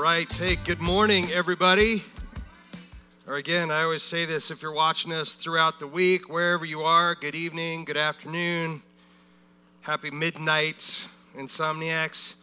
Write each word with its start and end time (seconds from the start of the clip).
right. 0.00 0.32
Hey, 0.32 0.56
good 0.56 0.80
morning, 0.80 1.26
everybody. 1.30 2.02
Or 3.28 3.34
again, 3.34 3.70
I 3.70 3.82
always 3.82 4.02
say 4.02 4.24
this 4.24 4.50
if 4.50 4.62
you're 4.62 4.72
watching 4.72 5.12
us 5.12 5.34
throughout 5.34 5.78
the 5.78 5.86
week, 5.86 6.30
wherever 6.30 6.64
you 6.64 6.80
are, 6.80 7.14
good 7.14 7.34
evening, 7.34 7.84
good 7.84 7.98
afternoon, 7.98 8.80
happy 9.82 10.10
midnight, 10.10 11.06
insomniacs. 11.36 12.36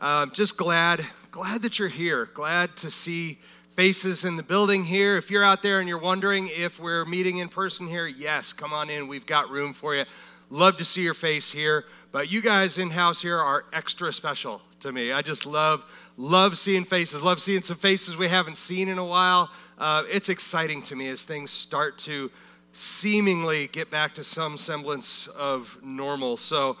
Uh, 0.00 0.26
just 0.26 0.56
glad, 0.56 1.06
glad 1.30 1.62
that 1.62 1.78
you're 1.78 1.86
here. 1.86 2.28
Glad 2.34 2.74
to 2.78 2.90
see 2.90 3.38
faces 3.76 4.24
in 4.24 4.36
the 4.36 4.42
building 4.42 4.82
here. 4.82 5.16
If 5.16 5.30
you're 5.30 5.44
out 5.44 5.62
there 5.62 5.78
and 5.78 5.88
you're 5.88 5.98
wondering 5.98 6.50
if 6.56 6.80
we're 6.80 7.04
meeting 7.04 7.38
in 7.38 7.48
person 7.48 7.86
here, 7.86 8.08
yes, 8.08 8.52
come 8.52 8.72
on 8.72 8.90
in. 8.90 9.06
We've 9.06 9.26
got 9.26 9.48
room 9.48 9.74
for 9.74 9.94
you. 9.94 10.06
Love 10.50 10.76
to 10.78 10.84
see 10.84 11.02
your 11.02 11.14
face 11.14 11.52
here. 11.52 11.84
But 12.10 12.32
you 12.32 12.42
guys 12.42 12.78
in 12.78 12.90
house 12.90 13.22
here 13.22 13.38
are 13.38 13.64
extra 13.72 14.12
special 14.12 14.60
to 14.80 14.92
me. 14.92 15.12
I 15.12 15.22
just 15.22 15.46
love 15.46 15.84
love 16.16 16.58
seeing 16.58 16.84
faces. 16.84 17.22
Love 17.22 17.40
seeing 17.40 17.62
some 17.62 17.76
faces 17.76 18.16
we 18.16 18.28
haven't 18.28 18.56
seen 18.56 18.88
in 18.88 18.98
a 18.98 19.04
while. 19.04 19.50
Uh, 19.78 20.04
it's 20.10 20.28
exciting 20.28 20.82
to 20.82 20.96
me 20.96 21.08
as 21.08 21.24
things 21.24 21.50
start 21.50 21.98
to 21.98 22.30
seemingly 22.72 23.68
get 23.68 23.90
back 23.90 24.14
to 24.14 24.24
some 24.24 24.56
semblance 24.56 25.28
of 25.28 25.78
normal. 25.82 26.36
So 26.36 26.76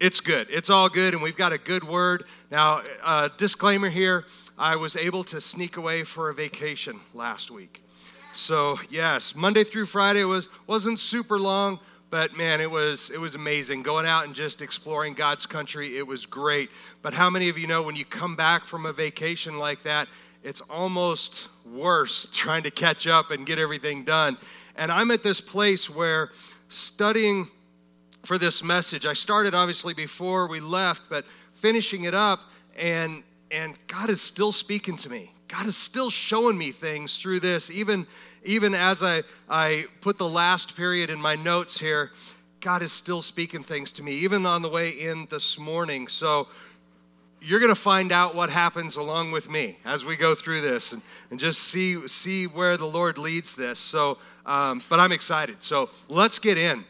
it's 0.00 0.20
good. 0.20 0.48
It's 0.50 0.70
all 0.70 0.88
good, 0.88 1.14
and 1.14 1.22
we've 1.22 1.36
got 1.36 1.52
a 1.52 1.58
good 1.58 1.84
word. 1.84 2.24
Now, 2.50 2.82
uh, 3.02 3.28
disclaimer 3.36 3.90
here 3.90 4.24
I 4.58 4.76
was 4.76 4.96
able 4.96 5.24
to 5.24 5.40
sneak 5.40 5.76
away 5.76 6.04
for 6.04 6.28
a 6.28 6.34
vacation 6.34 6.98
last 7.14 7.50
week. 7.50 7.82
So, 8.32 8.78
yes, 8.88 9.34
Monday 9.34 9.64
through 9.64 9.86
Friday 9.86 10.24
was, 10.24 10.48
wasn't 10.66 10.98
super 10.98 11.38
long, 11.38 11.80
but 12.10 12.36
man, 12.36 12.60
it 12.60 12.70
was 12.70 13.10
it 13.10 13.20
was 13.20 13.36
amazing 13.36 13.82
going 13.82 14.04
out 14.04 14.24
and 14.24 14.34
just 14.34 14.60
exploring 14.60 15.14
God's 15.14 15.46
country. 15.46 15.96
It 15.96 16.06
was 16.06 16.26
great. 16.26 16.70
But 17.02 17.14
how 17.14 17.30
many 17.30 17.48
of 17.48 17.56
you 17.56 17.68
know 17.68 17.82
when 17.82 17.96
you 17.96 18.04
come 18.04 18.34
back 18.34 18.64
from 18.64 18.84
a 18.84 18.92
vacation 18.92 19.58
like 19.58 19.84
that, 19.84 20.08
it's 20.42 20.60
almost 20.60 21.48
worse 21.64 22.26
trying 22.32 22.64
to 22.64 22.70
catch 22.70 23.06
up 23.06 23.30
and 23.30 23.46
get 23.46 23.58
everything 23.58 24.04
done. 24.04 24.36
And 24.76 24.90
I'm 24.90 25.10
at 25.12 25.22
this 25.22 25.40
place 25.40 25.88
where 25.88 26.30
studying 26.68 27.48
for 28.24 28.38
this 28.38 28.62
message, 28.62 29.06
I 29.06 29.12
started 29.12 29.54
obviously 29.54 29.94
before 29.94 30.46
we 30.46 30.60
left, 30.60 31.08
but 31.08 31.24
finishing 31.54 32.04
it 32.04 32.14
up 32.14 32.40
and 32.76 33.22
and 33.52 33.76
God 33.86 34.10
is 34.10 34.20
still 34.20 34.52
speaking 34.52 34.96
to 34.98 35.10
me. 35.10 35.32
God 35.48 35.66
is 35.66 35.76
still 35.76 36.10
showing 36.10 36.56
me 36.56 36.70
things 36.70 37.18
through 37.18 37.40
this 37.40 37.70
even 37.70 38.06
even 38.44 38.74
as 38.74 39.02
I, 39.02 39.22
I 39.48 39.86
put 40.00 40.18
the 40.18 40.28
last 40.28 40.76
period 40.76 41.10
in 41.10 41.20
my 41.20 41.36
notes 41.36 41.78
here, 41.78 42.10
God 42.60 42.82
is 42.82 42.92
still 42.92 43.22
speaking 43.22 43.62
things 43.62 43.92
to 43.92 44.02
me, 44.02 44.12
even 44.12 44.46
on 44.46 44.62
the 44.62 44.68
way 44.68 44.90
in 44.90 45.26
this 45.30 45.58
morning. 45.58 46.08
So 46.08 46.48
you're 47.40 47.60
going 47.60 47.70
to 47.70 47.80
find 47.80 48.12
out 48.12 48.34
what 48.34 48.50
happens 48.50 48.96
along 48.96 49.32
with 49.32 49.50
me 49.50 49.78
as 49.84 50.04
we 50.04 50.16
go 50.16 50.34
through 50.34 50.60
this 50.60 50.92
and, 50.92 51.02
and 51.30 51.40
just 51.40 51.62
see, 51.62 52.06
see 52.06 52.46
where 52.46 52.76
the 52.76 52.86
Lord 52.86 53.18
leads 53.18 53.54
this. 53.54 53.78
So, 53.78 54.18
um, 54.44 54.82
but 54.88 55.00
I'm 55.00 55.12
excited. 55.12 55.62
So 55.62 55.90
let's 56.08 56.38
get 56.38 56.58
in. 56.58 56.84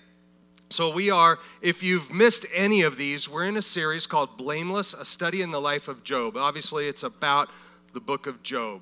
So, 0.72 0.88
we 0.92 1.10
are, 1.10 1.40
if 1.60 1.82
you've 1.82 2.14
missed 2.14 2.46
any 2.54 2.82
of 2.82 2.96
these, 2.96 3.28
we're 3.28 3.42
in 3.42 3.56
a 3.56 3.62
series 3.62 4.06
called 4.06 4.36
Blameless, 4.36 4.94
a 4.94 5.04
study 5.04 5.42
in 5.42 5.50
the 5.50 5.60
life 5.60 5.88
of 5.88 6.04
Job. 6.04 6.36
Obviously, 6.36 6.86
it's 6.86 7.02
about 7.02 7.50
the 7.92 7.98
book 7.98 8.28
of 8.28 8.40
Job 8.44 8.80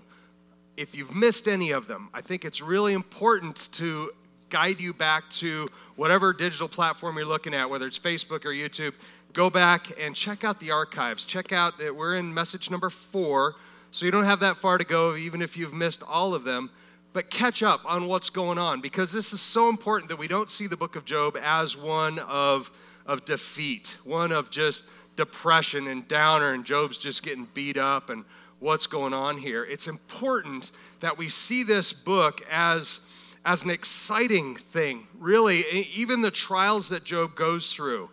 if 0.79 0.95
you've 0.95 1.15
missed 1.15 1.49
any 1.49 1.73
of 1.73 1.89
them, 1.89 2.09
I 2.15 2.21
think 2.21 2.45
it's 2.45 2.63
really 2.63 2.93
important 2.93 3.73
to 3.73 4.13
guide 4.49 4.79
you 4.79 4.95
back 4.95 5.29
to 5.29 5.67
whatever 5.97 6.33
digital 6.33 6.69
platform 6.69 7.17
you're 7.17 7.27
looking 7.27 7.53
at, 7.53 7.69
whether 7.69 7.85
it's 7.85 7.99
Facebook 7.99 8.45
or 8.45 8.51
YouTube. 8.51 8.95
Go 9.33 9.51
back 9.51 9.89
and 10.01 10.15
check 10.15 10.45
out 10.45 10.61
the 10.61 10.71
archives. 10.71 11.27
Check 11.27 11.53
out, 11.53 11.79
that 11.79 11.95
we're 11.95 12.15
in 12.15 12.33
message 12.33 12.71
number 12.71 12.91
four, 12.91 13.57
so 13.91 14.07
you 14.07 14.13
don't 14.13 14.25
have 14.25 14.41
that 14.41 14.57
far 14.57 14.79
to 14.79 14.85
go, 14.85 15.17
even 15.17 15.43
if 15.43 15.57
you've 15.57 15.75
missed 15.75 16.05
all 16.05 16.33
of 16.33 16.45
them. 16.45 16.71
But 17.13 17.29
catch 17.29 17.65
up 17.65 17.83
on 17.85 18.07
what's 18.07 18.31
going 18.31 18.59
on 18.59 18.81
because 18.81 19.11
this 19.11 19.33
is 19.33 19.41
so 19.41 19.69
important 19.69 20.09
that 20.11 20.19
we 20.19 20.29
don't 20.29 20.49
see 20.49 20.69
the 20.69 20.77
book 20.77 20.95
of 20.95 21.05
Job 21.05 21.37
as 21.43 21.77
one 21.77 22.21
of, 22.21 22.71
of 23.05 23.25
defeat, 23.25 23.97
one 24.05 24.31
of 24.31 24.49
just 24.49 24.89
depression 25.17 25.89
and 25.89 26.07
downer, 26.07 26.53
and 26.53 26.65
Job's 26.65 26.99
just 26.99 27.25
getting 27.25 27.49
beat 27.53 27.77
up 27.77 28.11
and 28.11 28.25
what's 28.61 28.87
going 28.87 29.13
on 29.13 29.39
here. 29.39 29.65
It's 29.65 29.87
important 29.87 30.71
that 31.01 31.17
we 31.17 31.29
see 31.29 31.63
this 31.63 31.93
book 31.93 32.41
as, 32.51 33.01
as 33.45 33.63
an 33.63 33.71
exciting 33.71 34.57
thing. 34.57 35.07
Really, 35.19 35.65
even 35.95 36.23
the 36.23 36.31
trials 36.31 36.89
that 36.89 37.05
Job 37.05 37.35
goes 37.35 37.73
through, 37.73 38.11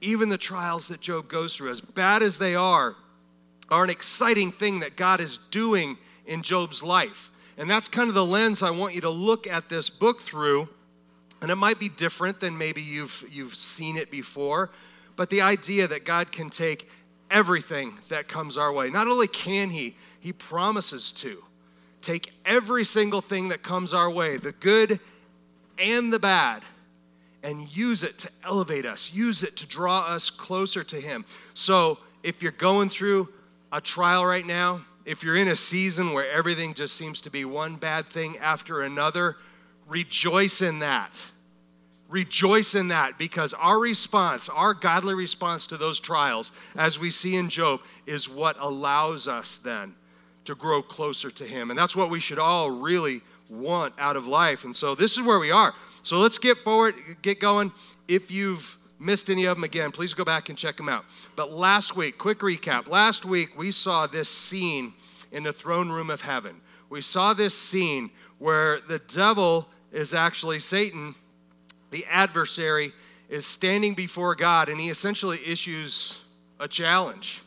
even 0.00 0.28
the 0.28 0.38
trials 0.38 0.88
that 0.88 1.00
Job 1.00 1.28
goes 1.28 1.56
through, 1.56 1.70
as 1.70 1.80
bad 1.80 2.22
as 2.22 2.38
they 2.38 2.54
are, 2.54 2.96
are 3.70 3.84
an 3.84 3.90
exciting 3.90 4.52
thing 4.52 4.80
that 4.80 4.96
God 4.96 5.20
is 5.20 5.38
doing 5.38 5.96
in 6.26 6.42
Job's 6.42 6.82
life. 6.82 7.30
And 7.56 7.68
that's 7.68 7.88
kind 7.88 8.08
of 8.08 8.14
the 8.14 8.24
lens 8.24 8.62
I 8.62 8.70
want 8.70 8.94
you 8.94 9.00
to 9.02 9.10
look 9.10 9.46
at 9.46 9.68
this 9.68 9.88
book 9.88 10.20
through. 10.20 10.68
And 11.40 11.50
it 11.50 11.56
might 11.56 11.78
be 11.78 11.88
different 11.88 12.40
than 12.40 12.56
maybe 12.56 12.82
you've, 12.82 13.24
you've 13.30 13.54
seen 13.54 13.96
it 13.96 14.10
before, 14.10 14.70
but 15.16 15.28
the 15.28 15.42
idea 15.42 15.88
that 15.88 16.04
God 16.04 16.32
can 16.32 16.50
take 16.50 16.88
everything 17.32 17.94
that 18.08 18.28
comes 18.28 18.56
our 18.56 18.72
way. 18.72 18.90
Not 18.90 19.08
only 19.08 19.26
can 19.26 19.70
He, 19.70 19.96
He 20.20 20.32
promises 20.32 21.10
to 21.12 21.42
take 22.02 22.32
every 22.44 22.84
single 22.84 23.20
thing 23.20 23.48
that 23.48 23.62
comes 23.62 23.94
our 23.94 24.10
way, 24.10 24.36
the 24.36 24.52
good 24.52 25.00
and 25.78 26.12
the 26.12 26.18
bad, 26.18 26.62
and 27.42 27.74
use 27.74 28.04
it 28.04 28.18
to 28.18 28.30
elevate 28.44 28.86
us, 28.86 29.12
use 29.12 29.42
it 29.42 29.56
to 29.56 29.66
draw 29.66 30.00
us 30.06 30.30
closer 30.30 30.84
to 30.84 30.96
Him. 30.96 31.24
So 31.54 31.98
if 32.22 32.42
you're 32.42 32.52
going 32.52 32.88
through 32.88 33.28
a 33.72 33.80
trial 33.80 34.24
right 34.24 34.46
now, 34.46 34.82
if 35.04 35.24
you're 35.24 35.36
in 35.36 35.48
a 35.48 35.56
season 35.56 36.12
where 36.12 36.30
everything 36.30 36.74
just 36.74 36.94
seems 36.94 37.20
to 37.22 37.30
be 37.30 37.44
one 37.44 37.76
bad 37.76 38.06
thing 38.06 38.38
after 38.38 38.82
another, 38.82 39.36
rejoice 39.88 40.62
in 40.62 40.78
that 40.80 41.20
rejoice 42.12 42.74
in 42.74 42.88
that 42.88 43.16
because 43.18 43.54
our 43.54 43.78
response, 43.78 44.48
our 44.50 44.74
godly 44.74 45.14
response 45.14 45.66
to 45.66 45.78
those 45.78 45.98
trials, 45.98 46.52
as 46.76 47.00
we 47.00 47.10
see 47.10 47.36
in 47.36 47.48
Job, 47.48 47.80
is 48.06 48.28
what 48.28 48.56
allows 48.60 49.26
us 49.26 49.56
then 49.56 49.94
to 50.44 50.54
grow 50.54 50.82
closer 50.82 51.30
to 51.30 51.44
Him. 51.44 51.70
And 51.70 51.78
that's 51.78 51.96
what 51.96 52.10
we 52.10 52.20
should 52.20 52.38
all 52.38 52.70
really 52.70 53.22
want 53.48 53.94
out 53.98 54.16
of 54.16 54.28
life. 54.28 54.64
And 54.64 54.76
so 54.76 54.94
this 54.94 55.16
is 55.16 55.24
where 55.24 55.38
we 55.38 55.50
are. 55.50 55.74
So 56.02 56.18
let's 56.18 56.38
get 56.38 56.58
forward, 56.58 56.94
get 57.22 57.40
going. 57.40 57.72
If 58.08 58.30
you've 58.30 58.78
missed 58.98 59.30
any 59.30 59.46
of 59.46 59.56
them 59.56 59.64
again, 59.64 59.90
please 59.90 60.12
go 60.12 60.24
back 60.24 60.50
and 60.50 60.58
check 60.58 60.76
them 60.76 60.88
out. 60.88 61.06
But 61.34 61.50
last 61.52 61.96
week, 61.96 62.18
quick 62.18 62.40
recap 62.40 62.88
last 62.88 63.24
week 63.24 63.58
we 63.58 63.70
saw 63.70 64.06
this 64.06 64.28
scene 64.28 64.92
in 65.32 65.44
the 65.44 65.52
throne 65.52 65.88
room 65.88 66.10
of 66.10 66.20
heaven. 66.20 66.60
We 66.90 67.00
saw 67.00 67.32
this 67.32 67.56
scene 67.56 68.10
where 68.38 68.80
the 68.80 68.98
devil 68.98 69.68
is 69.92 70.12
actually 70.12 70.58
Satan 70.58 71.14
the 71.92 72.04
adversary 72.06 72.92
is 73.28 73.46
standing 73.46 73.94
before 73.94 74.34
God 74.34 74.68
and 74.68 74.80
he 74.80 74.90
essentially 74.90 75.38
issues 75.46 76.24
a 76.58 76.66
challenge. 76.66 77.42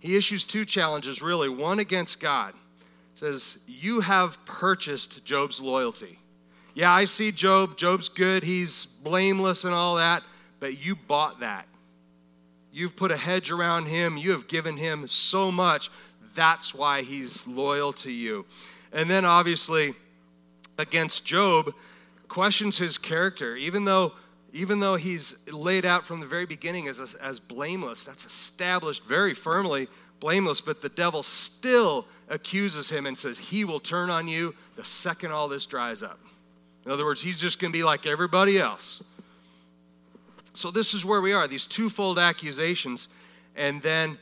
He 0.00 0.16
issues 0.16 0.44
two 0.44 0.64
challenges, 0.64 1.22
really 1.22 1.48
one 1.48 1.78
against 1.78 2.20
God. 2.20 2.54
says, 3.14 3.60
You 3.66 4.00
have 4.00 4.44
purchased 4.44 5.24
Job's 5.24 5.60
loyalty. 5.60 6.18
Yeah, 6.74 6.92
I 6.92 7.04
see 7.04 7.32
Job. 7.32 7.76
Job's 7.76 8.08
good. 8.08 8.42
He's 8.42 8.86
blameless 8.86 9.64
and 9.64 9.74
all 9.74 9.96
that, 9.96 10.22
but 10.58 10.84
you 10.84 10.96
bought 10.96 11.40
that. 11.40 11.66
You've 12.72 12.96
put 12.96 13.10
a 13.10 13.16
hedge 13.16 13.50
around 13.50 13.86
him. 13.86 14.16
You 14.16 14.30
have 14.32 14.48
given 14.48 14.76
him 14.76 15.06
so 15.06 15.50
much. 15.50 15.90
That's 16.34 16.74
why 16.74 17.02
he's 17.02 17.46
loyal 17.46 17.92
to 17.94 18.10
you. 18.10 18.46
And 18.92 19.10
then, 19.10 19.24
obviously, 19.24 19.94
against 20.78 21.26
Job, 21.26 21.74
questions 22.30 22.78
his 22.78 22.96
character, 22.96 23.56
even 23.56 23.84
though 23.84 24.12
even 24.52 24.80
though 24.80 24.96
he's 24.96 25.46
laid 25.52 25.84
out 25.84 26.04
from 26.04 26.18
the 26.18 26.26
very 26.26 26.46
beginning 26.46 26.88
as, 26.88 27.14
as 27.14 27.38
blameless, 27.38 28.04
that's 28.04 28.24
established 28.24 29.04
very 29.04 29.32
firmly 29.32 29.86
blameless, 30.18 30.60
but 30.60 30.82
the 30.82 30.88
devil 30.88 31.22
still 31.22 32.04
accuses 32.28 32.90
him 32.90 33.06
and 33.06 33.16
says 33.16 33.38
he 33.38 33.64
will 33.64 33.78
turn 33.78 34.10
on 34.10 34.26
you 34.26 34.52
the 34.74 34.84
second 34.84 35.30
all 35.30 35.46
this 35.46 35.66
dries 35.66 36.02
up. 36.02 36.18
In 36.84 36.90
other 36.90 37.04
words, 37.04 37.22
he's 37.22 37.38
just 37.38 37.60
going 37.60 37.72
to 37.72 37.78
be 37.78 37.84
like 37.84 38.06
everybody 38.06 38.58
else. 38.58 39.04
So, 40.52 40.72
this 40.72 40.94
is 40.94 41.04
where 41.04 41.20
we 41.20 41.32
are 41.32 41.46
these 41.46 41.66
twofold 41.66 42.18
accusations, 42.18 43.08
and 43.54 43.80
then 43.82 44.18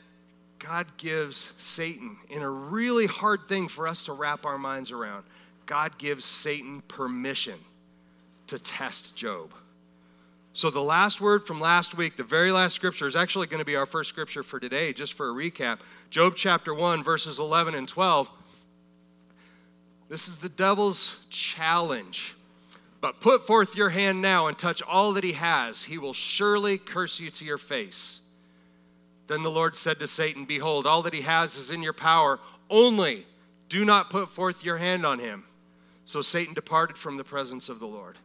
God 0.59 0.85
gives 0.97 1.53
Satan, 1.57 2.17
in 2.29 2.43
a 2.43 2.49
really 2.49 3.07
hard 3.07 3.47
thing 3.47 3.67
for 3.67 3.87
us 3.87 4.03
to 4.03 4.13
wrap 4.13 4.45
our 4.45 4.59
minds 4.59 4.91
around, 4.91 5.23
God 5.65 5.97
gives 5.97 6.23
Satan 6.23 6.81
permission 6.87 7.55
to 8.49 8.59
test 8.59 9.15
Job. 9.15 9.53
So, 10.53 10.69
the 10.69 10.81
last 10.81 11.21
word 11.21 11.45
from 11.45 11.61
last 11.61 11.95
week, 11.95 12.15
the 12.15 12.23
very 12.23 12.51
last 12.51 12.73
scripture, 12.73 13.07
is 13.07 13.15
actually 13.15 13.47
going 13.47 13.59
to 13.59 13.65
be 13.65 13.75
our 13.75 13.85
first 13.85 14.09
scripture 14.09 14.43
for 14.43 14.59
today, 14.59 14.93
just 14.93 15.13
for 15.13 15.29
a 15.29 15.33
recap. 15.33 15.79
Job 16.09 16.33
chapter 16.35 16.73
1, 16.73 17.03
verses 17.03 17.39
11 17.39 17.75
and 17.75 17.87
12. 17.87 18.29
This 20.09 20.27
is 20.27 20.39
the 20.39 20.49
devil's 20.49 21.25
challenge. 21.29 22.35
But 23.01 23.21
put 23.21 23.47
forth 23.47 23.77
your 23.77 23.89
hand 23.89 24.21
now 24.21 24.47
and 24.47 24.57
touch 24.57 24.81
all 24.81 25.13
that 25.13 25.23
he 25.23 25.33
has. 25.33 25.83
He 25.83 25.97
will 25.97 26.13
surely 26.13 26.77
curse 26.77 27.19
you 27.19 27.29
to 27.29 27.45
your 27.45 27.57
face. 27.57 28.21
Then 29.27 29.43
the 29.43 29.51
Lord 29.51 29.77
said 29.77 29.99
to 29.99 30.07
Satan, 30.07 30.45
Behold, 30.45 30.85
all 30.85 31.03
that 31.03 31.13
he 31.13 31.21
has 31.21 31.55
is 31.55 31.69
in 31.69 31.83
your 31.83 31.93
power, 31.93 32.39
only 32.69 33.25
do 33.69 33.85
not 33.85 34.09
put 34.09 34.27
forth 34.27 34.65
your 34.65 34.77
hand 34.77 35.05
on 35.05 35.19
him. 35.19 35.45
So 36.03 36.21
Satan 36.21 36.55
departed 36.55 36.97
from 36.97 37.17
the 37.17 37.23
presence 37.23 37.69
of 37.69 37.79
the 37.79 37.85
Lord. 37.85 38.17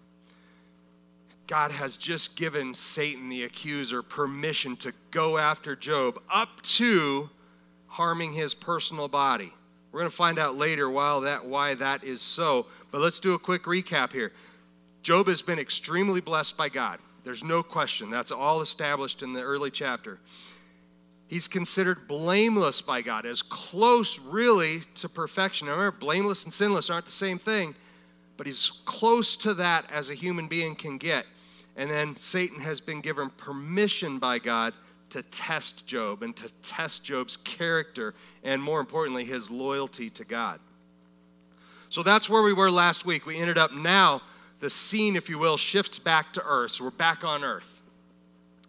God 1.46 1.70
has 1.72 1.96
just 1.96 2.36
given 2.36 2.74
Satan, 2.74 3.28
the 3.28 3.44
accuser, 3.44 4.02
permission 4.02 4.76
to 4.76 4.92
go 5.10 5.36
after 5.36 5.76
Job 5.76 6.18
up 6.32 6.60
to 6.62 7.28
harming 7.86 8.32
his 8.32 8.54
personal 8.54 9.08
body. 9.08 9.52
We're 9.92 10.00
going 10.00 10.10
to 10.10 10.16
find 10.16 10.38
out 10.38 10.56
later 10.56 10.90
why 10.90 11.20
that, 11.20 11.44
why 11.44 11.74
that 11.74 12.02
is 12.02 12.20
so, 12.20 12.66
but 12.90 13.00
let's 13.00 13.20
do 13.20 13.34
a 13.34 13.38
quick 13.38 13.64
recap 13.64 14.12
here. 14.12 14.32
Job 15.02 15.28
has 15.28 15.42
been 15.42 15.58
extremely 15.58 16.20
blessed 16.20 16.56
by 16.56 16.68
God. 16.68 16.98
There's 17.22 17.44
no 17.44 17.62
question. 17.62 18.10
That's 18.10 18.32
all 18.32 18.60
established 18.60 19.22
in 19.22 19.32
the 19.32 19.42
early 19.42 19.70
chapter. 19.70 20.18
He's 21.28 21.46
considered 21.46 22.08
blameless 22.08 22.82
by 22.82 23.02
God, 23.02 23.26
as 23.26 23.42
close 23.42 24.18
really 24.18 24.80
to 24.96 25.08
perfection. 25.08 25.68
Remember, 25.68 25.90
blameless 25.92 26.44
and 26.44 26.52
sinless 26.52 26.90
aren't 26.90 27.06
the 27.06 27.10
same 27.10 27.38
thing, 27.38 27.74
but 28.36 28.46
he's 28.46 28.82
close 28.84 29.36
to 29.36 29.54
that 29.54 29.90
as 29.90 30.10
a 30.10 30.14
human 30.14 30.48
being 30.48 30.74
can 30.74 30.98
get. 30.98 31.26
And 31.76 31.90
then 31.90 32.16
Satan 32.16 32.60
has 32.60 32.80
been 32.80 33.00
given 33.00 33.30
permission 33.30 34.18
by 34.18 34.38
God 34.38 34.74
to 35.10 35.22
test 35.22 35.86
Job 35.86 36.22
and 36.22 36.34
to 36.36 36.48
test 36.62 37.04
Job's 37.04 37.36
character 37.36 38.14
and, 38.42 38.62
more 38.62 38.80
importantly, 38.80 39.24
his 39.24 39.50
loyalty 39.50 40.10
to 40.10 40.24
God. 40.24 40.60
So 41.88 42.02
that's 42.02 42.28
where 42.28 42.42
we 42.42 42.52
were 42.52 42.70
last 42.70 43.06
week. 43.06 43.26
We 43.26 43.38
ended 43.38 43.58
up 43.58 43.72
now, 43.72 44.22
the 44.60 44.70
scene, 44.70 45.14
if 45.14 45.28
you 45.28 45.38
will, 45.38 45.56
shifts 45.56 45.98
back 45.98 46.32
to 46.32 46.42
earth. 46.44 46.72
So 46.72 46.84
we're 46.84 46.90
back 46.90 47.22
on 47.22 47.44
earth. 47.44 47.82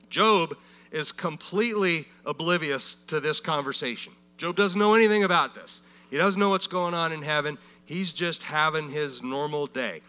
Job 0.10 0.56
is 0.92 1.12
completely 1.12 2.06
oblivious 2.26 2.96
to 3.08 3.20
this 3.20 3.40
conversation. 3.40 4.14
Job 4.38 4.56
doesn't 4.56 4.80
know 4.80 4.94
anything 4.94 5.24
about 5.24 5.56
this. 5.56 5.82
He 6.10 6.18
doesn't 6.18 6.40
know 6.40 6.50
what's 6.50 6.68
going 6.68 6.94
on 6.94 7.12
in 7.12 7.22
heaven. 7.22 7.58
He's 7.86 8.14
just 8.14 8.44
having 8.44 8.90
his 8.90 9.24
normal 9.24 9.68
day. 9.68 10.02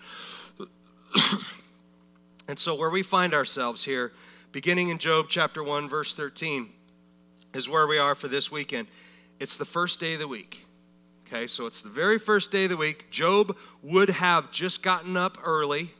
and 2.48 2.58
so, 2.58 2.74
where 2.74 2.90
we 2.90 3.02
find 3.02 3.34
ourselves 3.34 3.84
here, 3.84 4.12
beginning 4.52 4.90
in 4.90 4.98
Job 4.98 5.26
chapter 5.28 5.62
1, 5.62 5.88
verse 5.88 6.14
13, 6.14 6.70
is 7.54 7.68
where 7.68 7.86
we 7.86 7.98
are 7.98 8.14
for 8.14 8.28
this 8.28 8.52
weekend. 8.52 8.86
It's 9.40 9.56
the 9.56 9.64
first 9.64 10.00
day 10.00 10.14
of 10.14 10.20
the 10.20 10.28
week. 10.28 10.64
Okay, 11.26 11.48
so 11.48 11.66
it's 11.66 11.82
the 11.82 11.88
very 11.88 12.18
first 12.18 12.52
day 12.52 12.64
of 12.64 12.70
the 12.70 12.76
week. 12.76 13.10
Job 13.10 13.56
would 13.82 14.10
have 14.10 14.52
just 14.52 14.82
gotten 14.82 15.16
up 15.16 15.38
early. 15.42 15.90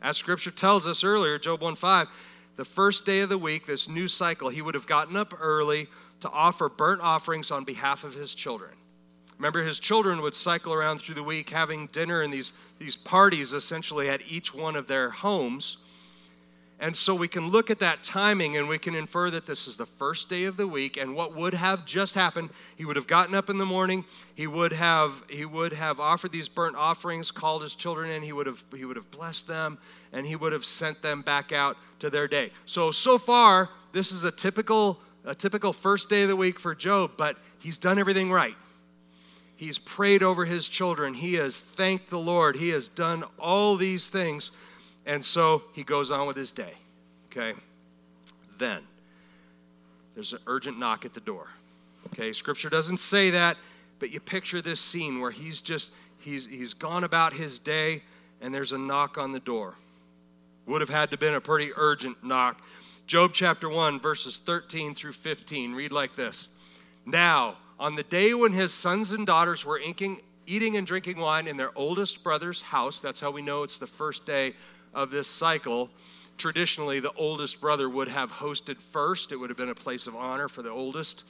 As 0.00 0.16
scripture 0.16 0.52
tells 0.52 0.86
us 0.86 1.02
earlier, 1.02 1.38
Job 1.38 1.60
1 1.60 1.74
5, 1.74 2.08
the 2.56 2.64
first 2.64 3.04
day 3.04 3.20
of 3.20 3.28
the 3.28 3.38
week, 3.38 3.66
this 3.66 3.88
new 3.88 4.06
cycle, 4.06 4.48
he 4.48 4.62
would 4.62 4.74
have 4.74 4.86
gotten 4.86 5.16
up 5.16 5.34
early 5.40 5.88
to 6.20 6.30
offer 6.30 6.68
burnt 6.68 7.00
offerings 7.00 7.50
on 7.50 7.64
behalf 7.64 8.04
of 8.04 8.14
his 8.14 8.34
children. 8.34 8.70
Remember, 9.40 9.62
his 9.62 9.80
children 9.80 10.20
would 10.20 10.34
cycle 10.34 10.74
around 10.74 11.00
through 11.00 11.14
the 11.14 11.22
week 11.22 11.48
having 11.48 11.86
dinner 11.86 12.22
in 12.22 12.30
these, 12.30 12.52
these 12.78 12.94
parties 12.94 13.54
essentially 13.54 14.10
at 14.10 14.20
each 14.28 14.54
one 14.54 14.76
of 14.76 14.86
their 14.86 15.08
homes. 15.08 15.78
And 16.78 16.94
so 16.94 17.14
we 17.14 17.26
can 17.26 17.48
look 17.48 17.70
at 17.70 17.78
that 17.78 18.02
timing 18.02 18.58
and 18.58 18.68
we 18.68 18.78
can 18.78 18.94
infer 18.94 19.30
that 19.30 19.46
this 19.46 19.66
is 19.66 19.78
the 19.78 19.86
first 19.86 20.28
day 20.28 20.44
of 20.44 20.58
the 20.58 20.68
week 20.68 20.98
and 20.98 21.14
what 21.14 21.34
would 21.34 21.54
have 21.54 21.86
just 21.86 22.14
happened 22.14 22.50
he 22.76 22.84
would 22.84 22.96
have 22.96 23.06
gotten 23.06 23.34
up 23.34 23.48
in 23.50 23.56
the 23.56 23.66
morning 23.66 24.04
he 24.34 24.46
would 24.46 24.72
have 24.72 25.22
he 25.28 25.44
would 25.44 25.74
have 25.74 26.00
offered 26.00 26.32
these 26.32 26.48
burnt 26.48 26.76
offerings 26.76 27.30
called 27.30 27.60
his 27.60 27.74
children 27.74 28.08
in 28.08 28.22
he 28.22 28.32
would 28.32 28.46
have 28.46 28.64
he 28.74 28.86
would 28.86 28.96
have 28.96 29.10
blessed 29.10 29.46
them 29.46 29.76
and 30.14 30.26
he 30.26 30.36
would 30.36 30.52
have 30.52 30.64
sent 30.64 31.02
them 31.02 31.20
back 31.20 31.52
out 31.52 31.76
to 31.98 32.08
their 32.10 32.26
day. 32.26 32.50
So, 32.64 32.90
so 32.90 33.18
far, 33.18 33.68
this 33.92 34.10
is 34.12 34.24
a 34.24 34.30
typical, 34.30 34.98
a 35.24 35.34
typical 35.34 35.72
first 35.72 36.08
day 36.08 36.22
of 36.22 36.28
the 36.28 36.36
week 36.36 36.58
for 36.58 36.74
Job, 36.74 37.12
but 37.16 37.36
he's 37.58 37.78
done 37.78 37.98
everything 37.98 38.32
right. 38.32 38.56
He's 39.60 39.76
prayed 39.76 40.22
over 40.22 40.46
his 40.46 40.68
children. 40.68 41.12
He 41.12 41.34
has 41.34 41.60
thanked 41.60 42.08
the 42.08 42.18
Lord. 42.18 42.56
He 42.56 42.70
has 42.70 42.88
done 42.88 43.24
all 43.38 43.76
these 43.76 44.08
things. 44.08 44.52
And 45.04 45.22
so 45.22 45.64
he 45.74 45.82
goes 45.82 46.10
on 46.10 46.26
with 46.26 46.38
his 46.38 46.50
day. 46.50 46.72
Okay? 47.26 47.52
Then 48.56 48.80
there's 50.14 50.32
an 50.32 50.38
urgent 50.46 50.78
knock 50.78 51.04
at 51.04 51.12
the 51.12 51.20
door. 51.20 51.46
Okay? 52.06 52.32
Scripture 52.32 52.70
doesn't 52.70 53.00
say 53.00 53.28
that, 53.28 53.58
but 53.98 54.10
you 54.10 54.18
picture 54.18 54.62
this 54.62 54.80
scene 54.80 55.20
where 55.20 55.30
he's 55.30 55.60
just, 55.60 55.94
he's, 56.20 56.46
he's 56.46 56.72
gone 56.72 57.04
about 57.04 57.34
his 57.34 57.58
day 57.58 58.02
and 58.40 58.54
there's 58.54 58.72
a 58.72 58.78
knock 58.78 59.18
on 59.18 59.30
the 59.30 59.40
door. 59.40 59.74
Would 60.64 60.80
have 60.80 60.88
had 60.88 61.10
to 61.10 61.18
been 61.18 61.34
a 61.34 61.40
pretty 61.40 61.70
urgent 61.76 62.24
knock. 62.24 62.62
Job 63.06 63.32
chapter 63.34 63.68
1, 63.68 64.00
verses 64.00 64.38
13 64.38 64.94
through 64.94 65.12
15 65.12 65.74
read 65.74 65.92
like 65.92 66.14
this 66.14 66.48
Now, 67.04 67.58
on 67.80 67.96
the 67.96 68.04
day 68.04 68.34
when 68.34 68.52
his 68.52 68.72
sons 68.72 69.10
and 69.10 69.26
daughters 69.26 69.66
were 69.66 69.78
inking, 69.78 70.20
eating 70.46 70.76
and 70.76 70.86
drinking 70.86 71.18
wine 71.18 71.48
in 71.48 71.56
their 71.56 71.76
oldest 71.76 72.22
brother's 72.22 72.62
house, 72.62 73.00
that's 73.00 73.20
how 73.20 73.32
we 73.32 73.42
know 73.42 73.64
it's 73.64 73.78
the 73.78 73.86
first 73.86 74.24
day 74.24 74.52
of 74.94 75.10
this 75.10 75.26
cycle. 75.26 75.90
Traditionally, 76.38 77.00
the 77.00 77.12
oldest 77.14 77.60
brother 77.60 77.88
would 77.88 78.08
have 78.08 78.30
hosted 78.30 78.80
first, 78.80 79.32
it 79.32 79.36
would 79.36 79.50
have 79.50 79.56
been 79.56 79.70
a 79.70 79.74
place 79.74 80.06
of 80.06 80.14
honor 80.14 80.46
for 80.46 80.62
the 80.62 80.70
oldest. 80.70 81.28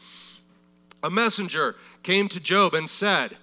A 1.02 1.08
messenger 1.08 1.76
came 2.02 2.28
to 2.28 2.40
Job 2.40 2.74
and 2.74 2.90
said, 2.90 3.38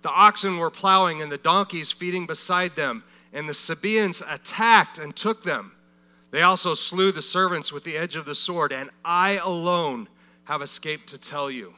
The 0.00 0.10
oxen 0.10 0.56
were 0.56 0.70
plowing 0.70 1.20
and 1.20 1.30
the 1.30 1.36
donkeys 1.36 1.92
feeding 1.92 2.26
beside 2.26 2.76
them 2.76 3.02
and 3.36 3.46
the 3.46 3.54
Sabaeans 3.54 4.22
attacked 4.26 4.98
and 4.98 5.14
took 5.14 5.42
them. 5.42 5.72
They 6.30 6.40
also 6.40 6.72
slew 6.72 7.12
the 7.12 7.20
servants 7.20 7.70
with 7.70 7.84
the 7.84 7.96
edge 7.96 8.16
of 8.16 8.24
the 8.24 8.34
sword, 8.34 8.72
and 8.72 8.88
I 9.04 9.32
alone 9.32 10.08
have 10.44 10.62
escaped 10.62 11.08
to 11.08 11.18
tell 11.18 11.50
you. 11.50 11.74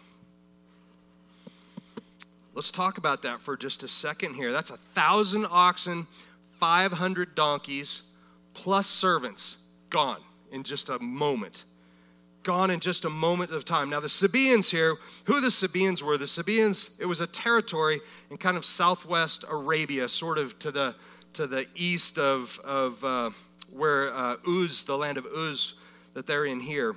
Let's 2.55 2.71
talk 2.71 2.99
about 2.99 3.23
that 3.23 3.41
for 3.41 3.57
just 3.57 3.83
a 3.83 3.89
second 3.89 4.35
here. 4.35 4.53
That's 4.53 4.71
a 4.71 4.77
thousand 4.77 5.47
oxen, 5.51 6.07
500 6.59 7.35
donkeys, 7.35 8.03
plus 8.55 8.87
servants 8.87 9.59
gone 9.91 10.21
in 10.51 10.63
just 10.63 10.89
a 10.89 10.99
moment. 10.99 11.65
Gone 12.43 12.71
in 12.71 12.81
just 12.81 13.05
a 13.05 13.11
moment 13.11 13.51
of 13.51 13.65
time. 13.65 13.91
Now, 13.91 14.01
the 14.01 14.09
Sabaeans 14.09 14.71
here, 14.71 14.97
who 15.27 15.41
the 15.41 15.51
Sabaeans 15.51 16.03
were, 16.03 16.17
the 16.17 16.27
Sabaeans, 16.27 16.99
it 16.99 17.07
was 17.07 17.21
a 17.21 17.27
territory 17.27 18.01
in 18.31 18.39
kind 18.39 18.57
of 18.57 18.65
southwest 18.65 19.45
Arabia, 19.49 20.09
sort 20.09 20.39
of 20.39 20.59
to 20.61 20.71
the 20.71 20.95
to 21.35 21.47
the 21.47 21.67
east 21.77 22.19
of, 22.19 22.59
of 22.65 23.05
uh, 23.05 23.31
where 23.71 24.13
uh, 24.13 24.37
Uz, 24.49 24.83
the 24.85 24.97
land 24.97 25.19
of 25.19 25.27
Uz, 25.27 25.75
that 26.15 26.27
they're 26.27 26.47
in 26.47 26.59
here. 26.59 26.97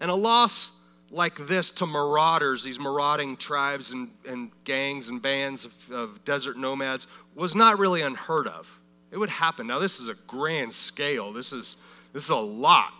And 0.00 0.10
a 0.10 0.14
loss 0.14 0.79
like 1.10 1.36
this 1.46 1.70
to 1.70 1.86
marauders, 1.86 2.62
these 2.62 2.78
marauding 2.78 3.36
tribes 3.36 3.92
and, 3.92 4.10
and 4.28 4.50
gangs 4.64 5.08
and 5.08 5.20
bands 5.20 5.64
of, 5.64 5.90
of 5.90 6.24
desert 6.24 6.56
nomads, 6.56 7.06
was 7.34 7.54
not 7.54 7.78
really 7.78 8.02
unheard 8.02 8.46
of. 8.46 8.80
It 9.10 9.18
would 9.18 9.30
happen. 9.30 9.66
Now, 9.66 9.78
this 9.80 9.98
is 9.98 10.08
a 10.08 10.14
grand 10.26 10.72
scale, 10.72 11.32
this 11.32 11.52
is, 11.52 11.76
this 12.12 12.24
is 12.24 12.30
a 12.30 12.36
lot. 12.36 12.92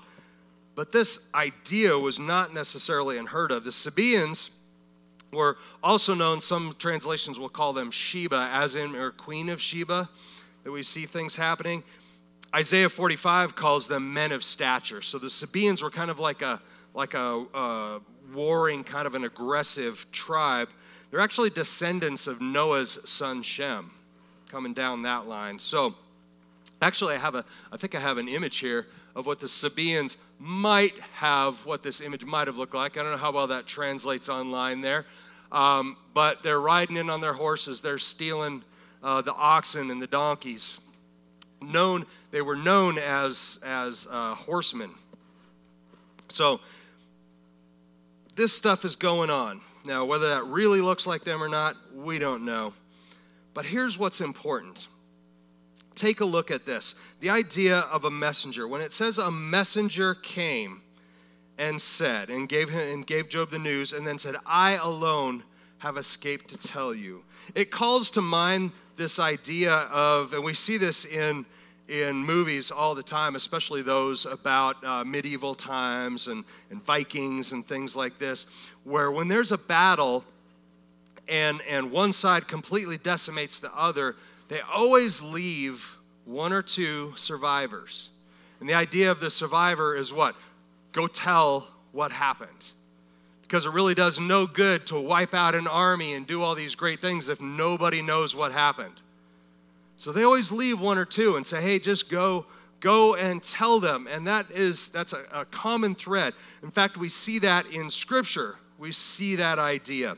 But 0.74 0.92
this 0.92 1.28
idea 1.34 1.96
was 1.96 2.18
not 2.18 2.54
necessarily 2.54 3.18
unheard 3.18 3.52
of. 3.52 3.64
The 3.64 3.72
Sabaeans 3.72 4.56
were 5.32 5.56
also 5.82 6.14
known, 6.14 6.40
some 6.40 6.74
translations 6.78 7.38
will 7.38 7.48
call 7.48 7.72
them 7.72 7.90
Sheba, 7.90 8.50
as 8.52 8.74
in, 8.74 8.96
or 8.96 9.10
Queen 9.12 9.48
of 9.50 9.60
Sheba, 9.60 10.08
that 10.64 10.72
we 10.72 10.82
see 10.82 11.06
things 11.06 11.36
happening. 11.36 11.82
Isaiah 12.54 12.88
45 12.88 13.54
calls 13.54 13.86
them 13.86 14.12
men 14.12 14.32
of 14.32 14.42
stature. 14.42 15.02
So 15.02 15.18
the 15.18 15.30
Sabaeans 15.30 15.82
were 15.82 15.90
kind 15.90 16.10
of 16.10 16.18
like 16.18 16.42
a, 16.42 16.60
like 16.94 17.14
a, 17.14 17.44
a 17.54 18.00
warring, 18.34 18.84
kind 18.84 19.06
of 19.06 19.14
an 19.14 19.24
aggressive 19.24 20.06
tribe. 20.12 20.68
They're 21.10 21.20
actually 21.20 21.50
descendants 21.50 22.26
of 22.26 22.40
Noah's 22.40 23.08
son 23.08 23.42
Shem, 23.42 23.90
coming 24.48 24.74
down 24.74 25.02
that 25.02 25.26
line. 25.26 25.58
So, 25.58 25.94
actually, 26.80 27.14
I 27.14 27.18
have 27.18 27.34
a, 27.34 27.44
I 27.72 27.76
think 27.76 27.94
I 27.94 28.00
have 28.00 28.18
an 28.18 28.28
image 28.28 28.58
here 28.58 28.86
of 29.14 29.26
what 29.26 29.40
the 29.40 29.48
Sabaeans 29.48 30.16
might 30.38 30.98
have, 31.14 31.66
what 31.66 31.82
this 31.82 32.00
image 32.00 32.24
might 32.24 32.46
have 32.46 32.58
looked 32.58 32.74
like. 32.74 32.96
I 32.96 33.02
don't 33.02 33.12
know 33.12 33.18
how 33.18 33.32
well 33.32 33.48
that 33.48 33.66
translates 33.66 34.28
online 34.28 34.80
there. 34.80 35.04
Um, 35.52 35.96
but 36.14 36.42
they're 36.42 36.60
riding 36.60 36.96
in 36.96 37.10
on 37.10 37.20
their 37.20 37.32
horses, 37.32 37.80
they're 37.80 37.98
stealing 37.98 38.62
uh, 39.02 39.22
the 39.22 39.34
oxen 39.34 39.90
and 39.90 40.00
the 40.00 40.06
donkeys. 40.06 40.80
Known, 41.60 42.06
they 42.30 42.40
were 42.40 42.56
known 42.56 42.98
as, 42.98 43.60
as 43.64 44.06
uh, 44.10 44.34
horsemen. 44.34 44.90
So, 46.30 46.60
this 48.36 48.52
stuff 48.52 48.84
is 48.84 48.96
going 48.96 49.30
on. 49.30 49.60
Now, 49.86 50.04
whether 50.04 50.28
that 50.28 50.44
really 50.44 50.80
looks 50.80 51.06
like 51.06 51.24
them 51.24 51.42
or 51.42 51.48
not, 51.48 51.76
we 51.94 52.18
don't 52.18 52.44
know. 52.44 52.72
But 53.54 53.64
here's 53.64 53.98
what's 53.98 54.20
important 54.20 54.86
take 55.96 56.20
a 56.20 56.24
look 56.24 56.50
at 56.50 56.64
this 56.64 56.94
the 57.20 57.30
idea 57.30 57.80
of 57.80 58.04
a 58.04 58.10
messenger. 58.10 58.66
When 58.66 58.80
it 58.80 58.92
says 58.92 59.18
a 59.18 59.30
messenger 59.30 60.14
came 60.14 60.82
and 61.58 61.80
said, 61.80 62.30
and 62.30 62.48
gave, 62.48 62.70
him, 62.70 62.80
and 62.80 63.06
gave 63.06 63.28
Job 63.28 63.50
the 63.50 63.58
news, 63.58 63.92
and 63.92 64.06
then 64.06 64.18
said, 64.18 64.34
I 64.46 64.72
alone 64.76 65.44
have 65.78 65.98
escaped 65.98 66.48
to 66.48 66.56
tell 66.56 66.94
you. 66.94 67.22
It 67.54 67.70
calls 67.70 68.10
to 68.12 68.22
mind 68.22 68.72
this 68.96 69.18
idea 69.18 69.72
of, 69.72 70.32
and 70.32 70.42
we 70.42 70.54
see 70.54 70.78
this 70.78 71.04
in, 71.04 71.44
in 71.90 72.16
movies 72.16 72.70
all 72.70 72.94
the 72.94 73.02
time, 73.02 73.34
especially 73.34 73.82
those 73.82 74.24
about 74.24 74.82
uh, 74.84 75.04
medieval 75.04 75.54
times 75.54 76.28
and, 76.28 76.44
and 76.70 76.80
Vikings 76.84 77.50
and 77.52 77.66
things 77.66 77.96
like 77.96 78.16
this, 78.18 78.70
where 78.84 79.10
when 79.10 79.26
there's 79.26 79.50
a 79.50 79.58
battle 79.58 80.24
and, 81.28 81.60
and 81.68 81.90
one 81.90 82.12
side 82.12 82.46
completely 82.46 82.96
decimates 82.96 83.58
the 83.58 83.74
other, 83.74 84.14
they 84.48 84.60
always 84.60 85.20
leave 85.20 85.98
one 86.24 86.52
or 86.52 86.62
two 86.62 87.12
survivors. 87.16 88.10
And 88.60 88.68
the 88.68 88.74
idea 88.74 89.10
of 89.10 89.18
the 89.18 89.30
survivor 89.30 89.96
is 89.96 90.12
what? 90.12 90.36
Go 90.92 91.08
tell 91.08 91.66
what 91.90 92.12
happened. 92.12 92.70
Because 93.42 93.66
it 93.66 93.72
really 93.72 93.94
does 93.94 94.20
no 94.20 94.46
good 94.46 94.86
to 94.86 95.00
wipe 95.00 95.34
out 95.34 95.56
an 95.56 95.66
army 95.66 96.14
and 96.14 96.24
do 96.24 96.42
all 96.42 96.54
these 96.54 96.76
great 96.76 97.00
things 97.00 97.28
if 97.28 97.40
nobody 97.40 98.00
knows 98.00 98.36
what 98.36 98.52
happened. 98.52 98.94
So 100.00 100.12
they 100.12 100.22
always 100.22 100.50
leave 100.50 100.80
one 100.80 100.96
or 100.96 101.04
two 101.04 101.36
and 101.36 101.46
say, 101.46 101.60
hey, 101.60 101.78
just 101.78 102.10
go 102.10 102.46
go 102.80 103.16
and 103.16 103.42
tell 103.42 103.80
them. 103.80 104.08
And 104.10 104.26
that 104.26 104.50
is 104.50 104.88
that's 104.88 105.12
a, 105.12 105.22
a, 105.30 105.44
common 105.44 105.94
thread. 105.94 106.32
In 106.62 106.70
fact 106.70 106.96
we 106.96 107.10
see 107.10 107.38
that 107.40 107.66
in 107.66 107.90
scripture. 107.90 108.56
We 108.78 108.92
see 108.92 109.36
that 109.36 109.58
idea. 109.58 110.16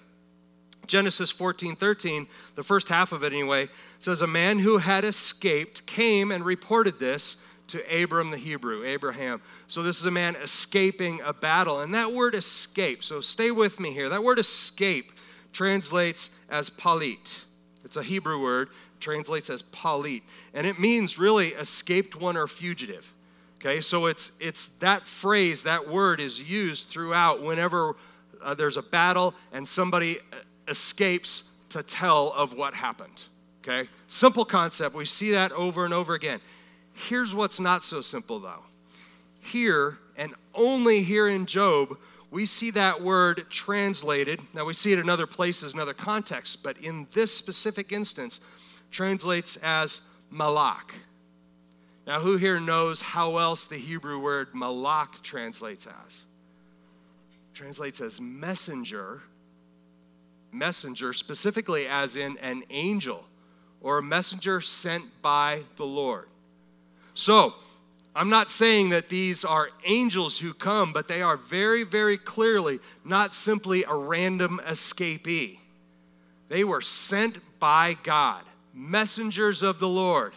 Genesis 0.87 1.33
14 1.33 1.75
13 1.75 2.29
the 2.55 2.63
first 2.63 2.91
half 2.91 3.11
of 3.11 3.25
it 3.25 3.33
anyway 3.33 3.69
says 3.99 4.23
a 4.23 4.27
man 4.29 4.61
who 4.61 4.79
had 4.79 5.03
escaped 5.03 5.85
came 5.85 6.31
and 6.31 6.45
reported 6.45 7.01
this 7.01 7.43
to 7.67 8.03
abram 8.03 8.31
the 8.31 8.37
hebrew 8.37 8.85
abraham. 8.85 9.43
So 9.67 9.83
this 9.83 9.99
is 9.99 10.07
a 10.07 10.13
man 10.13 10.37
escaping 10.37 11.21
a 11.23 11.33
battle. 11.33 11.81
And 11.81 11.93
that 11.95 12.13
word 12.13 12.37
escape 12.37 13.03
so 13.03 13.21
stay 13.21 13.51
with 13.51 13.81
me 13.81 13.93
here. 13.93 14.09
That 14.11 14.23
word 14.23 14.39
escape 14.39 15.11
translates 15.53 16.31
as 16.49 16.71
palit. 16.71 17.43
It's 17.85 17.97
a 17.97 18.03
hebrew 18.05 18.41
word 18.41 18.69
translates 19.03 19.51
as 19.51 19.63
palit, 19.63 20.23
and 20.55 20.67
it 20.67 20.79
means 20.79 21.19
really 21.19 21.49
escaped 21.49 22.17
one 22.17 22.37
or 22.37 22.47
fugitive. 22.47 23.13
Okay, 23.61 23.81
so 23.81 24.07
it's 24.07 24.33
it's 24.41 24.69
that 24.79 25.07
phrase, 25.07 25.65
that 25.65 25.89
word 25.89 26.21
is 26.21 26.51
used 26.51 26.87
throughout 26.87 27.43
whenever 27.43 27.97
uh, 28.43 28.55
there's 28.55 28.77
a 28.77 28.83
battle 28.83 29.35
and 29.53 29.67
somebody 29.67 30.19
uh, 30.19 30.37
escapes 30.69 31.51
to 31.69 31.83
tell 31.83 32.33
of 32.33 32.55
what 32.55 32.75
happened. 32.75 33.25
Okay, 33.63 33.89
simple 34.09 34.45
concept. 34.45 34.95
We 34.95 35.05
see 35.05 35.33
that 35.33 35.53
over 35.53 35.85
and 35.85 35.95
over 35.95 36.15
again. 36.15 36.41
Here's 36.95 37.35
what's 37.35 37.61
not 37.61 37.85
so 37.85 38.01
simple 38.01 38.41
though. 38.41 38.65
Here 39.41 39.99
and 40.17 40.35
only 40.55 41.03
here 41.03 41.29
in 41.29 41.47
Job, 41.47 41.97
we 42.33 42.47
see 42.47 42.71
that 42.73 43.03
word 43.03 43.45
translated. 43.51 44.41
Now, 44.55 44.65
we 44.65 44.73
see 44.73 44.93
it 44.93 44.99
in 44.99 45.11
other 45.11 45.27
places, 45.27 45.75
in 45.75 45.81
other 45.81 45.95
contexts, 45.95 46.57
but 46.57 46.79
in 46.79 47.07
this 47.13 47.33
specific 47.33 47.93
instance, 47.93 48.41
translates 48.93 49.57
as 49.57 50.03
malak. 50.31 50.95
Now, 52.07 52.21
who 52.21 52.37
here 52.37 52.61
knows 52.61 53.01
how 53.01 53.39
else 53.39 53.67
the 53.67 53.77
Hebrew 53.77 54.21
word 54.21 54.49
malak 54.55 55.23
translates 55.23 55.87
as? 55.87 56.25
Translates 57.55 58.01
as 58.01 58.21
messenger, 58.21 59.23
messenger, 60.53 61.13
specifically 61.13 61.87
as 61.87 62.17
in 62.17 62.37
an 62.39 62.63
angel 62.71 63.25
or 63.81 63.99
a 63.99 64.03
messenger 64.03 64.61
sent 64.61 65.05
by 65.23 65.63
the 65.77 65.87
Lord. 65.87 66.29
So, 67.15 67.55
I'm 68.15 68.29
not 68.29 68.51
saying 68.51 68.91
that 68.91 69.09
these 69.09 69.43
are 69.45 69.71
angels 69.87 70.39
who 70.39 70.53
come, 70.53 70.93
but 70.93 71.09
they 71.09 71.23
are 71.23 71.37
very, 71.37 71.83
very 71.83 72.19
clearly 72.19 72.79
not 73.05 73.33
simply 73.33 73.85
a 73.85 73.95
random 73.95 74.61
escapee. 74.67 75.59
They 76.49 76.63
were 76.63 76.83
sent 76.83 77.39
by 77.59 77.97
God 78.03 78.45
messengers 78.75 79.63
of 79.63 79.79
the 79.79 79.89
Lord 79.89 80.35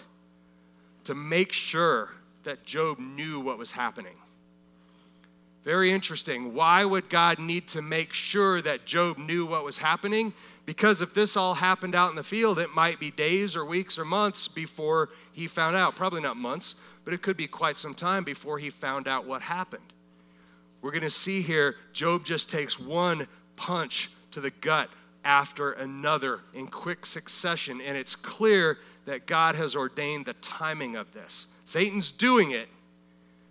to 1.05 1.15
make 1.15 1.51
sure 1.51 2.09
that 2.43 2.65
Job 2.65 2.99
knew 2.99 3.39
what 3.39 3.57
was 3.57 3.71
happening. 3.71 4.15
Very 5.63 5.91
interesting. 5.91 6.53
Why 6.53 6.85
would 6.85 7.09
God 7.09 7.39
need 7.39 7.67
to 7.69 7.81
make 7.81 8.13
sure 8.13 8.61
that 8.61 8.85
Job 8.85 9.17
knew 9.17 9.47
what 9.47 9.63
was 9.63 9.79
happening? 9.79 10.33
Because 10.65 11.01
if 11.01 11.13
this 11.13 11.35
all 11.35 11.55
happened 11.55 11.95
out 11.95 12.11
in 12.11 12.15
the 12.15 12.23
field, 12.23 12.59
it 12.59 12.73
might 12.73 12.99
be 12.99 13.09
days 13.09 13.55
or 13.55 13.65
weeks 13.65 13.97
or 13.97 14.05
months 14.05 14.47
before 14.47 15.09
he 15.31 15.47
found 15.47 15.75
out. 15.75 15.95
Probably 15.95 16.21
not 16.21 16.37
months, 16.37 16.75
but 17.03 17.13
it 17.13 17.23
could 17.23 17.37
be 17.37 17.47
quite 17.47 17.77
some 17.77 17.95
time 17.95 18.23
before 18.23 18.59
he 18.59 18.69
found 18.69 19.07
out 19.07 19.25
what 19.25 19.41
happened. 19.41 19.93
We're 20.81 20.91
going 20.91 21.01
to 21.01 21.09
see 21.09 21.41
here 21.41 21.75
Job 21.93 22.23
just 22.25 22.49
takes 22.49 22.79
one 22.79 23.27
punch 23.55 24.11
to 24.31 24.41
the 24.41 24.51
gut 24.51 24.89
after 25.25 25.71
another 25.71 26.39
in 26.53 26.67
quick 26.67 27.05
succession. 27.05 27.81
And 27.81 27.97
it's 27.97 28.15
clear 28.15 28.77
that 29.05 29.25
God 29.25 29.55
has 29.55 29.75
ordained 29.75 30.25
the 30.25 30.33
timing 30.33 30.95
of 30.95 31.11
this. 31.13 31.47
Satan's 31.65 32.11
doing 32.11 32.51
it, 32.51 32.69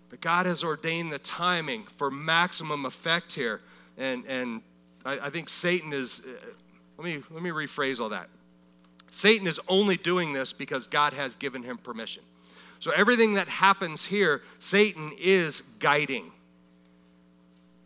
but 0.08 0.20
God 0.20 0.46
has 0.46 0.62
ordained 0.62 1.12
the 1.12 1.18
timing 1.18 1.82
for 1.82 2.10
maximum 2.10 2.86
effect 2.86 3.34
here. 3.34 3.60
And, 3.98 4.24
and 4.26 4.62
I, 5.04 5.18
I 5.18 5.30
think 5.30 5.50
Satan 5.50 5.92
is, 5.92 6.26
uh, 6.26 6.46
let, 6.96 7.04
me, 7.04 7.22
let 7.30 7.42
me 7.42 7.50
rephrase 7.50 8.00
all 8.00 8.08
that. 8.10 8.28
Satan 9.10 9.46
is 9.46 9.60
only 9.68 9.96
doing 9.96 10.32
this 10.32 10.52
because 10.52 10.86
God 10.86 11.12
has 11.12 11.36
given 11.36 11.62
him 11.62 11.78
permission. 11.78 12.22
So 12.78 12.90
everything 12.90 13.34
that 13.34 13.48
happens 13.48 14.04
here, 14.04 14.42
Satan 14.58 15.12
is 15.18 15.60
guiding. 15.78 16.30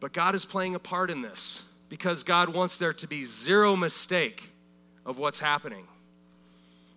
But 0.00 0.12
God 0.12 0.34
is 0.34 0.44
playing 0.44 0.74
a 0.74 0.78
part 0.78 1.10
in 1.10 1.22
this 1.22 1.67
because 1.88 2.22
God 2.22 2.48
wants 2.50 2.76
there 2.76 2.92
to 2.92 3.06
be 3.06 3.24
zero 3.24 3.76
mistake 3.76 4.50
of 5.06 5.18
what's 5.18 5.40
happening. 5.40 5.86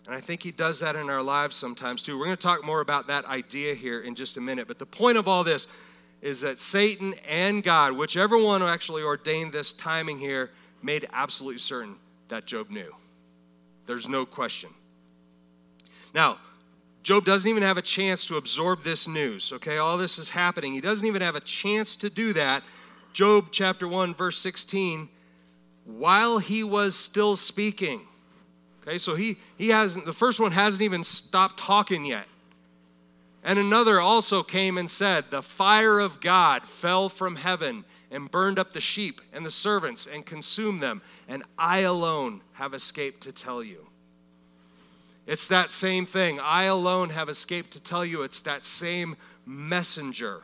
And 0.05 0.15
I 0.15 0.19
think 0.19 0.43
He 0.43 0.51
does 0.51 0.79
that 0.79 0.95
in 0.95 1.09
our 1.09 1.21
lives 1.21 1.55
sometimes 1.55 2.01
too. 2.01 2.17
We're 2.17 2.25
going 2.25 2.37
to 2.37 2.41
talk 2.41 2.65
more 2.65 2.81
about 2.81 3.07
that 3.07 3.25
idea 3.25 3.73
here 3.73 4.01
in 4.01 4.15
just 4.15 4.37
a 4.37 4.41
minute. 4.41 4.67
But 4.67 4.79
the 4.79 4.85
point 4.85 5.17
of 5.17 5.27
all 5.27 5.43
this 5.43 5.67
is 6.21 6.41
that 6.41 6.59
Satan 6.59 7.15
and 7.27 7.63
God, 7.63 7.93
whichever 7.93 8.37
one 8.37 8.61
actually 8.61 9.03
ordained 9.03 9.53
this 9.53 9.71
timing 9.73 10.17
here, 10.17 10.51
made 10.83 11.07
absolutely 11.13 11.59
certain 11.59 11.95
that 12.29 12.45
Job 12.45 12.69
knew. 12.69 12.91
There's 13.85 14.07
no 14.07 14.25
question. 14.25 14.69
Now, 16.13 16.37
Job 17.03 17.25
doesn't 17.25 17.49
even 17.49 17.63
have 17.63 17.77
a 17.77 17.81
chance 17.81 18.25
to 18.27 18.37
absorb 18.37 18.81
this 18.81 19.07
news, 19.07 19.51
okay? 19.53 19.77
All 19.79 19.97
this 19.97 20.19
is 20.19 20.29
happening. 20.29 20.73
He 20.73 20.81
doesn't 20.81 21.05
even 21.05 21.21
have 21.21 21.35
a 21.35 21.39
chance 21.39 21.95
to 21.97 22.09
do 22.09 22.33
that 22.33 22.63
Job 23.13 23.47
chapter 23.51 23.87
1, 23.87 24.13
verse 24.13 24.37
16, 24.37 25.09
while 25.85 26.39
he 26.39 26.63
was 26.63 26.95
still 26.95 27.35
speaking. 27.35 28.01
Okay, 28.81 28.97
so 28.97 29.15
he, 29.15 29.37
he 29.57 29.69
hasn't, 29.69 30.05
the 30.05 30.13
first 30.13 30.39
one 30.39 30.51
hasn't 30.51 30.81
even 30.81 31.03
stopped 31.03 31.57
talking 31.57 32.05
yet. 32.05 32.25
And 33.43 33.57
another 33.57 33.99
also 33.99 34.43
came 34.43 34.77
and 34.77 34.89
said, 34.89 35.25
The 35.29 35.41
fire 35.41 35.99
of 35.99 36.19
God 36.19 36.65
fell 36.65 37.09
from 37.09 37.35
heaven 37.35 37.85
and 38.11 38.29
burned 38.29 38.59
up 38.59 38.73
the 38.73 38.81
sheep 38.81 39.21
and 39.33 39.45
the 39.45 39.51
servants 39.51 40.07
and 40.07 40.25
consumed 40.25 40.81
them, 40.81 41.01
and 41.27 41.43
I 41.57 41.79
alone 41.79 42.41
have 42.53 42.73
escaped 42.73 43.21
to 43.21 43.31
tell 43.31 43.63
you. 43.63 43.87
It's 45.25 45.47
that 45.47 45.71
same 45.71 46.05
thing. 46.05 46.39
I 46.39 46.63
alone 46.63 47.11
have 47.11 47.29
escaped 47.29 47.71
to 47.71 47.79
tell 47.79 48.03
you. 48.03 48.23
It's 48.23 48.41
that 48.41 48.65
same 48.65 49.15
messenger. 49.45 50.41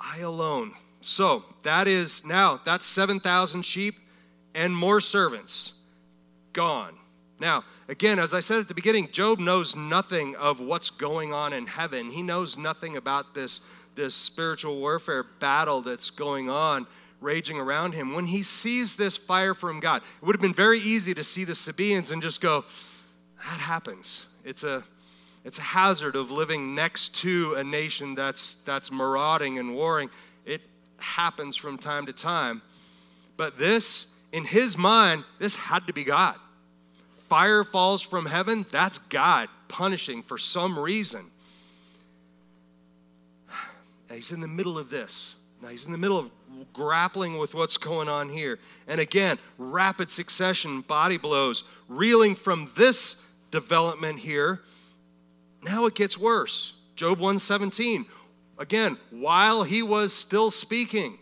I 0.00 0.20
alone. 0.20 0.72
So 1.00 1.44
that 1.62 1.88
is 1.88 2.26
now, 2.26 2.60
that's 2.64 2.86
7,000 2.86 3.62
sheep 3.62 3.96
and 4.54 4.74
more 4.74 5.00
servants 5.00 5.74
gone. 6.52 6.94
Now, 7.38 7.64
again, 7.88 8.18
as 8.18 8.34
I 8.34 8.40
said 8.40 8.60
at 8.60 8.68
the 8.68 8.74
beginning, 8.74 9.10
Job 9.12 9.38
knows 9.38 9.74
nothing 9.74 10.36
of 10.36 10.60
what's 10.60 10.90
going 10.90 11.32
on 11.32 11.52
in 11.52 11.66
heaven. 11.66 12.10
He 12.10 12.22
knows 12.22 12.58
nothing 12.58 12.96
about 12.96 13.34
this, 13.34 13.60
this 13.94 14.14
spiritual 14.14 14.78
warfare 14.78 15.22
battle 15.22 15.80
that's 15.80 16.10
going 16.10 16.50
on, 16.50 16.86
raging 17.20 17.58
around 17.58 17.94
him. 17.94 18.14
When 18.14 18.26
he 18.26 18.42
sees 18.42 18.96
this 18.96 19.16
fire 19.16 19.54
from 19.54 19.80
God, 19.80 20.02
it 20.02 20.26
would 20.26 20.36
have 20.36 20.42
been 20.42 20.52
very 20.52 20.80
easy 20.80 21.14
to 21.14 21.24
see 21.24 21.44
the 21.44 21.54
Sabaeans 21.54 22.10
and 22.10 22.20
just 22.20 22.42
go, 22.42 22.64
that 23.38 23.60
happens. 23.60 24.26
It's 24.44 24.64
a 24.64 24.82
it's 25.44 25.58
a 25.58 25.62
hazard 25.62 26.16
of 26.16 26.30
living 26.30 26.74
next 26.74 27.16
to 27.16 27.54
a 27.54 27.64
nation 27.64 28.14
that's, 28.14 28.54
that's 28.54 28.92
marauding 28.92 29.58
and 29.58 29.74
warring. 29.74 30.10
It 30.44 30.60
happens 30.98 31.56
from 31.56 31.78
time 31.78 32.06
to 32.06 32.12
time. 32.12 32.60
But 33.36 33.58
this, 33.58 34.12
in 34.32 34.44
his 34.44 34.76
mind, 34.76 35.24
this 35.38 35.56
had 35.56 35.86
to 35.86 35.94
be 35.94 36.04
God. 36.04 36.36
Fire 37.28 37.64
falls 37.64 38.02
from 38.02 38.26
heaven, 38.26 38.66
that's 38.70 38.98
God 38.98 39.48
punishing 39.68 40.22
for 40.22 40.36
some 40.36 40.78
reason. 40.78 41.24
And 44.08 44.16
he's 44.16 44.32
in 44.32 44.40
the 44.40 44.48
middle 44.48 44.76
of 44.76 44.90
this. 44.90 45.36
Now 45.62 45.68
he's 45.68 45.86
in 45.86 45.92
the 45.92 45.98
middle 45.98 46.18
of 46.18 46.30
grappling 46.72 47.38
with 47.38 47.54
what's 47.54 47.76
going 47.76 48.08
on 48.08 48.28
here. 48.28 48.58
And 48.88 49.00
again, 49.00 49.38
rapid 49.56 50.10
succession, 50.10 50.80
body 50.80 51.16
blows, 51.16 51.64
reeling 51.88 52.34
from 52.34 52.68
this 52.76 53.24
development 53.50 54.18
here 54.18 54.60
now 55.62 55.86
it 55.86 55.94
gets 55.94 56.18
worse. 56.18 56.74
Job 56.96 57.18
117. 57.18 58.06
Again, 58.58 58.98
while 59.10 59.62
he 59.62 59.82
was 59.82 60.12
still 60.12 60.50
speaking. 60.50 61.18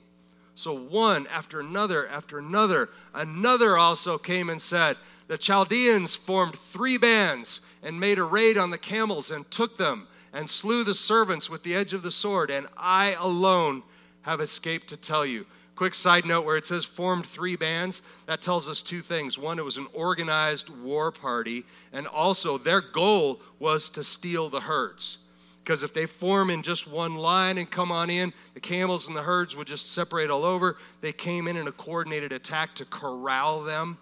So 0.54 0.73
one 0.73 1.28
after 1.28 1.61
another 1.61 2.09
after 2.09 2.38
another, 2.38 2.90
another 3.14 3.76
also 3.78 4.18
came 4.18 4.50
and 4.50 4.61
said, 4.61 4.97
The 5.28 5.38
Chaldeans 5.38 6.16
formed 6.16 6.57
three 6.57 6.99
bands 6.99 7.61
and 7.83 8.00
made 8.00 8.18
a 8.18 8.25
raid 8.25 8.59
on 8.59 8.71
the 8.71 8.78
camels 8.78 9.30
and 9.30 9.49
took 9.52 9.76
them 9.76 10.09
and 10.33 10.50
slew 10.50 10.83
the 10.83 10.95
servants 10.95 11.49
with 11.49 11.62
the 11.62 11.75
edge 11.75 11.95
of 11.95 12.02
the 12.02 12.11
sword, 12.11 12.50
and 12.50 12.66
I 12.76 13.16
alone 13.21 13.83
have 14.23 14.40
escaped 14.40 14.88
to 14.88 14.97
tell 14.97 15.25
you. 15.25 15.47
Quick 15.79 15.95
side 15.95 16.27
note 16.27 16.45
where 16.45 16.57
it 16.57 16.67
says 16.67 16.85
formed 16.85 17.25
three 17.25 17.55
bands, 17.55 18.03
that 18.27 18.43
tells 18.43 18.69
us 18.69 18.81
two 18.81 19.01
things. 19.01 19.39
One, 19.39 19.61
it 19.61 19.65
was 19.65 19.77
an 19.77 19.87
organized 19.93 20.71
war 20.71 21.13
party, 21.13 21.65
and 21.93 22.09
also 22.09 22.59
their 22.59 22.81
goal 22.81 23.41
was 23.61 23.89
to 23.91 24.03
steal 24.03 24.49
the 24.49 24.59
herds. 24.59 25.19
Because 25.63 25.85
if 25.85 25.95
they 25.95 26.05
form 26.05 26.51
in 26.51 26.63
just 26.63 26.91
one 26.91 27.15
line 27.15 27.59
and 27.59 27.71
come 27.71 27.93
on 27.93 28.11
in, 28.11 28.33
the 28.55 28.61
camels 28.61 29.07
and 29.07 29.17
the 29.17 29.23
herds 29.23 29.55
would 29.55 29.69
just 29.69 29.93
separate 29.95 30.31
all 30.31 30.43
over. 30.43 30.79
They 31.01 31.13
came 31.13 31.47
in 31.47 31.57
in 31.57 31.69
a 31.69 31.73
coordinated 31.73 32.33
attack 32.33 32.75
to 32.75 32.85
corral 32.85 33.63
them. 33.63 33.99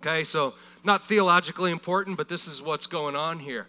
Okay, 0.00 0.22
so 0.22 0.54
not 0.84 1.02
theologically 1.02 1.72
important, 1.72 2.16
but 2.16 2.28
this 2.28 2.46
is 2.46 2.62
what's 2.62 2.86
going 2.86 3.16
on 3.16 3.40
here. 3.40 3.66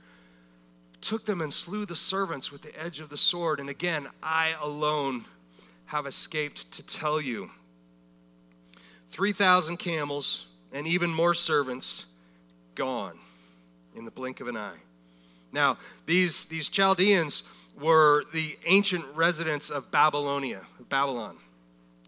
Took 1.01 1.25
them 1.25 1.41
and 1.41 1.51
slew 1.51 1.87
the 1.87 1.95
servants 1.95 2.51
with 2.51 2.61
the 2.61 2.79
edge 2.79 2.99
of 2.99 3.09
the 3.09 3.17
sword. 3.17 3.59
And 3.59 3.69
again, 3.69 4.07
I 4.21 4.53
alone 4.61 5.25
have 5.87 6.05
escaped 6.07 6.71
to 6.73 6.85
tell 6.85 7.19
you. 7.19 7.49
3,000 9.09 9.77
camels 9.77 10.47
and 10.73 10.85
even 10.85 11.13
more 11.13 11.33
servants 11.33 12.05
gone 12.75 13.17
in 13.95 14.05
the 14.05 14.11
blink 14.11 14.39
of 14.41 14.47
an 14.47 14.57
eye. 14.57 14.77
Now, 15.51 15.77
these, 16.05 16.45
these 16.45 16.69
Chaldeans 16.69 17.43
were 17.81 18.25
the 18.33 18.57
ancient 18.65 19.05
residents 19.15 19.69
of 19.69 19.89
Babylonia, 19.91 20.61
Babylon. 20.89 21.37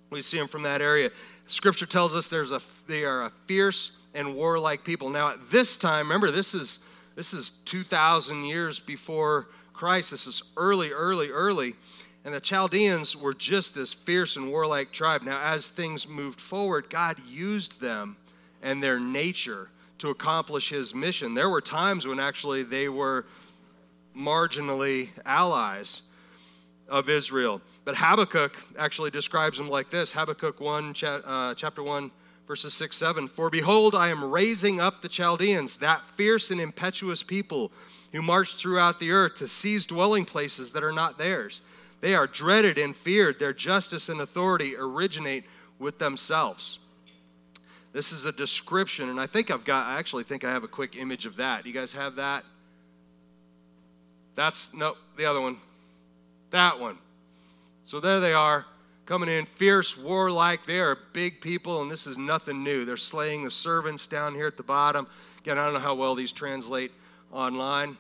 We 0.10 0.22
see 0.22 0.38
them 0.38 0.48
from 0.48 0.64
that 0.64 0.82
area. 0.82 1.12
Scripture 1.48 1.86
tells 1.86 2.16
us 2.16 2.30
there's 2.30 2.52
a, 2.52 2.62
they 2.88 3.06
are 3.06 3.26
a 3.26 3.30
fierce 3.46 3.98
and 4.14 4.36
warlike 4.36 4.84
people. 4.84 5.10
Now, 5.10 5.32
at 5.32 5.50
this 5.50 5.78
time, 5.78 6.08
remember, 6.08 6.32
this 6.32 6.54
is, 6.54 6.80
this 7.16 7.34
is 7.34 7.50
2,000 7.66 8.44
years 8.44 8.80
before 8.80 9.48
Christ. 9.74 10.12
This 10.12 10.28
is 10.28 10.52
early, 10.58 10.92
early, 10.92 11.30
early. 11.30 11.76
And 12.30 12.36
the 12.36 12.40
Chaldeans 12.40 13.18
were 13.18 13.34
just 13.34 13.74
this 13.74 13.92
fierce 13.92 14.36
and 14.36 14.52
warlike 14.52 14.92
tribe. 14.92 15.24
Now, 15.24 15.42
as 15.42 15.70
things 15.70 16.08
moved 16.08 16.40
forward, 16.40 16.88
God 16.88 17.18
used 17.28 17.82
them 17.82 18.18
and 18.62 18.84
their 18.84 19.00
nature 19.00 19.72
to 19.98 20.12
accomplish 20.12 20.70
his 20.70 20.94
mission. 20.94 21.34
There 21.34 21.50
were 21.50 21.60
times 21.60 22.06
when 22.06 22.20
actually 22.20 22.62
they 22.62 22.88
were 22.88 23.26
marginally 24.16 25.10
allies 25.26 26.04
of 26.88 27.10
Israel. 27.10 27.64
But 27.84 27.96
Habakkuk 27.96 28.56
actually 28.78 29.10
describes 29.10 29.58
them 29.58 29.68
like 29.68 29.90
this 29.90 30.12
Habakkuk 30.12 30.62
1, 30.62 30.94
uh, 31.04 31.56
chapter 31.56 31.82
1, 31.82 32.12
verses 32.48 32.76
6 32.76 32.96
7. 32.96 33.28
For 33.28 33.50
behold, 33.50 33.96
I 33.96 34.10
am 34.10 34.30
raising 34.30 34.80
up 34.80 35.02
the 35.02 35.10
Chaldeans, 35.10 35.78
that 35.78 36.06
fierce 36.06 36.52
and 36.52 36.62
impetuous 36.62 37.24
people 37.24 37.72
who 38.12 38.22
march 38.22 38.54
throughout 38.54 39.00
the 39.00 39.10
earth 39.10 39.34
to 39.38 39.48
seize 39.48 39.88
dwelling 39.88 40.26
places 40.26 40.74
that 40.74 40.84
are 40.84 40.94
not 40.94 41.18
theirs. 41.18 41.64
They 42.02 42.16
are 42.16 42.28
dreaded 42.28 42.78
and 42.78 42.96
feared. 42.96 43.40
Their 43.40 43.54
justice 43.54 44.10
and 44.10 44.22
authority 44.22 44.76
originate 44.78 45.46
with 45.80 46.00
themselves. 46.00 46.80
This 47.92 48.12
is 48.12 48.26
a 48.26 48.32
description, 48.32 49.10
and 49.10 49.20
I 49.20 49.26
think 49.26 49.50
I've 49.50 49.66
got, 49.66 49.88
I 49.88 49.98
actually 49.98 50.24
think 50.24 50.44
I 50.44 50.52
have 50.52 50.64
a 50.64 50.68
quick 50.68 50.96
image 50.96 51.26
of 51.26 51.38
that. 51.38 51.66
You 51.66 51.74
guys 51.74 51.94
have 51.94 52.18
that? 52.18 52.44
That's, 54.36 54.74
no, 54.76 54.96
the 55.18 55.26
other 55.26 55.42
one. 55.42 55.58
That 56.52 56.80
one. 56.80 56.98
So 57.84 58.00
there 58.00 58.20
they 58.20 58.34
are, 58.34 58.66
coming 59.08 59.28
in, 59.28 59.46
fierce, 59.46 59.98
warlike. 59.98 60.66
They 60.66 60.80
are 60.80 60.98
big 61.14 61.42
people, 61.42 61.82
and 61.82 61.90
this 61.90 62.06
is 62.06 62.18
nothing 62.18 62.64
new. 62.64 62.86
They're 62.86 62.96
slaying 62.96 63.44
the 63.44 63.52
servants 63.52 64.06
down 64.06 64.36
here 64.36 64.46
at 64.46 64.56
the 64.56 64.64
bottom. 64.64 65.08
Again, 65.40 65.58
I 65.58 65.66
don't 65.66 65.74
know 65.74 65.80
how 65.80 65.96
well 65.96 66.14
these 66.14 66.32
translate 66.32 66.92
online, 67.32 67.98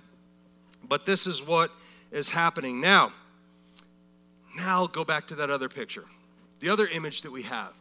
but 0.87 1.05
this 1.05 1.25
is 1.25 1.45
what 1.45 1.71
is 2.11 2.29
happening. 2.29 2.79
Now, 2.79 3.11
now 4.59 4.87
go 4.87 5.03
back 5.03 5.27
to 5.27 5.35
that 5.35 5.49
other 5.49 5.69
picture, 5.69 6.05
the 6.59 6.69
other 6.69 6.87
image 6.87 7.21
that 7.23 7.31
we 7.31 7.43
have. 7.43 7.73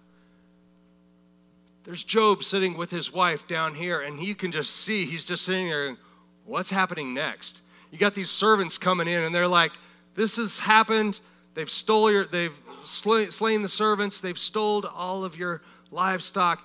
There's 1.84 2.04
Job 2.04 2.44
sitting 2.44 2.76
with 2.76 2.90
his 2.90 3.12
wife 3.12 3.48
down 3.48 3.74
here, 3.74 4.00
and 4.00 4.20
you 4.20 4.34
can 4.34 4.52
just 4.52 4.76
see 4.76 5.06
he's 5.06 5.24
just 5.24 5.44
sitting 5.44 5.68
there. 5.68 5.96
What's 6.44 6.70
happening 6.70 7.14
next? 7.14 7.62
You 7.90 7.98
got 7.98 8.14
these 8.14 8.30
servants 8.30 8.78
coming 8.78 9.08
in, 9.08 9.22
and 9.22 9.34
they're 9.34 9.48
like, 9.48 9.72
"This 10.14 10.36
has 10.36 10.58
happened. 10.58 11.20
They've 11.54 11.70
stole 11.70 12.12
your, 12.12 12.24
they've 12.26 12.58
slain 12.84 13.62
the 13.62 13.68
servants. 13.68 14.20
They've 14.20 14.38
stole 14.38 14.86
all 14.86 15.24
of 15.24 15.36
your 15.36 15.62
livestock. 15.90 16.62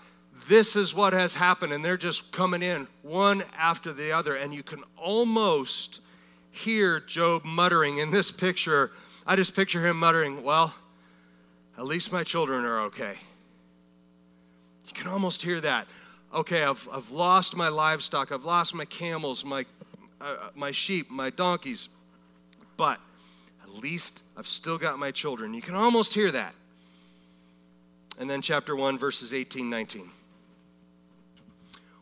This 0.48 0.76
is 0.76 0.94
what 0.94 1.14
has 1.14 1.36
happened." 1.36 1.72
And 1.74 1.84
they're 1.84 1.98
just 1.98 2.32
coming 2.34 2.62
in 2.62 2.88
one 3.02 3.44
after 3.58 3.94
the 3.94 4.12
other, 4.12 4.36
and 4.36 4.54
you 4.54 4.64
can 4.64 4.84
almost 4.98 6.02
hear 6.52 7.00
Job 7.00 7.46
muttering 7.46 7.98
in 7.98 8.12
this 8.12 8.30
picture. 8.30 8.92
I 9.26 9.36
just 9.36 9.56
picture 9.56 9.86
him 9.86 9.98
muttering, 9.98 10.44
"Well, 10.44 10.74
at 11.78 11.86
least 11.86 12.12
my 12.12 12.24
children 12.24 12.66
are 12.66 12.82
okay." 12.82 13.18
You 14.88 14.94
can 14.94 15.08
almost 15.08 15.42
hear 15.42 15.62
that. 15.62 15.88
Okay, 16.34 16.64
I've, 16.64 16.88
I've 16.92 17.12
lost 17.12 17.56
my 17.56 17.70
livestock, 17.70 18.32
I've 18.32 18.46
lost 18.46 18.74
my 18.74 18.86
camels, 18.86 19.46
my, 19.46 19.66
uh, 20.20 20.50
my 20.56 20.72
sheep, 20.72 21.12
my 21.12 21.30
donkeys, 21.30 21.90
but 22.76 23.00
at 23.62 23.70
least 23.84 24.24
I've 24.36 24.48
still 24.48 24.78
got 24.78 24.98
my 24.98 25.12
children. 25.12 25.54
You 25.54 25.62
can 25.62 25.76
almost 25.76 26.14
hear 26.14 26.32
that. 26.32 26.56
And 28.20 28.30
then 28.30 28.42
chapter 28.42 28.76
1, 28.76 28.98
verses 28.98 29.34
18, 29.34 29.70
19. 29.70 30.10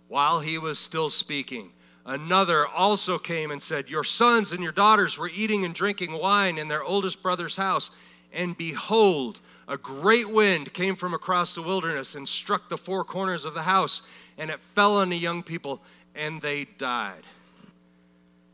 While 0.07 0.39
he 0.39 0.57
was 0.57 0.79
still 0.79 1.09
speaking, 1.09 1.71
another 2.05 2.67
also 2.67 3.17
came 3.17 3.51
and 3.51 3.61
said, 3.61 3.89
Your 3.89 4.03
sons 4.03 4.51
and 4.51 4.61
your 4.61 4.71
daughters 4.71 5.17
were 5.17 5.29
eating 5.33 5.65
and 5.65 5.73
drinking 5.73 6.13
wine 6.13 6.57
in 6.57 6.67
their 6.67 6.83
oldest 6.83 7.21
brother's 7.23 7.57
house, 7.57 7.91
and 8.33 8.57
behold, 8.57 9.39
a 9.67 9.77
great 9.77 10.29
wind 10.29 10.73
came 10.73 10.95
from 10.95 11.13
across 11.13 11.55
the 11.55 11.61
wilderness 11.61 12.15
and 12.15 12.27
struck 12.27 12.69
the 12.69 12.77
four 12.77 13.03
corners 13.03 13.45
of 13.45 13.53
the 13.53 13.61
house, 13.61 14.07
and 14.37 14.49
it 14.49 14.59
fell 14.59 14.97
on 14.97 15.09
the 15.09 15.17
young 15.17 15.43
people, 15.43 15.81
and 16.15 16.41
they 16.41 16.65
died. 16.77 17.23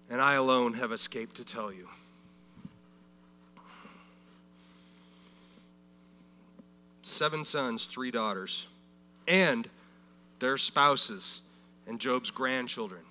And 0.09 0.21
I 0.21 0.35
alone 0.35 0.73
have 0.73 0.91
escaped 0.91 1.35
to 1.37 1.45
tell 1.45 1.71
you. 1.71 1.87
Seven 7.01 7.43
sons, 7.43 7.85
three 7.85 8.11
daughters, 8.11 8.67
and 9.27 9.67
their 10.39 10.57
spouses 10.57 11.41
and 11.87 11.99
Job's 11.99 12.31
grandchildren, 12.31 13.01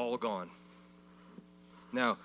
all 0.00 0.16
gone. 0.16 0.48
Now, 1.92 2.16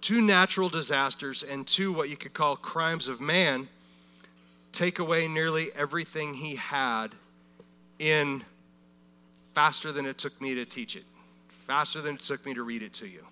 two 0.00 0.22
natural 0.22 0.68
disasters 0.70 1.42
and 1.42 1.66
two 1.66 1.92
what 1.92 2.08
you 2.08 2.16
could 2.16 2.32
call 2.32 2.56
crimes 2.56 3.08
of 3.08 3.20
man 3.20 3.68
take 4.72 4.98
away 5.00 5.28
nearly 5.28 5.70
everything 5.74 6.32
he 6.32 6.56
had 6.56 7.08
in 7.98 8.42
faster 9.52 9.92
than 9.92 10.06
it 10.06 10.16
took 10.16 10.40
me 10.40 10.54
to 10.54 10.64
teach 10.64 10.96
it, 10.96 11.04
faster 11.48 12.00
than 12.00 12.14
it 12.14 12.20
took 12.20 12.46
me 12.46 12.54
to 12.54 12.62
read 12.62 12.82
it 12.82 12.94
to 12.94 13.06
you. 13.06 13.24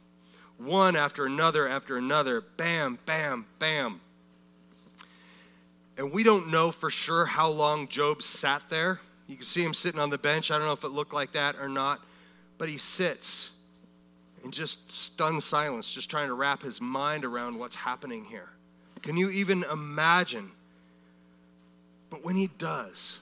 One 0.59 0.95
after 0.95 1.25
another 1.25 1.67
after 1.67 1.97
another, 1.97 2.43
bam, 2.43 2.99
bam, 3.07 3.47
bam. 3.59 4.01
And 5.97 6.13
we 6.13 6.23
don't 6.23 6.51
know 6.51 6.71
for 6.73 6.91
sure 6.91 7.25
how 7.25 7.49
long 7.49 7.89
Job 7.89 8.23
sat 8.23 8.63
there. 8.69 9.01
You 9.29 9.37
can 9.37 9.45
see 9.45 9.65
him 9.65 9.73
sitting 9.73 10.01
on 10.01 10.11
the 10.11 10.19
bench. 10.19 10.51
I 10.51 10.59
don't 10.59 10.67
know 10.67 10.73
if 10.73 10.85
it 10.85 10.91
looked 10.91 11.15
like 11.15 11.33
that 11.33 11.57
or 11.57 11.69
not, 11.69 12.01
but 12.59 12.69
he 12.69 12.77
sits 12.77 13.53
in 14.45 14.51
just 14.51 14.91
stunned 14.93 15.43
silence, 15.43 15.91
just 15.91 16.11
trying 16.11 16.29
to 16.29 16.35
wrap 16.35 16.63
his 16.63 16.81
mind 16.81 17.25
around 17.25 17.59
what's 17.59 17.77
happening 17.77 18.25
here. 18.25 18.51
Can 19.03 19.17
you 19.17 19.31
even 19.31 19.65
imagine 19.71 20.51
but 22.11 22.25
when 22.25 22.37
he 22.37 22.49
does, 22.59 23.21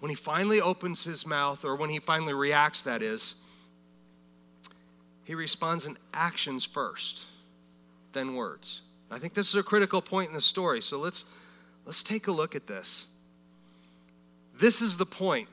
when 0.00 0.10
he 0.10 0.14
finally 0.14 0.60
opens 0.60 1.04
his 1.04 1.26
mouth, 1.26 1.64
or 1.64 1.76
when 1.76 1.90
he 1.90 1.98
finally 1.98 2.34
reacts, 2.34 2.82
that 2.82 3.02
is, 3.02 3.34
he 5.24 5.34
responds 5.34 5.86
in 5.86 5.96
actions 6.12 6.64
first, 6.64 7.26
then 8.12 8.34
words. 8.34 8.82
I 9.10 9.18
think 9.18 9.34
this 9.34 9.48
is 9.48 9.56
a 9.56 9.62
critical 9.62 10.02
point 10.02 10.28
in 10.28 10.34
the 10.34 10.40
story. 10.40 10.80
So 10.80 10.98
let's 10.98 11.24
let's 11.86 12.02
take 12.02 12.26
a 12.26 12.32
look 12.32 12.54
at 12.54 12.66
this. 12.66 13.06
This 14.58 14.82
is 14.82 14.96
the 14.96 15.06
point. 15.06 15.48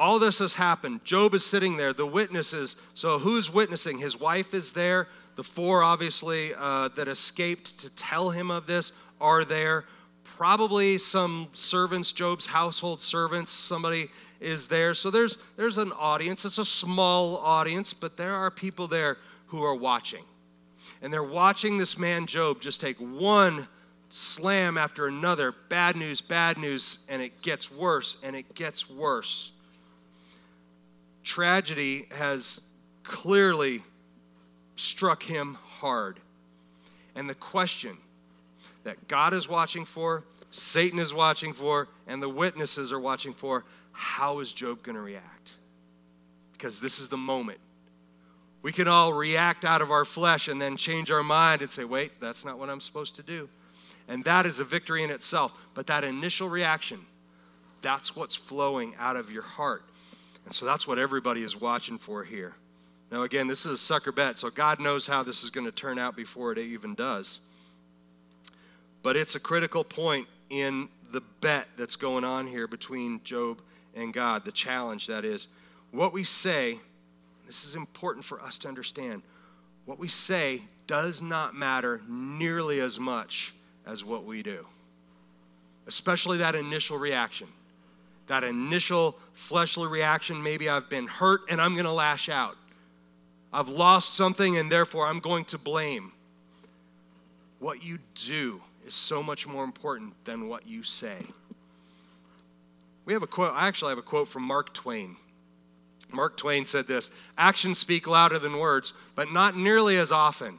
All 0.00 0.18
this 0.18 0.38
has 0.38 0.54
happened. 0.54 1.04
Job 1.04 1.34
is 1.34 1.44
sitting 1.44 1.76
there. 1.76 1.92
The 1.92 2.06
witnesses. 2.06 2.76
So 2.94 3.18
who's 3.18 3.52
witnessing? 3.52 3.98
His 3.98 4.18
wife 4.18 4.54
is 4.54 4.72
there. 4.72 5.08
The 5.36 5.42
four, 5.42 5.82
obviously, 5.82 6.54
uh, 6.54 6.88
that 6.96 7.06
escaped 7.06 7.80
to 7.80 7.90
tell 7.90 8.30
him 8.30 8.50
of 8.50 8.66
this 8.66 8.92
are 9.20 9.44
there 9.44 9.84
probably 10.24 10.96
some 10.96 11.48
servants, 11.52 12.12
Job's 12.12 12.46
household 12.46 13.02
servants, 13.02 13.50
somebody 13.50 14.08
is 14.40 14.68
there. 14.68 14.94
So 14.94 15.10
there's 15.10 15.36
there's 15.58 15.76
an 15.76 15.92
audience. 15.92 16.46
It's 16.46 16.56
a 16.56 16.64
small 16.64 17.36
audience, 17.36 17.92
but 17.92 18.16
there 18.16 18.34
are 18.34 18.50
people 18.50 18.86
there 18.86 19.18
who 19.48 19.62
are 19.62 19.74
watching. 19.74 20.24
And 21.02 21.12
they're 21.12 21.22
watching 21.22 21.76
this 21.76 21.98
man 21.98 22.24
Job 22.24 22.62
just 22.62 22.80
take 22.80 22.96
one 22.96 23.68
slam 24.08 24.78
after 24.78 25.08
another, 25.08 25.54
bad 25.68 25.94
news, 25.94 26.22
bad 26.22 26.56
news, 26.56 27.00
and 27.10 27.20
it 27.20 27.42
gets 27.42 27.70
worse 27.70 28.16
and 28.24 28.34
it 28.34 28.54
gets 28.54 28.88
worse. 28.88 29.52
Tragedy 31.22 32.06
has 32.16 32.66
clearly 33.02 33.82
struck 34.76 35.22
him 35.22 35.56
hard. 35.78 36.18
And 37.14 37.28
the 37.28 37.34
question 37.34 37.96
that 38.84 39.08
God 39.08 39.34
is 39.34 39.48
watching 39.48 39.84
for, 39.84 40.24
Satan 40.50 40.98
is 40.98 41.12
watching 41.12 41.52
for, 41.52 41.88
and 42.06 42.22
the 42.22 42.28
witnesses 42.28 42.92
are 42.92 43.00
watching 43.00 43.34
for 43.34 43.64
how 43.92 44.38
is 44.38 44.52
Job 44.52 44.82
going 44.82 44.96
to 44.96 45.02
react? 45.02 45.52
Because 46.52 46.80
this 46.80 46.98
is 46.98 47.08
the 47.08 47.16
moment. 47.16 47.58
We 48.62 48.72
can 48.72 48.88
all 48.88 49.12
react 49.12 49.64
out 49.64 49.82
of 49.82 49.90
our 49.90 50.04
flesh 50.04 50.48
and 50.48 50.60
then 50.60 50.76
change 50.76 51.10
our 51.10 51.22
mind 51.22 51.62
and 51.62 51.70
say, 51.70 51.84
wait, 51.84 52.20
that's 52.20 52.44
not 52.44 52.58
what 52.58 52.68
I'm 52.68 52.80
supposed 52.80 53.16
to 53.16 53.22
do. 53.22 53.48
And 54.08 54.24
that 54.24 54.44
is 54.44 54.60
a 54.60 54.64
victory 54.64 55.02
in 55.02 55.10
itself. 55.10 55.52
But 55.74 55.86
that 55.86 56.04
initial 56.04 56.48
reaction, 56.48 57.00
that's 57.80 58.14
what's 58.16 58.34
flowing 58.34 58.94
out 58.98 59.16
of 59.16 59.30
your 59.30 59.42
heart. 59.42 59.84
So 60.50 60.66
that's 60.66 60.86
what 60.86 60.98
everybody 60.98 61.42
is 61.42 61.58
watching 61.58 61.96
for 61.96 62.24
here. 62.24 62.54
Now, 63.10 63.22
again, 63.22 63.48
this 63.48 63.66
is 63.66 63.72
a 63.72 63.76
sucker 63.76 64.12
bet, 64.12 64.38
so 64.38 64.50
God 64.50 64.80
knows 64.80 65.06
how 65.06 65.22
this 65.22 65.42
is 65.42 65.50
going 65.50 65.66
to 65.66 65.72
turn 65.72 65.98
out 65.98 66.16
before 66.16 66.52
it 66.52 66.58
even 66.58 66.94
does. 66.94 67.40
But 69.02 69.16
it's 69.16 69.34
a 69.34 69.40
critical 69.40 69.82
point 69.82 70.28
in 70.48 70.88
the 71.10 71.20
bet 71.40 71.68
that's 71.76 71.96
going 71.96 72.24
on 72.24 72.46
here 72.46 72.66
between 72.66 73.22
Job 73.24 73.60
and 73.94 74.12
God, 74.12 74.44
the 74.44 74.52
challenge 74.52 75.06
that 75.08 75.24
is. 75.24 75.48
What 75.90 76.12
we 76.12 76.22
say, 76.22 76.78
this 77.46 77.64
is 77.64 77.74
important 77.74 78.24
for 78.24 78.40
us 78.40 78.58
to 78.58 78.68
understand, 78.68 79.22
what 79.86 79.98
we 79.98 80.08
say 80.08 80.62
does 80.86 81.20
not 81.22 81.54
matter 81.54 82.00
nearly 82.08 82.80
as 82.80 83.00
much 83.00 83.54
as 83.86 84.04
what 84.04 84.24
we 84.24 84.42
do. 84.42 84.66
Especially 85.86 86.38
that 86.38 86.54
initial 86.54 86.98
reaction. 86.98 87.48
That 88.30 88.44
initial 88.44 89.18
fleshly 89.32 89.88
reaction, 89.88 90.40
maybe 90.40 90.68
I've 90.68 90.88
been 90.88 91.08
hurt 91.08 91.40
and 91.48 91.60
I'm 91.60 91.72
going 91.72 91.84
to 91.84 91.90
lash 91.90 92.28
out. 92.28 92.56
I've 93.52 93.68
lost 93.68 94.14
something 94.14 94.56
and 94.56 94.70
therefore 94.70 95.08
I'm 95.08 95.18
going 95.18 95.46
to 95.46 95.58
blame. 95.58 96.12
What 97.58 97.82
you 97.82 97.98
do 98.14 98.62
is 98.86 98.94
so 98.94 99.20
much 99.20 99.48
more 99.48 99.64
important 99.64 100.14
than 100.24 100.48
what 100.48 100.64
you 100.64 100.84
say. 100.84 101.16
We 103.04 103.14
have 103.14 103.24
a 103.24 103.26
quote, 103.26 103.52
I 103.52 103.66
actually 103.66 103.88
have 103.88 103.98
a 103.98 104.02
quote 104.02 104.28
from 104.28 104.44
Mark 104.44 104.72
Twain. 104.74 105.16
Mark 106.12 106.36
Twain 106.36 106.64
said 106.66 106.86
this 106.86 107.10
Actions 107.36 107.80
speak 107.80 108.06
louder 108.06 108.38
than 108.38 108.60
words, 108.60 108.92
but 109.16 109.32
not 109.32 109.56
nearly 109.56 109.98
as 109.98 110.12
often. 110.12 110.56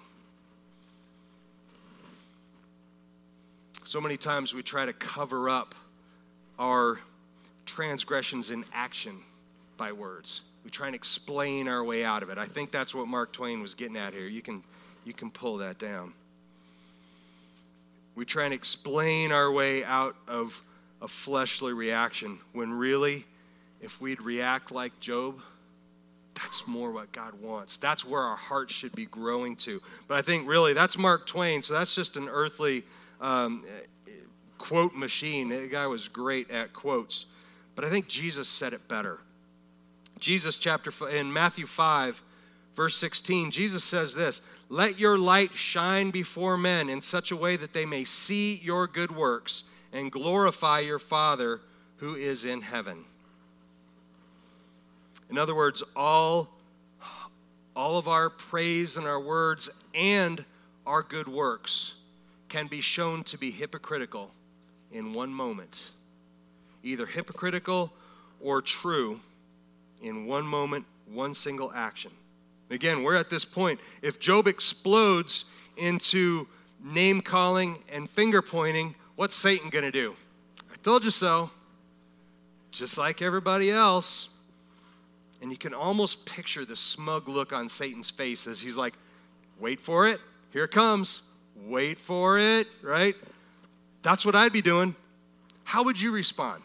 So 3.86 4.01
many 4.01 4.17
times 4.17 4.53
we 4.53 4.62
try 4.62 4.86
to 4.86 4.91
cover 4.91 5.49
up 5.49 5.73
our 6.60 6.99
transgressions 7.65 8.52
in 8.52 8.65
action 8.74 9.17
by 9.78 9.91
words. 9.91 10.41
We 10.63 10.69
try 10.69 10.88
and 10.88 10.95
explain 10.95 11.67
our 11.67 11.84
way 11.84 12.04
out 12.04 12.24
of 12.24 12.30
it. 12.30 12.38
I 12.38 12.45
think 12.45 12.71
that's 12.71 12.93
what 12.93 13.08
Mark 13.08 13.34
Twain 13.34 13.62
was 13.62 13.74
getting 13.74 13.97
at 13.97 14.13
here. 14.13 14.28
You 14.28 14.41
can, 14.41 14.63
you 15.06 15.13
can 15.13 15.32
pull 15.32 15.58
that 15.58 15.80
down. 15.80 16.13
We 18.15 18.26
try 18.26 18.45
and 18.45 18.54
explain 18.54 19.32
our 19.32 19.52
way 19.52 19.84
out 19.84 20.15
of 20.28 20.62
a 21.02 21.08
fleshly 21.08 21.74
reaction 21.74 22.39
when 22.54 22.71
really, 22.71 23.26
if 23.82 24.00
we'd 24.00 24.21
react 24.21 24.71
like 24.71 25.00
Job, 25.00 25.41
that's 26.36 26.67
more 26.67 26.91
what 26.91 27.12
God 27.12 27.34
wants. 27.41 27.78
That's 27.78 28.06
where 28.06 28.21
our 28.21 28.36
hearts 28.36 28.74
should 28.74 28.93
be 28.93 29.06
growing 29.06 29.56
to. 29.58 29.82
But 30.08 30.17
I 30.17 30.21
think 30.21 30.47
really 30.47 30.74
that's 30.74 30.97
Mark 30.97 31.26
Twain, 31.26 31.62
so 31.62 31.74
that's 31.74 31.95
just 31.95 32.17
an 32.17 32.28
earthly 32.30 32.84
um, 33.19 33.63
quote 34.58 34.93
machine. 34.93 35.50
The 35.50 35.67
guy 35.67 35.88
was 35.88 36.08
great 36.08 36.52
at 36.52 36.74
quotes. 36.74 37.28
But 37.81 37.87
I 37.87 37.89
think 37.89 38.07
Jesus 38.07 38.47
said 38.47 38.73
it 38.73 38.87
better. 38.87 39.17
Jesus, 40.19 40.59
chapter 40.59 40.91
in 41.09 41.33
Matthew 41.33 41.65
5, 41.65 42.21
verse 42.75 42.95
16, 42.95 43.49
Jesus 43.49 43.83
says 43.83 44.13
this 44.13 44.43
Let 44.69 44.99
your 44.99 45.17
light 45.17 45.53
shine 45.53 46.11
before 46.11 46.57
men 46.57 46.89
in 46.91 47.01
such 47.01 47.31
a 47.31 47.35
way 47.35 47.55
that 47.55 47.73
they 47.73 47.87
may 47.87 48.03
see 48.03 48.57
your 48.57 48.85
good 48.85 49.09
works 49.09 49.63
and 49.91 50.11
glorify 50.11 50.81
your 50.81 50.99
Father 50.99 51.59
who 51.95 52.13
is 52.13 52.45
in 52.45 52.61
heaven. 52.61 53.03
In 55.31 55.39
other 55.39 55.55
words, 55.55 55.81
all, 55.95 56.49
all 57.75 57.97
of 57.97 58.07
our 58.07 58.29
praise 58.29 58.95
and 58.95 59.07
our 59.07 59.19
words 59.19 59.81
and 59.95 60.45
our 60.85 61.01
good 61.01 61.27
works 61.27 61.95
can 62.47 62.67
be 62.67 62.79
shown 62.79 63.23
to 63.23 63.39
be 63.39 63.49
hypocritical 63.49 64.31
in 64.91 65.13
one 65.13 65.33
moment. 65.33 65.89
Either 66.83 67.05
hypocritical 67.05 67.91
or 68.39 68.61
true 68.61 69.19
in 70.01 70.25
one 70.25 70.45
moment, 70.45 70.85
one 71.11 71.33
single 71.33 71.71
action. 71.73 72.11
Again, 72.69 73.03
we're 73.03 73.15
at 73.15 73.29
this 73.29 73.45
point. 73.45 73.79
If 74.01 74.19
Job 74.19 74.47
explodes 74.47 75.45
into 75.77 76.47
name 76.83 77.21
calling 77.21 77.77
and 77.91 78.09
finger 78.09 78.41
pointing, 78.41 78.95
what's 79.15 79.35
Satan 79.35 79.69
going 79.69 79.85
to 79.85 79.91
do? 79.91 80.15
I 80.71 80.75
told 80.81 81.03
you 81.03 81.11
so. 81.11 81.49
Just 82.71 82.97
like 82.97 83.21
everybody 83.21 83.69
else. 83.69 84.29
And 85.41 85.51
you 85.51 85.57
can 85.57 85.73
almost 85.73 86.25
picture 86.25 86.65
the 86.65 86.75
smug 86.75 87.27
look 87.27 87.51
on 87.51 87.67
Satan's 87.67 88.09
face 88.09 88.47
as 88.47 88.61
he's 88.61 88.77
like, 88.77 88.93
wait 89.59 89.81
for 89.81 90.07
it, 90.07 90.19
here 90.51 90.63
it 90.63 90.71
comes 90.71 91.23
wait 91.67 91.97
for 91.97 92.39
it, 92.39 92.67
right? 92.81 93.15
That's 94.01 94.25
what 94.25 94.35
I'd 94.35 94.53
be 94.53 94.61
doing. 94.61 94.95
How 95.63 95.83
would 95.83 95.99
you 95.99 96.11
respond? 96.11 96.61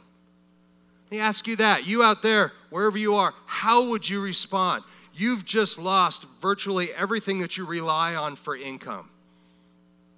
Let 1.07 1.13
me 1.13 1.21
ask 1.21 1.47
you 1.47 1.57
that. 1.57 1.87
You 1.87 2.03
out 2.03 2.23
there, 2.23 2.53
wherever 2.71 2.99
you 2.99 3.15
are, 3.15 3.33
how 3.47 3.89
would 3.91 4.09
you 4.09 4.21
respond? 4.21 4.83
You've 5.15 5.45
just 5.45 5.79
lost 5.79 6.27
virtually 6.41 6.93
everything 6.93 7.39
that 7.41 7.57
you 7.57 7.65
rely 7.65 8.17
on 8.17 8.35
for 8.35 8.57
income. 8.57 9.09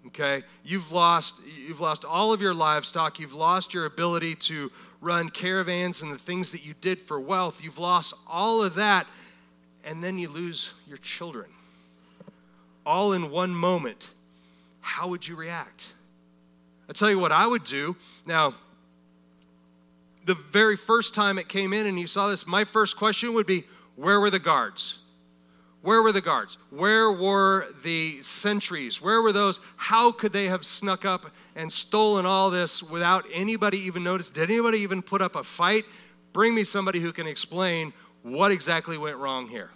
Okay? 0.07 0.42
You've 0.64 0.90
lost 0.90 1.35
you've 1.46 1.81
lost 1.81 2.07
all 2.07 2.33
of 2.33 2.40
your 2.40 2.55
livestock, 2.55 3.20
you've 3.20 3.35
lost 3.35 3.74
your 3.74 3.85
ability 3.85 4.35
to 4.37 4.72
run 5.03 5.29
caravans 5.29 6.01
and 6.01 6.11
the 6.11 6.18
things 6.18 6.53
that 6.53 6.64
you 6.64 6.74
did 6.81 7.01
for 7.01 7.20
wealth. 7.20 7.62
You've 7.62 7.79
lost 7.79 8.14
all 8.27 8.62
of 8.62 8.77
that 8.77 9.07
and 9.85 10.03
then 10.03 10.18
you 10.18 10.31
lose 10.31 10.72
your 10.87 10.96
children. 10.98 11.51
All 12.87 13.12
in 13.12 13.31
one 13.31 13.55
moment 13.55 14.09
how 14.81 15.09
would 15.09 15.29
you 15.29 15.37
react? 15.37 15.92
I 16.88 16.94
tell 16.94 17.11
you 17.11 17.18
what 17.18 17.31
I 17.31 17.46
would 17.46 17.64
do. 17.64 17.94
Now, 18.24 18.55
the 20.29 20.35
very 20.35 20.77
first 20.77 21.14
time 21.14 21.38
it 21.38 21.49
came 21.49 21.73
in 21.73 21.87
and 21.87 21.99
you 21.99 22.07
saw 22.07 22.29
this, 22.29 22.47
my 22.47 22.64
first 22.64 22.99
question 22.99 23.33
would 23.33 23.47
be 23.47 23.64
where 23.97 24.21
were 24.21 24.29
the 24.29 24.38
guards? 24.38 24.99
Where 25.81 26.03
were 26.03 26.12
the 26.12 26.21
guards? 26.21 26.59
Where 26.69 27.11
were 27.11 27.67
the 27.83 28.21
sentries? 28.21 29.01
Where 29.01 29.23
were 29.23 29.33
those? 29.33 29.59
How 29.77 30.12
could 30.12 30.33
they 30.33 30.45
have 30.45 30.67
snuck 30.67 31.07
up 31.07 31.31
and 31.57 31.73
stolen 31.73 32.27
all 32.27 32.51
this 32.51 32.83
without 32.83 33.25
anybody 33.33 33.79
even 33.79 34.05
notice? 34.05 34.29
Did 34.29 34.51
anybody 34.51 34.81
even 34.81 35.01
put 35.01 35.23
up 35.23 35.35
a 35.35 35.43
fight? 35.43 35.87
Bring 36.35 36.55
me 36.55 36.62
somebody 36.62 37.01
who 37.01 37.11
can 37.11 37.27
explain 37.27 37.95
what 38.23 38.53
exactly 38.53 38.99
went 38.99 39.17
wrong 39.17 39.49
here. 39.49 39.71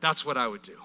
That's 0.00 0.24
what 0.24 0.38
I 0.38 0.48
would 0.48 0.62
do. 0.62 0.78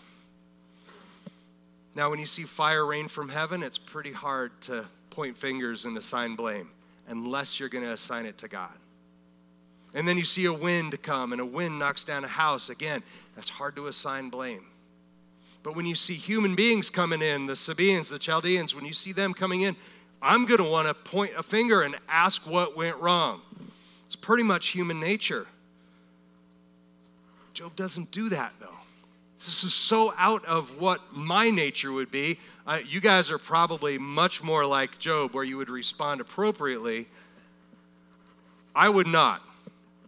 Now, 1.95 2.09
when 2.09 2.19
you 2.19 2.25
see 2.25 2.43
fire 2.43 2.85
rain 2.85 3.07
from 3.07 3.29
heaven, 3.29 3.63
it's 3.63 3.77
pretty 3.77 4.11
hard 4.11 4.51
to 4.63 4.85
point 5.11 5.37
fingers 5.37 5.85
and 5.85 5.97
assign 5.97 6.35
blame 6.35 6.71
unless 7.07 7.59
you're 7.59 7.69
going 7.69 7.83
to 7.83 7.91
assign 7.91 8.25
it 8.25 8.37
to 8.39 8.47
God. 8.47 8.73
And 9.93 10.07
then 10.07 10.17
you 10.17 10.25
see 10.25 10.45
a 10.45 10.53
wind 10.53 11.01
come 11.01 11.31
and 11.31 11.39
a 11.39 11.45
wind 11.45 11.79
knocks 11.79 12.03
down 12.03 12.23
a 12.23 12.27
house. 12.27 12.69
Again, 12.69 13.01
that's 13.35 13.49
hard 13.49 13.75
to 13.77 13.87
assign 13.87 14.29
blame. 14.29 14.65
But 15.63 15.75
when 15.75 15.85
you 15.85 15.95
see 15.95 16.13
human 16.13 16.53
beings 16.53 16.89
coming 16.89 17.21
in, 17.21 17.45
the 17.45 17.55
Sabaeans, 17.55 18.09
the 18.09 18.19
Chaldeans, 18.19 18.75
when 18.75 18.85
you 18.85 18.93
see 18.93 19.13
them 19.13 19.33
coming 19.33 19.61
in, 19.61 19.75
I'm 20.21 20.45
going 20.45 20.61
to 20.61 20.69
want 20.69 20.87
to 20.87 20.93
point 20.93 21.31
a 21.37 21.43
finger 21.43 21.81
and 21.81 21.95
ask 22.09 22.47
what 22.47 22.75
went 22.75 22.97
wrong. 22.97 23.41
It's 24.05 24.15
pretty 24.15 24.43
much 24.43 24.67
human 24.67 24.99
nature. 24.99 25.47
Job 27.53 27.75
doesn't 27.75 28.11
do 28.11 28.29
that, 28.29 28.53
though. 28.59 28.74
This 29.45 29.63
is 29.63 29.73
so 29.73 30.13
out 30.17 30.43
of 30.45 30.79
what 30.79 31.01
my 31.13 31.49
nature 31.49 31.91
would 31.91 32.09
be. 32.09 32.39
Uh, 32.65 32.79
you 32.85 32.99
guys 32.99 33.29
are 33.29 33.37
probably 33.37 33.97
much 33.97 34.43
more 34.43 34.65
like 34.65 34.97
Job, 34.97 35.33
where 35.33 35.43
you 35.43 35.57
would 35.57 35.69
respond 35.69 36.19
appropriately. 36.19 37.07
I 38.75 38.89
would 38.89 39.07
not. 39.07 39.41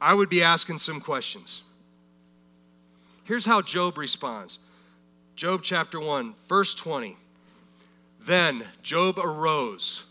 I 0.02 0.14
would 0.14 0.30
be 0.30 0.44
asking 0.44 0.80
some 0.80 1.00
questions. 1.00 1.64
Here's 3.26 3.46
how 3.46 3.62
Job 3.62 3.98
responds 3.98 4.60
Job 5.36 5.62
chapter 5.62 6.00
1, 6.00 6.34
verse 6.48 6.74
20. 6.74 7.16
Then 8.22 8.66
Job 8.82 9.20
arose 9.20 10.06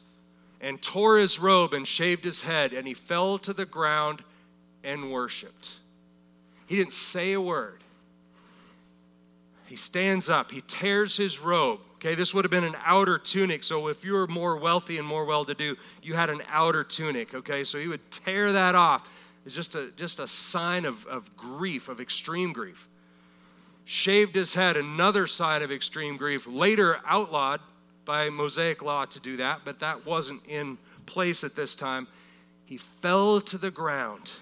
and 0.60 0.80
tore 0.80 1.18
his 1.18 1.38
robe 1.38 1.74
and 1.74 1.86
shaved 1.86 2.24
his 2.24 2.42
head, 2.42 2.72
and 2.72 2.86
he 2.86 2.94
fell 2.94 3.38
to 3.38 3.52
the 3.52 3.66
ground 3.66 4.22
and 4.84 5.10
worshiped. 5.10 5.72
He 6.66 6.76
didn't 6.76 6.92
say 6.92 7.32
a 7.32 7.40
word. 7.40 7.80
He 9.66 9.76
stands 9.76 10.28
up, 10.28 10.50
he 10.50 10.62
tears 10.62 11.16
his 11.16 11.40
robe. 11.40 11.80
Okay, 11.96 12.14
this 12.14 12.34
would 12.34 12.44
have 12.44 12.50
been 12.50 12.64
an 12.64 12.76
outer 12.84 13.18
tunic. 13.18 13.64
So 13.64 13.88
if 13.88 14.04
you 14.04 14.12
were 14.12 14.26
more 14.26 14.56
wealthy 14.56 14.98
and 14.98 15.06
more 15.06 15.24
well 15.24 15.44
to 15.44 15.54
do, 15.54 15.76
you 16.02 16.14
had 16.14 16.30
an 16.30 16.42
outer 16.48 16.84
tunic. 16.84 17.34
Okay, 17.34 17.64
so 17.64 17.78
he 17.78 17.88
would 17.88 18.10
tear 18.10 18.52
that 18.52 18.74
off. 18.74 19.10
It's 19.44 19.54
just 19.54 19.74
a, 19.74 19.90
just 19.96 20.20
a 20.20 20.28
sign 20.28 20.84
of, 20.84 21.06
of 21.06 21.36
grief, 21.36 21.88
of 21.88 22.00
extreme 22.00 22.52
grief. 22.52 22.88
Shaved 23.84 24.34
his 24.34 24.54
head, 24.54 24.76
another 24.76 25.26
sign 25.26 25.62
of 25.62 25.72
extreme 25.72 26.16
grief. 26.16 26.46
Later 26.46 27.00
outlawed 27.06 27.60
by 28.04 28.28
Mosaic 28.28 28.82
law 28.82 29.04
to 29.06 29.20
do 29.20 29.36
that, 29.38 29.60
but 29.64 29.78
that 29.80 30.04
wasn't 30.04 30.42
in 30.46 30.78
place 31.06 31.44
at 31.44 31.56
this 31.56 31.74
time. 31.74 32.06
He 32.66 32.76
fell 32.76 33.40
to 33.40 33.58
the 33.58 33.70
ground 33.70 34.32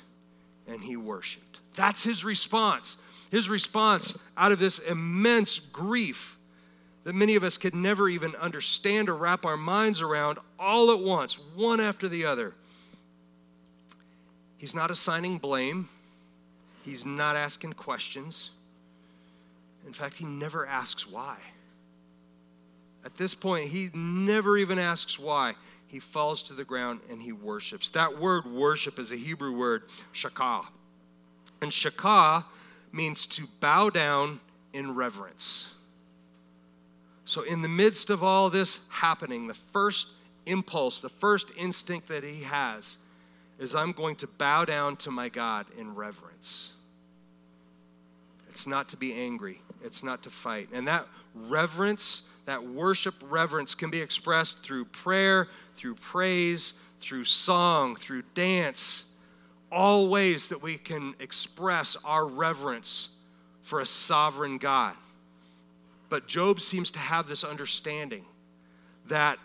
and 0.66 0.80
he 0.80 0.96
worshiped. 0.96 1.60
That's 1.74 2.02
his 2.02 2.24
response. 2.24 3.02
His 3.34 3.48
response 3.48 4.16
out 4.36 4.52
of 4.52 4.60
this 4.60 4.78
immense 4.78 5.58
grief 5.58 6.38
that 7.02 7.16
many 7.16 7.34
of 7.34 7.42
us 7.42 7.58
could 7.58 7.74
never 7.74 8.08
even 8.08 8.36
understand 8.36 9.08
or 9.08 9.16
wrap 9.16 9.44
our 9.44 9.56
minds 9.56 10.00
around 10.00 10.38
all 10.56 10.92
at 10.92 11.00
once, 11.00 11.40
one 11.56 11.80
after 11.80 12.08
the 12.08 12.26
other. 12.26 12.54
He's 14.56 14.72
not 14.72 14.92
assigning 14.92 15.38
blame, 15.38 15.88
he's 16.84 17.04
not 17.04 17.34
asking 17.34 17.72
questions. 17.72 18.50
In 19.84 19.92
fact, 19.92 20.16
he 20.16 20.24
never 20.24 20.64
asks 20.64 21.10
why. 21.10 21.36
At 23.04 23.16
this 23.16 23.34
point, 23.34 23.66
he 23.66 23.90
never 23.94 24.56
even 24.56 24.78
asks 24.78 25.18
why. 25.18 25.54
He 25.88 25.98
falls 25.98 26.44
to 26.44 26.54
the 26.54 26.62
ground 26.62 27.00
and 27.10 27.20
he 27.20 27.32
worships. 27.32 27.90
That 27.90 28.16
word 28.16 28.46
worship 28.46 29.00
is 29.00 29.10
a 29.10 29.16
Hebrew 29.16 29.56
word, 29.56 29.82
shakah. 30.12 30.66
And 31.60 31.72
shakah 31.72 32.44
means 32.94 33.26
to 33.26 33.46
bow 33.60 33.90
down 33.90 34.40
in 34.72 34.94
reverence. 34.94 35.74
So, 37.24 37.42
in 37.42 37.62
the 37.62 37.68
midst 37.68 38.10
of 38.10 38.22
all 38.22 38.50
this 38.50 38.86
happening, 38.90 39.46
the 39.46 39.54
first 39.54 40.12
impulse, 40.46 41.00
the 41.00 41.08
first 41.08 41.50
instinct 41.56 42.08
that 42.08 42.22
he 42.22 42.42
has 42.42 42.98
is 43.58 43.74
I'm 43.74 43.92
going 43.92 44.16
to 44.16 44.26
bow 44.26 44.64
down 44.64 44.96
to 44.96 45.10
my 45.10 45.28
God 45.28 45.66
in 45.78 45.94
reverence. 45.94 46.72
It's 48.48 48.66
not 48.66 48.88
to 48.90 48.96
be 48.96 49.14
angry, 49.14 49.60
it's 49.82 50.04
not 50.04 50.22
to 50.24 50.30
fight. 50.30 50.68
And 50.72 50.86
that 50.86 51.06
reverence, 51.34 52.30
that 52.44 52.64
worship 52.64 53.14
reverence, 53.28 53.74
can 53.74 53.90
be 53.90 54.00
expressed 54.00 54.58
through 54.62 54.84
prayer, 54.86 55.48
through 55.74 55.94
praise, 55.96 56.74
through 57.00 57.24
song, 57.24 57.96
through 57.96 58.22
dance, 58.34 59.04
all 59.74 60.08
ways 60.08 60.48
that 60.50 60.62
we 60.62 60.78
can 60.78 61.14
express 61.18 61.96
our 62.04 62.24
reverence 62.24 63.08
for 63.62 63.80
a 63.80 63.86
sovereign 63.86 64.58
God. 64.58 64.94
But 66.08 66.28
Job 66.28 66.60
seems 66.60 66.92
to 66.92 66.98
have 66.98 67.26
this 67.26 67.42
understanding 67.44 68.24
that 69.08 69.38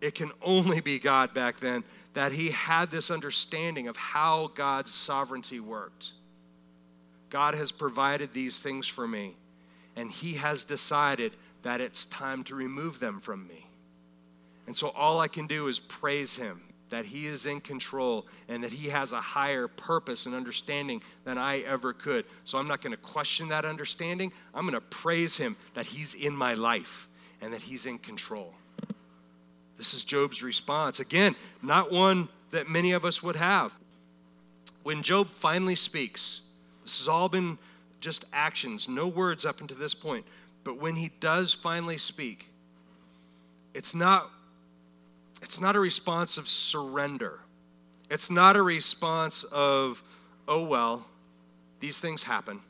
it 0.00 0.14
can 0.14 0.30
only 0.42 0.80
be 0.80 0.98
God 0.98 1.34
back 1.34 1.58
then, 1.58 1.82
that 2.12 2.32
he 2.32 2.50
had 2.50 2.90
this 2.90 3.10
understanding 3.10 3.88
of 3.88 3.96
how 3.96 4.50
God's 4.54 4.94
sovereignty 4.94 5.58
worked. 5.58 6.12
God 7.30 7.54
has 7.54 7.72
provided 7.72 8.32
these 8.32 8.60
things 8.60 8.86
for 8.86 9.08
me, 9.08 9.36
and 9.96 10.10
he 10.10 10.34
has 10.34 10.62
decided 10.62 11.32
that 11.62 11.80
it's 11.80 12.06
time 12.06 12.44
to 12.44 12.54
remove 12.54 13.00
them 13.00 13.20
from 13.20 13.46
me. 13.48 13.66
And 14.66 14.76
so 14.76 14.88
all 14.88 15.18
I 15.20 15.28
can 15.28 15.46
do 15.46 15.66
is 15.66 15.80
praise 15.80 16.36
him 16.36 16.60
that 16.90 17.04
He 17.04 17.26
is 17.26 17.46
in 17.46 17.60
control 17.60 18.26
and 18.48 18.64
that 18.64 18.72
He 18.72 18.88
has 18.88 19.12
a 19.12 19.20
higher 19.20 19.68
purpose 19.68 20.26
and 20.26 20.34
understanding 20.34 21.02
than 21.24 21.38
I 21.38 21.60
ever 21.60 21.92
could. 21.92 22.24
So 22.44 22.58
I'm 22.58 22.68
not 22.68 22.82
going 22.82 22.92
to 22.92 22.98
question 22.98 23.48
that 23.48 23.64
understanding. 23.64 24.32
I'm 24.54 24.62
going 24.62 24.74
to 24.74 24.80
praise 24.80 25.36
Him 25.36 25.56
that 25.74 25.86
He's 25.86 26.14
in 26.14 26.34
my 26.34 26.54
life 26.54 27.08
and 27.40 27.52
that 27.52 27.62
He's 27.62 27.86
in 27.86 27.98
control. 27.98 28.54
This 29.76 29.94
is 29.94 30.04
Job's 30.04 30.42
response. 30.42 31.00
Again, 31.00 31.36
not 31.62 31.92
one 31.92 32.28
that 32.50 32.68
many 32.68 32.92
of 32.92 33.04
us 33.04 33.22
would 33.22 33.36
have. 33.36 33.72
When 34.82 35.02
Job 35.02 35.28
finally 35.28 35.76
speaks, 35.76 36.40
this 36.82 36.98
has 36.98 37.08
all 37.08 37.28
been 37.28 37.58
just 38.00 38.24
actions, 38.32 38.88
no 38.88 39.06
words 39.08 39.44
up 39.44 39.60
until 39.60 39.76
this 39.76 39.94
point. 39.94 40.24
But 40.64 40.80
when 40.80 40.96
he 40.96 41.10
does 41.20 41.52
finally 41.52 41.98
speak, 41.98 42.48
it's 43.74 43.94
not 43.94 44.30
it's 45.42 45.60
not 45.60 45.76
a 45.76 45.80
response 45.80 46.38
of 46.38 46.48
surrender. 46.48 47.40
It's 48.10 48.30
not 48.30 48.56
a 48.56 48.62
response 48.62 49.44
of, 49.44 50.02
oh, 50.46 50.64
well, 50.64 51.06
these 51.80 52.00
things 52.00 52.22
happen. 52.22 52.60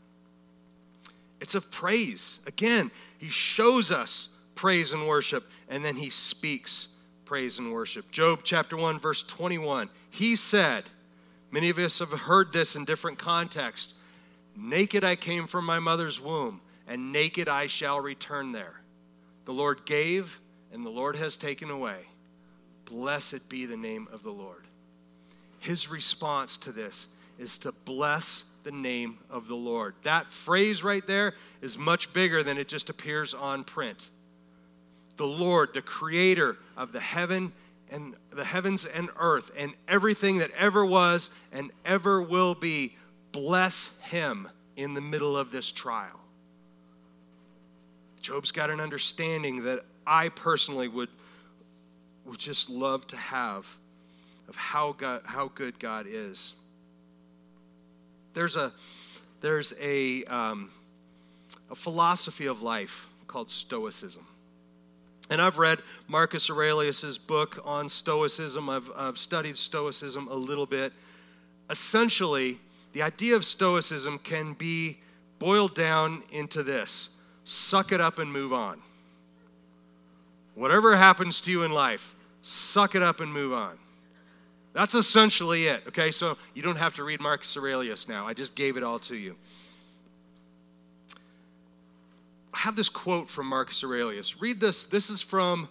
It's 1.40 1.54
of 1.54 1.70
praise. 1.70 2.40
Again, 2.46 2.90
he 3.18 3.28
shows 3.28 3.92
us 3.92 4.34
praise 4.54 4.92
and 4.92 5.06
worship, 5.06 5.44
and 5.68 5.84
then 5.84 5.96
he 5.96 6.10
speaks 6.10 6.88
praise 7.24 7.58
and 7.58 7.72
worship. 7.72 8.10
Job 8.10 8.40
chapter 8.42 8.76
1, 8.76 8.98
verse 8.98 9.22
21. 9.22 9.88
He 10.10 10.34
said, 10.34 10.84
Many 11.50 11.70
of 11.70 11.78
us 11.78 12.00
have 12.00 12.10
heard 12.10 12.52
this 12.52 12.76
in 12.76 12.84
different 12.84 13.18
contexts 13.18 13.94
Naked 14.60 15.04
I 15.04 15.14
came 15.14 15.46
from 15.46 15.64
my 15.64 15.78
mother's 15.78 16.20
womb, 16.20 16.60
and 16.88 17.12
naked 17.12 17.48
I 17.48 17.68
shall 17.68 18.00
return 18.00 18.50
there. 18.50 18.80
The 19.44 19.52
Lord 19.52 19.86
gave, 19.86 20.40
and 20.72 20.84
the 20.84 20.90
Lord 20.90 21.14
has 21.14 21.36
taken 21.36 21.70
away. 21.70 22.00
Blessed 22.90 23.48
be 23.48 23.66
the 23.66 23.76
name 23.76 24.08
of 24.12 24.22
the 24.22 24.30
Lord. 24.30 24.64
His 25.58 25.90
response 25.90 26.56
to 26.58 26.72
this 26.72 27.08
is 27.38 27.58
to 27.58 27.72
bless 27.84 28.44
the 28.64 28.72
name 28.72 29.18
of 29.30 29.48
the 29.48 29.54
Lord. 29.54 29.94
That 30.02 30.30
phrase 30.30 30.82
right 30.82 31.06
there 31.06 31.34
is 31.60 31.78
much 31.78 32.12
bigger 32.12 32.42
than 32.42 32.58
it 32.58 32.68
just 32.68 32.90
appears 32.90 33.34
on 33.34 33.64
print. 33.64 34.10
The 35.16 35.26
Lord, 35.26 35.74
the 35.74 35.82
creator 35.82 36.56
of 36.76 36.92
the 36.92 37.00
heaven 37.00 37.52
and 37.90 38.14
the 38.30 38.44
heavens 38.44 38.86
and 38.86 39.08
earth 39.18 39.50
and 39.56 39.72
everything 39.86 40.38
that 40.38 40.50
ever 40.52 40.84
was 40.84 41.30
and 41.52 41.70
ever 41.84 42.20
will 42.22 42.54
be, 42.54 42.96
bless 43.32 43.98
him 44.02 44.48
in 44.76 44.94
the 44.94 45.00
middle 45.00 45.36
of 45.36 45.50
this 45.50 45.72
trial. 45.72 46.20
Job's 48.20 48.52
got 48.52 48.70
an 48.70 48.80
understanding 48.80 49.64
that 49.64 49.80
I 50.06 50.28
personally 50.28 50.88
would 50.88 51.08
would 52.28 52.38
just 52.38 52.68
love 52.70 53.06
to 53.08 53.16
have 53.16 53.66
of 54.48 54.56
how, 54.56 54.92
God, 54.92 55.22
how 55.24 55.50
good 55.54 55.78
God 55.78 56.06
is. 56.08 56.54
There's 58.34 58.56
a, 58.56 58.72
there's 59.40 59.74
a, 59.80 60.24
um, 60.24 60.70
a 61.70 61.74
philosophy 61.74 62.46
of 62.46 62.62
life 62.62 63.08
called 63.26 63.50
Stoicism. 63.50 64.26
And 65.30 65.40
I've 65.40 65.58
read 65.58 65.78
Marcus 66.06 66.48
Aurelius' 66.50 67.18
book 67.18 67.60
on 67.64 67.88
Stoicism. 67.88 68.70
I've, 68.70 68.90
I've 68.96 69.18
studied 69.18 69.56
Stoicism 69.56 70.28
a 70.28 70.34
little 70.34 70.66
bit. 70.66 70.92
Essentially, 71.68 72.58
the 72.94 73.02
idea 73.02 73.36
of 73.36 73.44
Stoicism 73.44 74.18
can 74.20 74.54
be 74.54 74.98
boiled 75.38 75.74
down 75.74 76.22
into 76.30 76.62
this 76.62 77.10
suck 77.44 77.92
it 77.92 78.00
up 78.00 78.18
and 78.18 78.30
move 78.30 78.52
on. 78.52 78.78
Whatever 80.54 80.96
happens 80.96 81.40
to 81.42 81.50
you 81.50 81.62
in 81.62 81.70
life, 81.70 82.14
suck 82.42 82.94
it 82.94 83.02
up 83.02 83.20
and 83.20 83.32
move 83.32 83.52
on. 83.52 83.78
That's 84.72 84.94
essentially 84.94 85.64
it, 85.64 85.84
okay? 85.88 86.10
So 86.10 86.36
you 86.54 86.62
don't 86.62 86.78
have 86.78 86.94
to 86.96 87.04
read 87.04 87.20
Marcus 87.20 87.56
Aurelius 87.56 88.08
now. 88.08 88.26
I 88.26 88.34
just 88.34 88.54
gave 88.54 88.76
it 88.76 88.82
all 88.82 88.98
to 89.00 89.16
you. 89.16 89.34
I 92.54 92.58
have 92.58 92.76
this 92.76 92.88
quote 92.88 93.28
from 93.28 93.46
Marcus 93.46 93.82
Aurelius. 93.82 94.40
Read 94.40 94.60
this. 94.60 94.86
This 94.86 95.10
is 95.10 95.22
from 95.22 95.68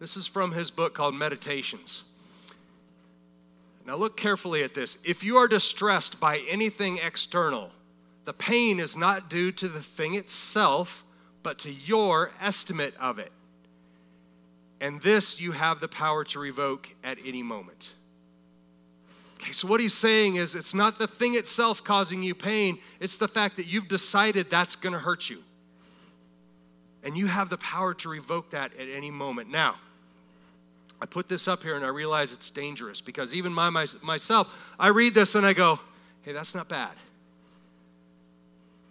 this 0.00 0.16
is 0.16 0.26
from 0.26 0.52
his 0.52 0.70
book 0.70 0.94
called 0.94 1.14
Meditations. 1.14 2.04
Now 3.86 3.96
look 3.96 4.16
carefully 4.16 4.62
at 4.62 4.74
this. 4.74 4.98
If 5.04 5.24
you 5.24 5.38
are 5.38 5.48
distressed 5.48 6.20
by 6.20 6.38
anything 6.48 6.98
external, 6.98 7.70
the 8.24 8.32
pain 8.32 8.78
is 8.78 8.96
not 8.96 9.30
due 9.30 9.50
to 9.52 9.68
the 9.68 9.80
thing 9.80 10.14
itself, 10.14 11.04
but 11.42 11.58
to 11.60 11.72
your 11.72 12.32
estimate 12.40 12.94
of 13.00 13.18
it. 13.18 13.32
And 14.80 15.00
this 15.00 15.40
you 15.40 15.52
have 15.52 15.80
the 15.80 15.88
power 15.88 16.24
to 16.24 16.38
revoke 16.38 16.88
at 17.02 17.18
any 17.24 17.42
moment. 17.42 17.94
Okay, 19.40 19.52
so 19.52 19.68
what 19.68 19.80
he's 19.80 19.94
saying 19.94 20.36
is 20.36 20.54
it's 20.54 20.74
not 20.74 20.98
the 20.98 21.06
thing 21.06 21.34
itself 21.34 21.82
causing 21.84 22.22
you 22.22 22.34
pain, 22.34 22.78
it's 23.00 23.16
the 23.16 23.28
fact 23.28 23.56
that 23.56 23.66
you've 23.66 23.88
decided 23.88 24.50
that's 24.50 24.76
going 24.76 24.92
to 24.92 24.98
hurt 24.98 25.30
you. 25.30 25.38
And 27.04 27.16
you 27.16 27.28
have 27.28 27.48
the 27.48 27.58
power 27.58 27.94
to 27.94 28.08
revoke 28.08 28.50
that 28.50 28.74
at 28.74 28.88
any 28.88 29.10
moment. 29.10 29.48
Now, 29.48 29.76
I 31.00 31.06
put 31.06 31.28
this 31.28 31.46
up 31.46 31.62
here 31.62 31.76
and 31.76 31.84
I 31.84 31.88
realize 31.88 32.32
it's 32.32 32.50
dangerous 32.50 33.00
because 33.00 33.32
even 33.34 33.52
my, 33.54 33.70
my, 33.70 33.86
myself, 34.02 34.74
I 34.78 34.88
read 34.88 35.14
this 35.14 35.36
and 35.36 35.46
I 35.46 35.52
go, 35.52 35.78
hey, 36.22 36.32
that's 36.32 36.54
not 36.54 36.68
bad. 36.68 36.94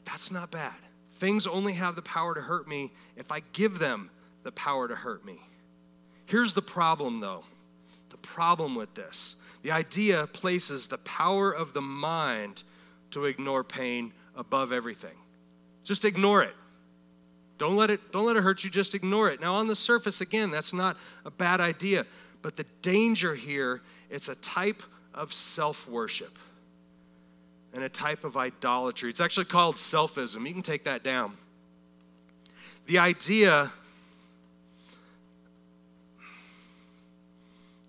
That's 0.05 0.31
not 0.31 0.49
bad. 0.49 0.75
Things 1.11 1.45
only 1.45 1.73
have 1.73 1.95
the 1.95 2.01
power 2.01 2.33
to 2.33 2.41
hurt 2.41 2.67
me 2.67 2.91
if 3.17 3.31
I 3.31 3.41
give 3.51 3.79
them 3.79 4.09
the 4.43 4.53
power 4.53 4.87
to 4.87 4.95
hurt 4.95 5.25
me. 5.25 5.41
Here's 6.27 6.53
the 6.53 6.61
problem, 6.61 7.21
though 7.21 7.43
the 8.09 8.17
problem 8.17 8.75
with 8.75 8.93
this 8.93 9.37
the 9.63 9.71
idea 9.71 10.27
places 10.27 10.87
the 10.87 10.99
power 10.99 11.51
of 11.51 11.73
the 11.73 11.81
mind 11.81 12.63
to 13.11 13.25
ignore 13.25 13.63
pain 13.63 14.13
above 14.35 14.71
everything. 14.71 15.15
Just 15.83 16.05
ignore 16.05 16.43
it. 16.43 16.53
Don't 17.57 17.75
let 17.75 17.89
it 17.89 18.11
don't 18.11 18.25
let 18.25 18.35
it 18.37 18.43
hurt 18.43 18.63
you, 18.63 18.69
just 18.69 18.93
ignore 18.93 19.29
it. 19.29 19.41
Now 19.41 19.55
on 19.55 19.67
the 19.67 19.75
surface 19.75 20.21
again, 20.21 20.51
that's 20.51 20.73
not 20.73 20.97
a 21.25 21.31
bad 21.31 21.59
idea, 21.59 22.05
but 22.41 22.55
the 22.55 22.65
danger 22.81 23.33
here, 23.33 23.81
it's 24.09 24.29
a 24.29 24.35
type 24.35 24.83
of 25.13 25.33
self-worship 25.33 26.37
and 27.73 27.83
a 27.83 27.89
type 27.89 28.23
of 28.23 28.35
idolatry. 28.35 29.09
It's 29.09 29.21
actually 29.21 29.45
called 29.45 29.75
selfism. 29.75 30.45
You 30.45 30.53
can 30.53 30.61
take 30.61 30.83
that 30.83 31.03
down. 31.03 31.37
The 32.85 32.99
idea 32.99 33.71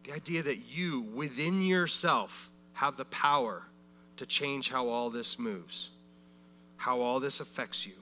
the 0.08 0.14
idea 0.14 0.42
that 0.42 0.58
you 0.70 1.02
within 1.14 1.60
yourself 1.60 2.50
have 2.72 2.96
the 2.96 3.04
power 3.06 3.62
to 4.16 4.24
change 4.24 4.70
how 4.70 4.88
all 4.88 5.10
this 5.10 5.38
moves, 5.38 5.90
how 6.78 7.02
all 7.02 7.20
this 7.20 7.40
affects 7.40 7.86
you, 7.86 7.92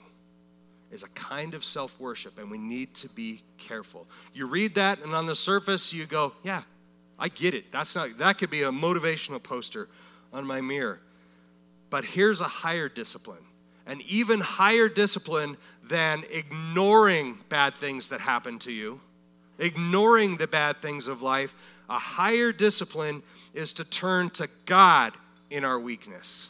is 0.93 1.03
a 1.03 1.09
kind 1.11 1.53
of 1.53 1.65
self 1.65 1.99
worship, 1.99 2.39
and 2.39 2.49
we 2.49 2.59
need 2.59 2.95
to 2.95 3.09
be 3.09 3.43
careful. 3.59 4.07
You 4.33 4.47
read 4.47 4.77
that, 4.77 5.03
and 5.03 5.15
on 5.15 5.27
the 5.27 5.35
surface, 5.35 5.93
you 5.93 6.07
go, 6.07 6.33
Yeah, 6.45 6.63
I 7.19 7.29
get 7.29 7.55
it. 7.55 7.73
That's 7.73 7.97
not, 7.97 8.17
that 8.19 8.39
could 8.39 8.51
be 8.51 8.63
a 8.63 8.71
motivational 8.71 9.43
poster 9.43 9.89
on 10.33 10.47
my 10.47 10.61
mirror. 10.61 11.01
But 11.91 12.05
here's 12.05 12.41
a 12.41 12.45
higher 12.45 12.89
discipline, 12.89 13.43
an 13.85 14.01
even 14.07 14.39
higher 14.39 14.89
discipline 14.89 15.57
than 15.83 16.23
ignoring 16.31 17.39
bad 17.49 17.75
things 17.75 18.11
that 18.11 18.21
happen 18.21 18.61
to 18.61 18.71
you, 18.71 19.01
ignoring 19.59 20.37
the 20.37 20.47
bad 20.47 20.81
things 20.81 21.09
of 21.09 21.21
life. 21.21 21.55
A 21.89 21.99
higher 21.99 22.53
discipline 22.53 23.23
is 23.55 23.73
to 23.75 23.85
turn 23.85 24.31
to 24.31 24.49
God 24.65 25.13
in 25.51 25.65
our 25.65 25.79
weakness. 25.79 26.49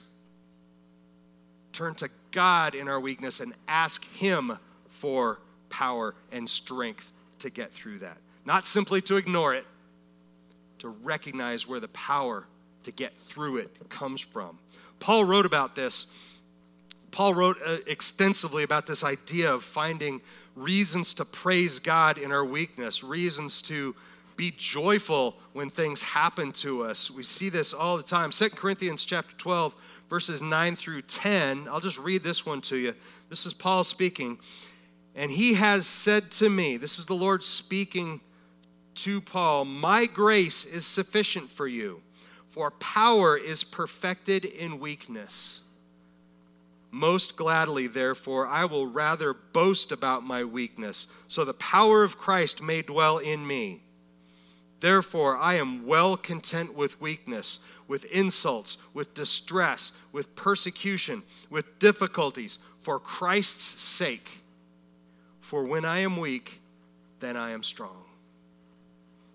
Turn 1.72 1.94
to 1.96 2.09
God 2.31 2.75
in 2.75 2.88
our 2.88 3.01
weakness 3.01 3.40
and 3.40 3.53
ask 3.68 4.05
Him 4.05 4.59
for 4.88 5.40
power 5.68 6.14
and 6.33 6.49
strength 6.49 7.12
to 7.40 7.51
get 7.51 7.72
through 7.72 7.99
that. 7.99 8.16
Not 8.44 8.66
simply 8.66 9.01
to 9.03 9.16
ignore 9.16 9.55
it, 9.55 9.66
to 10.79 10.88
recognize 10.88 11.66
where 11.66 11.81
the 11.81 11.88
power 11.88 12.46
to 12.85 12.92
get 12.92 13.14
through 13.14 13.59
it 13.59 13.88
comes 13.88 14.20
from. 14.20 14.59
Paul 15.01 15.25
wrote 15.25 15.44
about 15.44 15.75
this. 15.75 16.38
Paul 17.11 17.35
wrote 17.35 17.59
uh, 17.66 17.79
extensively 17.87 18.62
about 18.62 18.87
this 18.87 19.05
idea 19.05 19.53
of 19.53 19.64
finding 19.64 20.20
reasons 20.55 21.14
to 21.14 21.25
praise 21.25 21.79
God 21.79 22.18
in 22.18 22.33
our 22.33 22.44
weakness, 22.44 23.03
reasons 23.03 23.61
to 23.62 23.94
be 24.37 24.53
joyful 24.57 25.37
when 25.53 25.70
things 25.70 26.03
happen 26.03 26.53
to 26.53 26.85
us. 26.85 27.11
We 27.11 27.22
see 27.22 27.49
this 27.49 27.72
all 27.72 27.96
the 27.96 28.03
time. 28.03 28.31
Second 28.31 28.59
Corinthians 28.59 29.05
chapter 29.05 29.35
12, 29.37 29.75
verses 30.09 30.42
9 30.42 30.77
through 30.77 31.03
10. 31.03 31.68
I'll 31.68 31.81
just 31.81 31.99
read 31.99 32.22
this 32.22 32.44
one 32.44 32.61
to 32.62 32.77
you. 32.77 32.94
This 33.29 33.46
is 33.46 33.55
Paul 33.55 33.85
speaking. 33.85 34.38
And 35.14 35.31
he 35.31 35.55
has 35.55 35.87
said 35.87 36.31
to 36.33 36.51
me, 36.51 36.77
this 36.77 36.99
is 36.99 37.07
the 37.07 37.14
Lord 37.14 37.42
speaking 37.42 38.20
to 38.96 39.20
Paul, 39.20 39.64
My 39.64 40.07
grace 40.07 40.64
is 40.64 40.87
sufficient 40.87 41.51
for 41.51 41.66
you, 41.66 42.03
for 42.49 42.70
power 42.70 43.37
is 43.37 43.62
perfected 43.62 44.44
in 44.44 44.81
weakness. 44.81 45.61
Most 46.90 47.37
gladly, 47.37 47.88
therefore, 47.88 48.46
I 48.46 48.64
will 48.64 48.87
rather 48.87 49.35
boast 49.35 49.92
about 49.92 50.22
my 50.22 50.44
weakness, 50.44 51.09
so 51.29 51.44
the 51.44 51.53
power 51.55 52.03
of 52.03 52.16
Christ 52.16 52.62
may 52.62 52.81
dwell 52.81 53.18
in 53.18 53.46
me. 53.46 53.83
Therefore, 54.81 55.37
I 55.37 55.55
am 55.55 55.87
well 55.87 56.17
content 56.17 56.75
with 56.75 57.01
weakness, 57.01 57.61
with 57.89 58.05
insults, 58.07 58.77
with 58.93 59.15
distress, 59.15 59.93
with 60.12 60.35
persecution, 60.35 61.23
with 61.51 61.79
difficulties, 61.79 62.59
for 62.81 62.99
Christ's 62.99 63.81
sake. 63.81 64.43
For 65.41 65.65
when 65.65 65.85
I 65.85 66.01
am 66.01 66.17
weak, 66.17 66.61
then 67.21 67.37
I 67.37 67.51
am 67.53 67.62
strong. 67.62 68.05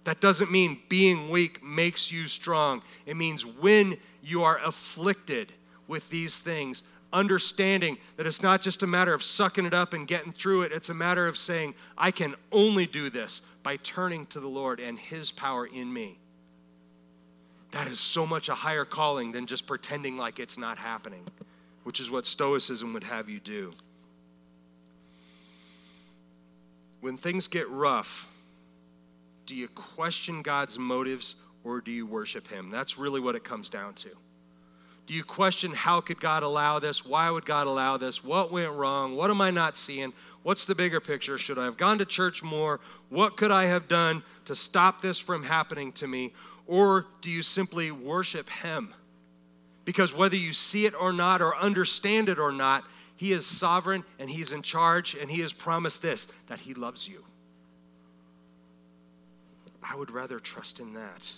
That 0.03 0.19
doesn't 0.19 0.51
mean 0.51 0.79
being 0.89 1.29
weak 1.29 1.63
makes 1.63 2.11
you 2.11 2.27
strong. 2.27 2.81
It 3.05 3.17
means 3.17 3.45
when 3.45 3.97
you 4.23 4.43
are 4.43 4.59
afflicted 4.63 5.53
with 5.87 6.09
these 6.09 6.39
things, 6.39 6.83
understanding 7.13 7.97
that 8.17 8.25
it's 8.25 8.41
not 8.41 8.61
just 8.61 8.83
a 8.83 8.87
matter 8.87 9.13
of 9.13 9.23
sucking 9.23 9.65
it 9.65 9.73
up 9.73 9.93
and 9.93 10.07
getting 10.07 10.31
through 10.31 10.63
it, 10.63 10.71
it's 10.71 10.89
a 10.89 10.93
matter 10.93 11.27
of 11.27 11.37
saying, 11.37 11.73
I 11.97 12.11
can 12.11 12.35
only 12.51 12.85
do 12.85 13.09
this 13.09 13.41
by 13.63 13.77
turning 13.77 14.25
to 14.27 14.39
the 14.39 14.47
Lord 14.47 14.79
and 14.79 14.97
His 14.97 15.31
power 15.31 15.65
in 15.65 15.91
me. 15.91 16.17
That 17.71 17.87
is 17.87 17.99
so 17.99 18.25
much 18.25 18.49
a 18.49 18.55
higher 18.55 18.85
calling 18.85 19.31
than 19.31 19.45
just 19.45 19.65
pretending 19.65 20.17
like 20.17 20.39
it's 20.39 20.57
not 20.57 20.77
happening, 20.77 21.23
which 21.83 21.99
is 21.99 22.11
what 22.11 22.25
Stoicism 22.25 22.93
would 22.93 23.03
have 23.03 23.29
you 23.29 23.39
do. 23.39 23.73
When 26.99 27.17
things 27.17 27.47
get 27.47 27.69
rough, 27.69 28.27
do 29.45 29.55
you 29.55 29.67
question 29.69 30.41
God's 30.41 30.77
motives 30.77 31.35
or 31.63 31.81
do 31.81 31.91
you 31.91 32.05
worship 32.05 32.47
Him? 32.47 32.69
That's 32.69 32.97
really 32.97 33.19
what 33.19 33.35
it 33.35 33.43
comes 33.43 33.69
down 33.69 33.93
to. 33.95 34.09
Do 35.07 35.13
you 35.13 35.23
question 35.23 35.71
how 35.73 35.99
could 35.99 36.19
God 36.19 36.43
allow 36.43 36.79
this? 36.79 37.05
Why 37.05 37.29
would 37.29 37.45
God 37.45 37.67
allow 37.67 37.97
this? 37.97 38.23
What 38.23 38.51
went 38.51 38.71
wrong? 38.71 39.15
What 39.15 39.29
am 39.29 39.41
I 39.41 39.51
not 39.51 39.75
seeing? 39.75 40.13
What's 40.43 40.65
the 40.65 40.75
bigger 40.75 40.99
picture? 40.99 41.37
Should 41.37 41.59
I 41.59 41.65
have 41.65 41.77
gone 41.77 41.99
to 41.99 42.05
church 42.05 42.41
more? 42.41 42.79
What 43.09 43.37
could 43.37 43.51
I 43.51 43.65
have 43.65 43.87
done 43.87 44.23
to 44.45 44.55
stop 44.55 45.01
this 45.01 45.19
from 45.19 45.43
happening 45.43 45.91
to 45.93 46.07
me? 46.07 46.33
Or 46.65 47.05
do 47.21 47.29
you 47.29 47.41
simply 47.41 47.91
worship 47.91 48.49
Him? 48.49 48.93
Because 49.85 50.15
whether 50.15 50.35
you 50.35 50.53
see 50.53 50.85
it 50.85 50.99
or 50.99 51.13
not, 51.13 51.41
or 51.41 51.55
understand 51.55 52.29
it 52.29 52.39
or 52.39 52.51
not, 52.51 52.83
He 53.15 53.33
is 53.33 53.45
sovereign 53.45 54.03
and 54.17 54.29
He's 54.29 54.51
in 54.51 54.61
charge, 54.61 55.15
and 55.15 55.29
He 55.29 55.41
has 55.41 55.53
promised 55.53 56.01
this 56.01 56.27
that 56.47 56.59
He 56.59 56.73
loves 56.73 57.07
you. 57.07 57.23
I 59.83 59.95
would 59.95 60.11
rather 60.11 60.39
trust 60.39 60.79
in 60.79 60.93
that. 60.93 61.33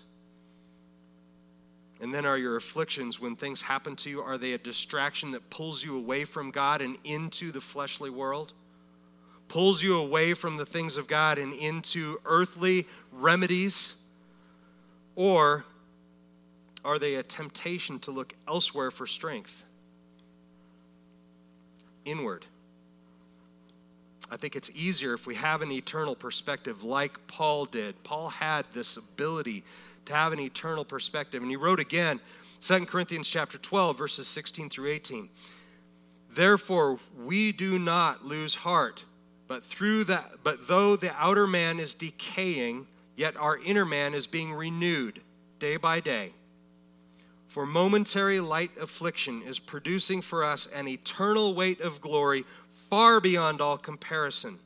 And 2.01 2.13
then 2.13 2.25
are 2.25 2.37
your 2.37 2.55
afflictions, 2.55 3.19
when 3.19 3.35
things 3.35 3.61
happen 3.61 3.95
to 3.97 4.09
you, 4.09 4.21
are 4.21 4.37
they 4.37 4.53
a 4.53 4.57
distraction 4.57 5.31
that 5.31 5.49
pulls 5.49 5.83
you 5.83 5.97
away 5.97 6.25
from 6.25 6.51
God 6.51 6.81
and 6.81 6.97
into 7.05 7.51
the 7.51 7.61
fleshly 7.61 8.09
world? 8.09 8.53
Pulls 9.47 9.83
you 9.83 9.97
away 9.97 10.33
from 10.33 10.57
the 10.57 10.65
things 10.65 10.97
of 10.97 11.07
God 11.07 11.37
and 11.37 11.53
into 11.53 12.19
earthly 12.25 12.87
remedies? 13.11 13.95
Or 15.15 15.63
are 16.83 16.99
they 16.99 17.15
a 17.15 17.23
temptation 17.23 17.99
to 17.99 18.11
look 18.11 18.33
elsewhere 18.47 18.91
for 18.91 19.05
strength? 19.05 19.63
Inward. 22.05 22.45
I 24.31 24.37
think 24.37 24.55
it's 24.55 24.71
easier 24.75 25.13
if 25.13 25.27
we 25.27 25.35
have 25.35 25.61
an 25.61 25.71
eternal 25.71 26.15
perspective 26.15 26.83
like 26.83 27.27
Paul 27.27 27.65
did. 27.65 28.01
Paul 28.03 28.29
had 28.29 28.65
this 28.73 28.97
ability 28.97 29.63
to 30.05 30.13
have 30.13 30.33
an 30.33 30.39
eternal 30.39 30.83
perspective. 30.83 31.41
And 31.41 31.51
he 31.51 31.55
wrote 31.55 31.79
again, 31.79 32.19
2 32.61 32.85
Corinthians 32.85 33.29
chapter 33.29 33.57
12, 33.57 33.97
verses 33.97 34.27
16 34.27 34.69
through 34.69 34.89
18. 34.89 35.29
Therefore, 36.31 36.97
we 37.17 37.51
do 37.51 37.77
not 37.77 38.25
lose 38.25 38.55
heart, 38.55 39.05
but 39.53 39.63
through 39.63 40.03
that, 40.05 40.31
but 40.43 40.67
though 40.67 40.95
the 40.95 41.13
outer 41.15 41.45
man 41.45 41.79
is 41.79 41.93
decaying, 41.93 42.87
yet 43.15 43.37
our 43.37 43.59
inner 43.59 43.85
man 43.85 44.15
is 44.15 44.25
being 44.25 44.51
renewed 44.51 45.21
day 45.59 45.77
by 45.77 45.99
day. 45.99 46.31
For 47.45 47.63
momentary 47.63 48.39
light 48.39 48.71
affliction 48.81 49.43
is 49.43 49.59
producing 49.59 50.23
for 50.23 50.43
us 50.43 50.65
an 50.73 50.87
eternal 50.87 51.53
weight 51.53 51.81
of 51.81 52.01
glory 52.01 52.45
far 52.89 53.21
beyond 53.21 53.61
all 53.61 53.77
comparison, 53.77 54.57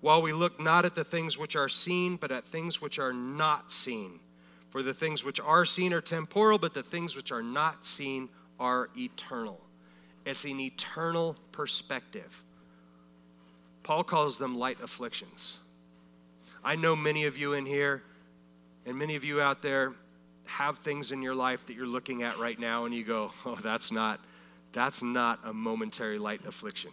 while 0.00 0.20
we 0.20 0.32
look 0.32 0.58
not 0.58 0.84
at 0.84 0.96
the 0.96 1.04
things 1.04 1.38
which 1.38 1.54
are 1.54 1.68
seen, 1.68 2.16
but 2.16 2.32
at 2.32 2.42
things 2.42 2.82
which 2.82 2.98
are 2.98 3.12
not 3.12 3.70
seen. 3.70 4.18
For 4.70 4.82
the 4.82 4.92
things 4.92 5.24
which 5.24 5.38
are 5.38 5.64
seen 5.64 5.92
are 5.92 6.00
temporal, 6.00 6.58
but 6.58 6.74
the 6.74 6.82
things 6.82 7.14
which 7.14 7.30
are 7.30 7.44
not 7.44 7.84
seen 7.84 8.28
are 8.58 8.90
eternal. 8.98 9.64
It's 10.24 10.44
an 10.44 10.58
eternal 10.58 11.36
perspective. 11.52 12.42
Paul 13.86 14.02
calls 14.02 14.36
them 14.36 14.58
light 14.58 14.80
afflictions. 14.82 15.58
I 16.64 16.74
know 16.74 16.96
many 16.96 17.26
of 17.26 17.38
you 17.38 17.52
in 17.52 17.64
here 17.64 18.02
and 18.84 18.98
many 18.98 19.14
of 19.14 19.22
you 19.22 19.40
out 19.40 19.62
there 19.62 19.94
have 20.48 20.78
things 20.78 21.12
in 21.12 21.22
your 21.22 21.36
life 21.36 21.64
that 21.66 21.74
you're 21.74 21.86
looking 21.86 22.24
at 22.24 22.36
right 22.36 22.58
now 22.58 22.86
and 22.86 22.92
you 22.92 23.04
go, 23.04 23.30
"Oh, 23.44 23.54
that's 23.54 23.92
not 23.92 24.18
that's 24.72 25.04
not 25.04 25.38
a 25.44 25.52
momentary 25.52 26.18
light 26.18 26.44
affliction." 26.46 26.90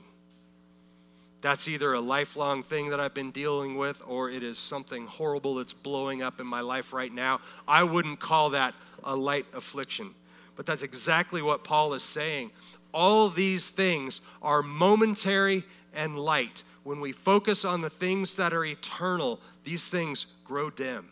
That's 1.42 1.68
either 1.68 1.94
a 1.94 2.00
lifelong 2.00 2.62
thing 2.62 2.90
that 2.92 3.00
I've 3.00 3.16
been 3.16 3.32
dealing 3.32 3.76
with 3.76 4.04
or 4.06 4.30
it 4.30 4.44
is 4.44 4.60
something 4.60 5.08
horrible 5.08 5.56
that's 5.56 5.74
blowing 5.74 6.22
up 6.22 6.40
in 6.40 6.46
my 6.46 6.62
life 6.62 6.94
right 6.94 7.12
now. 7.12 7.42
I 7.68 7.86
wouldn't 7.86 8.20
call 8.20 8.52
that 8.52 8.76
a 9.04 9.16
light 9.16 9.48
affliction. 9.56 10.14
But 10.56 10.68
that's 10.68 10.84
exactly 10.84 11.42
what 11.42 11.64
Paul 11.64 11.96
is 11.96 12.04
saying. 12.04 12.52
All 12.94 13.30
these 13.30 13.72
things 13.72 14.22
are 14.44 14.62
momentary 14.62 15.64
and 15.92 16.20
light. 16.20 16.62
When 16.84 17.00
we 17.00 17.12
focus 17.14 17.64
on 17.66 17.82
the 17.82 17.90
things 17.90 18.36
that 18.36 18.54
are 18.54 18.66
eternal, 18.66 19.40
these 19.64 19.90
things 19.90 20.26
grow 20.44 20.70
dim. 20.70 21.10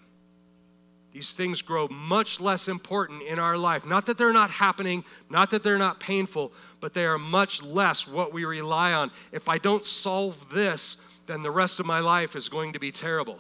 these 1.11 1.33
things 1.33 1.61
grow 1.61 1.87
much 1.89 2.39
less 2.39 2.67
important 2.67 3.21
in 3.23 3.37
our 3.37 3.57
life. 3.57 3.85
Not 3.85 4.05
that 4.05 4.17
they're 4.17 4.33
not 4.33 4.49
happening, 4.49 5.03
not 5.29 5.51
that 5.51 5.61
they're 5.61 5.77
not 5.77 5.99
painful, 5.99 6.53
but 6.79 6.93
they 6.93 7.05
are 7.05 7.17
much 7.17 7.61
less 7.61 8.07
what 8.07 8.31
we 8.33 8.45
rely 8.45 8.93
on. 8.93 9.11
If 9.31 9.49
I 9.49 9.57
don't 9.57 9.83
solve 9.85 10.49
this, 10.49 11.03
then 11.27 11.43
the 11.43 11.51
rest 11.51 11.79
of 11.79 11.85
my 11.85 11.99
life 11.99 12.35
is 12.35 12.47
going 12.47 12.73
to 12.73 12.79
be 12.79 12.91
terrible. 12.91 13.39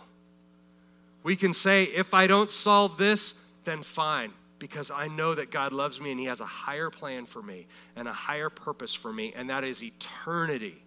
We 1.23 1.35
can 1.35 1.53
say, 1.53 1.83
if 1.83 2.13
I 2.13 2.27
don't 2.27 2.49
solve 2.49 2.97
this, 2.97 3.39
then 3.63 3.83
fine, 3.83 4.33
because 4.59 4.91
I 4.91 5.07
know 5.07 5.33
that 5.33 5.49
God 5.49 5.71
loves 5.71 6.01
me 6.01 6.11
and 6.11 6.19
He 6.19 6.25
has 6.25 6.41
a 6.41 6.45
higher 6.45 6.89
plan 6.89 7.25
for 7.25 7.41
me 7.41 7.67
and 7.95 8.07
a 8.07 8.13
higher 8.13 8.49
purpose 8.49 8.93
for 8.93 9.13
me, 9.13 9.31
and 9.35 9.49
that 9.49 9.63
is 9.63 9.81
eternity. 9.81 10.83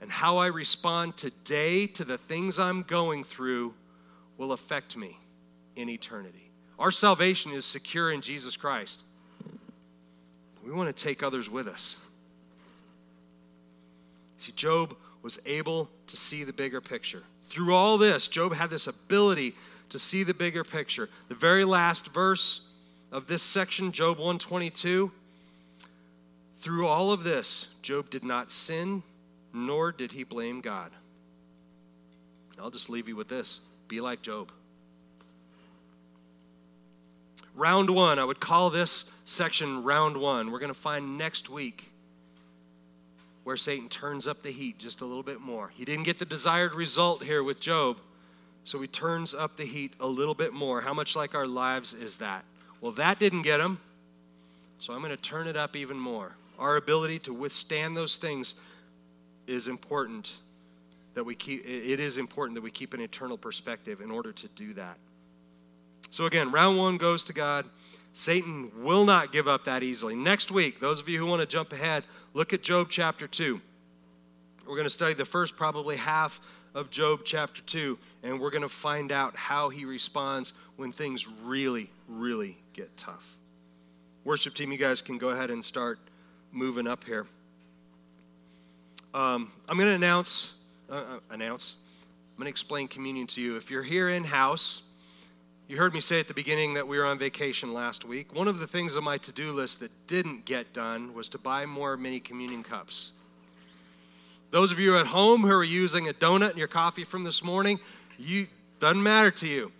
And 0.00 0.10
how 0.10 0.38
I 0.38 0.48
respond 0.48 1.16
today 1.16 1.86
to 1.88 2.04
the 2.04 2.18
things 2.18 2.58
I'm 2.58 2.82
going 2.82 3.24
through 3.24 3.74
will 4.36 4.52
affect 4.52 4.96
me 4.96 5.18
in 5.76 5.88
eternity. 5.88 6.50
Our 6.78 6.90
salvation 6.90 7.52
is 7.52 7.64
secure 7.64 8.10
in 8.12 8.20
Jesus 8.20 8.56
Christ. 8.56 9.04
We 10.64 10.72
want 10.72 10.94
to 10.94 11.04
take 11.04 11.22
others 11.22 11.48
with 11.48 11.68
us. 11.68 11.98
See, 14.36 14.52
Job 14.52 14.96
was 15.22 15.38
able 15.46 15.88
to 16.08 16.16
see 16.16 16.44
the 16.44 16.52
bigger 16.52 16.80
picture. 16.80 17.22
Through 17.44 17.74
all 17.74 17.96
this, 17.96 18.28
Job 18.28 18.54
had 18.54 18.70
this 18.70 18.86
ability 18.86 19.54
to 19.90 19.98
see 19.98 20.22
the 20.22 20.34
bigger 20.34 20.64
picture. 20.64 21.08
The 21.28 21.34
very 21.34 21.64
last 21.64 22.12
verse 22.12 22.68
of 23.12 23.26
this 23.26 23.42
section, 23.42 23.92
Job 23.92 24.18
122, 24.18 25.10
through 26.56 26.86
all 26.86 27.12
of 27.12 27.24
this, 27.24 27.68
Job 27.82 28.10
did 28.10 28.24
not 28.24 28.50
sin, 28.50 29.02
nor 29.54 29.92
did 29.92 30.12
he 30.12 30.24
blame 30.24 30.60
God. 30.60 30.90
I'll 32.60 32.70
just 32.70 32.90
leave 32.90 33.08
you 33.08 33.16
with 33.16 33.28
this 33.28 33.60
be 33.88 34.00
like 34.00 34.22
Job. 34.22 34.50
Round 37.54 37.90
one, 37.90 38.18
I 38.18 38.24
would 38.24 38.40
call 38.40 38.70
this 38.70 39.12
section 39.24 39.84
round 39.84 40.16
one. 40.16 40.50
We're 40.50 40.58
going 40.58 40.72
to 40.72 40.78
find 40.78 41.16
next 41.16 41.48
week 41.48 41.92
where 43.44 43.56
Satan 43.56 43.88
turns 43.88 44.26
up 44.26 44.42
the 44.42 44.50
heat 44.50 44.78
just 44.78 45.02
a 45.02 45.04
little 45.04 45.22
bit 45.22 45.40
more. 45.40 45.70
He 45.74 45.84
didn't 45.84 46.04
get 46.04 46.18
the 46.18 46.24
desired 46.24 46.74
result 46.74 47.22
here 47.22 47.42
with 47.42 47.60
Job, 47.60 48.00
so 48.64 48.80
he 48.80 48.88
turns 48.88 49.34
up 49.34 49.56
the 49.56 49.64
heat 49.64 49.92
a 50.00 50.06
little 50.06 50.34
bit 50.34 50.52
more. 50.52 50.80
How 50.80 50.94
much 50.94 51.14
like 51.14 51.34
our 51.34 51.46
lives 51.46 51.92
is 51.92 52.18
that? 52.18 52.44
Well, 52.80 52.92
that 52.92 53.18
didn't 53.18 53.42
get 53.42 53.60
him, 53.60 53.78
so 54.78 54.92
I'm 54.94 55.00
going 55.00 55.14
to 55.14 55.22
turn 55.22 55.46
it 55.46 55.56
up 55.56 55.76
even 55.76 55.98
more. 55.98 56.32
Our 56.58 56.76
ability 56.76 57.20
to 57.20 57.34
withstand 57.34 57.96
those 57.96 58.16
things 58.16 58.54
is 59.46 59.68
important 59.68 60.36
that 61.14 61.24
we 61.24 61.34
keep 61.34 61.64
it 61.66 62.00
is 62.00 62.18
important 62.18 62.54
that 62.56 62.62
we 62.62 62.70
keep 62.70 62.92
an 62.94 63.00
eternal 63.00 63.38
perspective 63.38 64.00
in 64.00 64.10
order 64.10 64.32
to 64.32 64.48
do 64.48 64.74
that. 64.74 64.98
So, 66.10 66.26
again, 66.26 66.52
round 66.52 66.78
one 66.78 66.96
goes 66.96 67.24
to 67.24 67.32
God. 67.32 67.66
Satan 68.12 68.70
will 68.84 69.04
not 69.04 69.32
give 69.32 69.48
up 69.48 69.64
that 69.64 69.82
easily. 69.82 70.14
Next 70.14 70.52
week, 70.52 70.78
those 70.78 71.00
of 71.00 71.08
you 71.08 71.18
who 71.18 71.26
want 71.26 71.40
to 71.40 71.46
jump 71.46 71.72
ahead, 71.72 72.04
look 72.32 72.52
at 72.52 72.62
Job 72.62 72.86
chapter 72.88 73.26
2. 73.26 73.60
We're 74.66 74.76
going 74.76 74.86
to 74.86 74.90
study 74.90 75.14
the 75.14 75.24
first 75.24 75.56
probably 75.56 75.96
half 75.96 76.40
of 76.74 76.90
Job 76.90 77.22
chapter 77.24 77.62
2, 77.62 77.98
and 78.22 78.40
we're 78.40 78.50
going 78.50 78.62
to 78.62 78.68
find 78.68 79.10
out 79.10 79.36
how 79.36 79.68
he 79.68 79.84
responds 79.84 80.52
when 80.76 80.92
things 80.92 81.28
really, 81.42 81.90
really 82.08 82.56
get 82.72 82.96
tough. 82.96 83.34
Worship 84.24 84.54
team, 84.54 84.70
you 84.70 84.78
guys 84.78 85.02
can 85.02 85.18
go 85.18 85.30
ahead 85.30 85.50
and 85.50 85.64
start 85.64 85.98
moving 86.52 86.86
up 86.86 87.04
here. 87.04 87.26
Um, 89.14 89.52
I'm 89.68 89.78
going 89.78 89.88
to 89.88 89.94
announce, 89.94 90.56
uh, 90.90 90.94
uh, 90.94 91.18
announce, 91.30 91.76
I'm 92.32 92.38
going 92.38 92.46
to 92.46 92.50
explain 92.50 92.88
communion 92.88 93.28
to 93.28 93.40
you. 93.40 93.56
If 93.56 93.70
you're 93.70 93.84
here 93.84 94.08
in 94.08 94.24
house, 94.24 94.82
you 95.68 95.76
heard 95.76 95.94
me 95.94 96.00
say 96.00 96.18
at 96.18 96.26
the 96.26 96.34
beginning 96.34 96.74
that 96.74 96.88
we 96.88 96.98
were 96.98 97.06
on 97.06 97.16
vacation 97.16 97.72
last 97.72 98.04
week. 98.04 98.34
One 98.34 98.48
of 98.48 98.58
the 98.58 98.66
things 98.66 98.96
on 98.96 99.04
my 99.04 99.18
to 99.18 99.30
do 99.30 99.52
list 99.52 99.78
that 99.80 99.92
didn't 100.08 100.44
get 100.46 100.72
done 100.72 101.14
was 101.14 101.28
to 101.28 101.38
buy 101.38 101.64
more 101.64 101.96
mini 101.96 102.18
communion 102.18 102.64
cups. 102.64 103.12
Those 104.50 104.72
of 104.72 104.80
you 104.80 104.98
at 104.98 105.06
home 105.06 105.42
who 105.42 105.52
are 105.52 105.62
using 105.62 106.08
a 106.08 106.12
donut 106.12 106.50
in 106.50 106.58
your 106.58 106.66
coffee 106.66 107.04
from 107.04 107.22
this 107.22 107.44
morning, 107.44 107.78
you 108.18 108.48
doesn't 108.80 109.00
matter 109.00 109.30
to 109.30 109.46
you. 109.46 109.70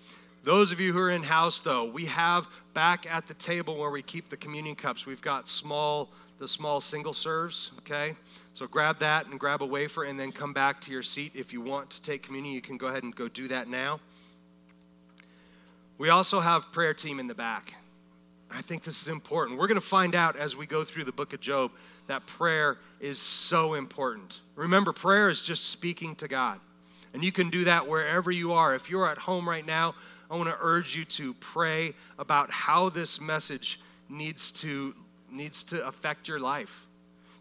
Those 0.45 0.73
of 0.73 0.79
you 0.79 0.93
who 0.93 0.99
are 0.99 1.11
in 1.11 1.23
house 1.23 1.63
though, 1.63 1.87
we 1.87 2.05
have 2.05 2.47
back 2.75 3.11
at 3.11 3.27
the 3.27 3.33
table 3.33 3.79
where 3.79 3.91
we 3.91 4.03
keep 4.03 4.29
the 4.29 4.37
communion 4.37 4.77
cups, 4.77 5.07
we've 5.07 5.23
got 5.23 5.49
small 5.49 6.11
the 6.39 6.49
small 6.49 6.81
single 6.81 7.13
serves, 7.13 7.71
okay? 7.79 8.15
So 8.53 8.67
grab 8.67 8.99
that 8.99 9.27
and 9.27 9.39
grab 9.39 9.63
a 9.63 9.67
wafer 9.67 10.05
and 10.05 10.19
then 10.19 10.33
come 10.33 10.53
back 10.53 10.81
to 10.83 10.93
your 10.93 11.03
seat. 11.03 11.33
If 11.35 11.53
you 11.53 11.61
want 11.61 11.91
to 11.91 12.03
take 12.03 12.23
communion, 12.23 12.55
you 12.55 12.61
can 12.61 12.77
go 12.77 12.89
ahead 12.89 13.05
and 13.05 13.15
go 13.15 13.29
do 13.29 13.49
that 13.49 13.69
now. 13.69 14.01
We 15.97 16.11
also 16.11 16.41
have 16.41 16.73
prayer 16.73 16.93
team 16.93 17.21
in 17.21 17.29
the 17.29 17.35
back. 17.35 17.75
I 18.51 18.63
think 18.63 18.83
this 18.83 19.01
is 19.01 19.09
important. 19.09 19.59
We're 19.59 19.69
going 19.69 19.81
to 19.81 19.87
find 19.87 20.15
out 20.15 20.37
as 20.37 20.57
we 20.57 20.67
go 20.67 20.85
through 20.85 21.05
the 21.05 21.13
book 21.13 21.33
of 21.33 21.41
Job 21.41 21.71
that 22.09 22.27
prayer 22.27 22.79
is 23.01 23.19
so 23.19 23.75
important. 23.75 24.41
Remember, 24.57 24.93
prayer 24.93 25.31
is 25.31 25.41
just 25.41 25.71
speaking 25.71 26.17
to 26.17 26.29
God. 26.29 26.61
And 27.15 27.25
you 27.25 27.31
can 27.31 27.49
do 27.49 27.65
that 27.65 27.87
wherever 27.89 28.33
you 28.33 28.55
are. 28.55 28.75
If 28.75 28.91
you're 28.91 29.09
at 29.09 29.19
home 29.19 29.49
right 29.49 29.65
now, 29.65 29.95
I 30.31 30.37
want 30.37 30.49
to 30.49 30.57
urge 30.61 30.97
you 30.97 31.05
to 31.05 31.35
pray 31.35 31.95
about 32.19 32.51
how 32.51 32.89
this 32.89 33.21
message 33.21 33.81
needs 34.09 34.53
to 34.53 34.95
needs 35.31 35.65
to 35.65 35.87
affect 35.87 36.29
your 36.29 36.39
life. 36.39 36.87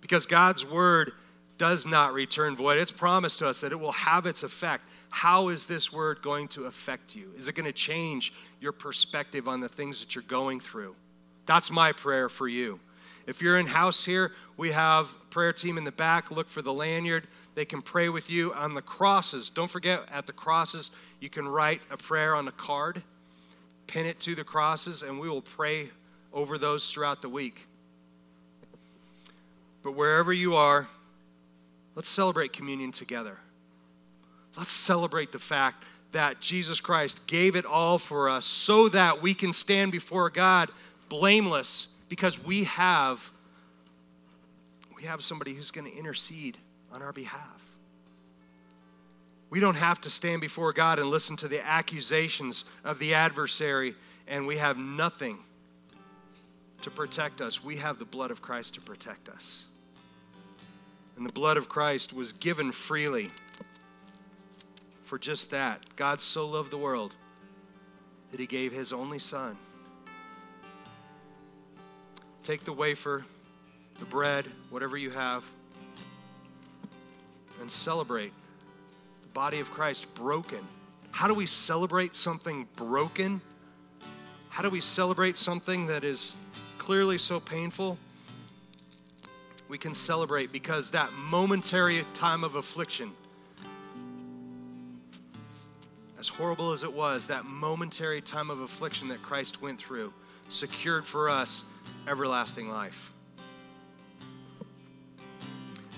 Because 0.02 0.26
God's 0.26 0.66
word 0.66 1.14
does 1.58 1.86
not 1.86 2.14
return 2.14 2.56
void. 2.56 2.78
It's 2.78 2.92
promised 2.92 3.40
to 3.40 3.48
us 3.48 3.62
that 3.62 3.72
it 3.72 3.80
will 3.80 3.92
have 3.92 4.26
its 4.26 4.44
effect. 4.44 4.84
How 5.12 5.50
is 5.50 5.68
this 5.68 5.94
word 5.94 6.22
going 6.22 6.48
to 6.50 6.66
affect 6.66 7.16
you? 7.16 7.32
Is 7.38 7.48
it 7.48 7.56
going 7.56 7.68
to 7.68 7.72
change 7.72 8.34
your 8.60 8.72
perspective 8.72 9.48
on 9.48 9.62
the 9.62 9.70
things 9.70 10.00
that 10.00 10.16
you're 10.16 10.24
going 10.24 10.60
through? 10.60 10.96
That's 11.46 11.70
my 11.70 11.92
prayer 11.92 12.30
for 12.30 12.48
you. 12.48 12.80
If 13.26 13.42
you're 13.42 13.58
in 13.58 13.68
house 13.68 14.04
here, 14.04 14.32
we 14.58 14.72
have 14.72 15.16
prayer 15.30 15.54
team 15.54 15.78
in 15.78 15.84
the 15.84 15.92
back. 15.92 16.32
Look 16.32 16.50
for 16.50 16.62
the 16.62 16.74
lanyard. 16.74 17.28
They 17.56 17.66
can 17.66 17.82
pray 17.82 18.10
with 18.10 18.30
you 18.30 18.54
on 18.54 18.74
the 18.74 18.82
crosses. 18.82 19.50
Don't 19.50 19.70
forget 19.70 20.02
at 20.12 20.26
the 20.26 20.34
crosses, 20.34 20.92
you 21.24 21.30
can 21.30 21.48
write 21.48 21.82
a 21.90 21.96
prayer 21.96 22.36
on 22.36 22.50
a 22.50 22.52
card, 22.52 23.02
pin 23.88 24.06
it 24.06 24.20
to 24.20 24.36
the 24.36 24.44
crosses, 24.44 25.04
and 25.04 25.22
we 25.22 25.30
will 25.30 25.42
pray 25.42 25.90
over 26.34 26.58
those 26.58 26.92
throughout 26.92 27.22
the 27.22 27.30
week. 27.30 27.66
But 29.84 29.94
wherever 29.94 30.34
you 30.34 30.56
are, 30.56 30.86
let's 31.96 32.10
celebrate 32.10 32.52
communion 32.52 32.92
together. 32.92 33.40
Let's 34.58 34.74
celebrate 34.74 35.32
the 35.32 35.40
fact 35.40 35.86
that 36.12 36.42
Jesus 36.42 36.82
Christ 36.82 37.26
gave 37.26 37.56
it 37.56 37.66
all 37.66 37.98
for 37.98 38.30
us 38.30 38.44
so 38.44 38.90
that 38.90 39.22
we 39.22 39.34
can 39.34 39.54
stand 39.54 39.94
before 39.94 40.30
God 40.30 40.70
blameless 41.08 41.88
because 42.10 42.44
we 42.44 42.66
have 42.66 43.32
we 44.94 45.04
have 45.04 45.24
somebody 45.24 45.54
who's 45.54 45.72
going 45.72 45.90
to 45.90 45.98
intercede 45.98 46.58
on 46.92 47.02
our 47.02 47.14
behalf. 47.14 47.63
We 49.54 49.60
don't 49.60 49.78
have 49.78 50.02
to 50.02 50.10
stand 50.10 50.42
before 50.42 50.74
God 50.74 50.98
and 50.98 51.08
listen 51.12 51.38
to 51.38 51.48
the 51.48 51.64
accusations 51.64 52.66
of 52.84 52.98
the 52.98 53.14
adversary 53.14 53.94
and 54.28 54.48
we 54.48 54.58
have 54.58 54.80
nothing 54.80 55.38
to 56.82 56.90
protect 56.90 57.40
us. 57.40 57.64
We 57.64 57.78
have 57.78 58.00
the 58.00 58.06
blood 58.06 58.32
of 58.32 58.42
Christ 58.42 58.74
to 58.74 58.82
protect 58.82 59.30
us. 59.30 59.66
And 61.18 61.24
the 61.24 61.32
blood 61.32 61.58
of 61.58 61.70
Christ 61.70 62.14
was 62.14 62.34
given 62.34 62.72
freely 62.72 63.28
for 65.04 65.20
just 65.20 65.52
that. 65.52 65.86
God 65.96 66.20
so 66.20 66.48
loved 66.48 66.72
the 66.72 66.78
world 66.78 67.14
that 68.32 68.40
he 68.40 68.48
gave 68.48 68.72
his 68.72 68.92
only 68.92 69.20
son. 69.20 69.56
Take 72.44 72.64
the 72.64 72.74
wafer, 72.74 73.24
the 74.00 74.06
bread, 74.06 74.48
whatever 74.72 74.98
you 74.98 75.12
have, 75.12 75.46
and 77.62 77.70
celebrate 77.70 78.34
body 79.34 79.60
of 79.60 79.72
Christ 79.72 80.14
broken. 80.16 80.60
How 81.12 81.28
do 81.28 81.34
we 81.34 81.46
celebrate 81.46 82.16
something 82.16 82.68
broken? 82.76 83.42
How 84.50 84.64
do 84.64 84.70
we 84.70 84.80
celebrate 84.82 85.38
something 85.38 85.88
that 85.88 86.06
is 86.06 86.36
clearly 86.78 87.18
so 87.18 87.40
painful? 87.40 87.98
We 89.68 89.78
can 89.78 89.94
celebrate 89.94 90.52
because 90.52 90.92
that 90.92 91.12
momentary 91.14 92.06
time 92.14 92.44
of 92.44 92.56
affliction 92.56 93.12
as 96.24 96.30
horrible 96.30 96.72
as 96.72 96.86
it 96.86 96.94
was, 96.94 97.28
that 97.28 97.44
momentary 97.44 98.22
time 98.22 98.50
of 98.50 98.62
affliction 98.62 99.10
that 99.10 99.22
Christ 99.22 99.62
went 99.62 99.78
through 99.78 100.14
secured 100.48 101.06
for 101.06 101.30
us 101.30 101.66
everlasting 102.08 102.70
life. 102.70 103.13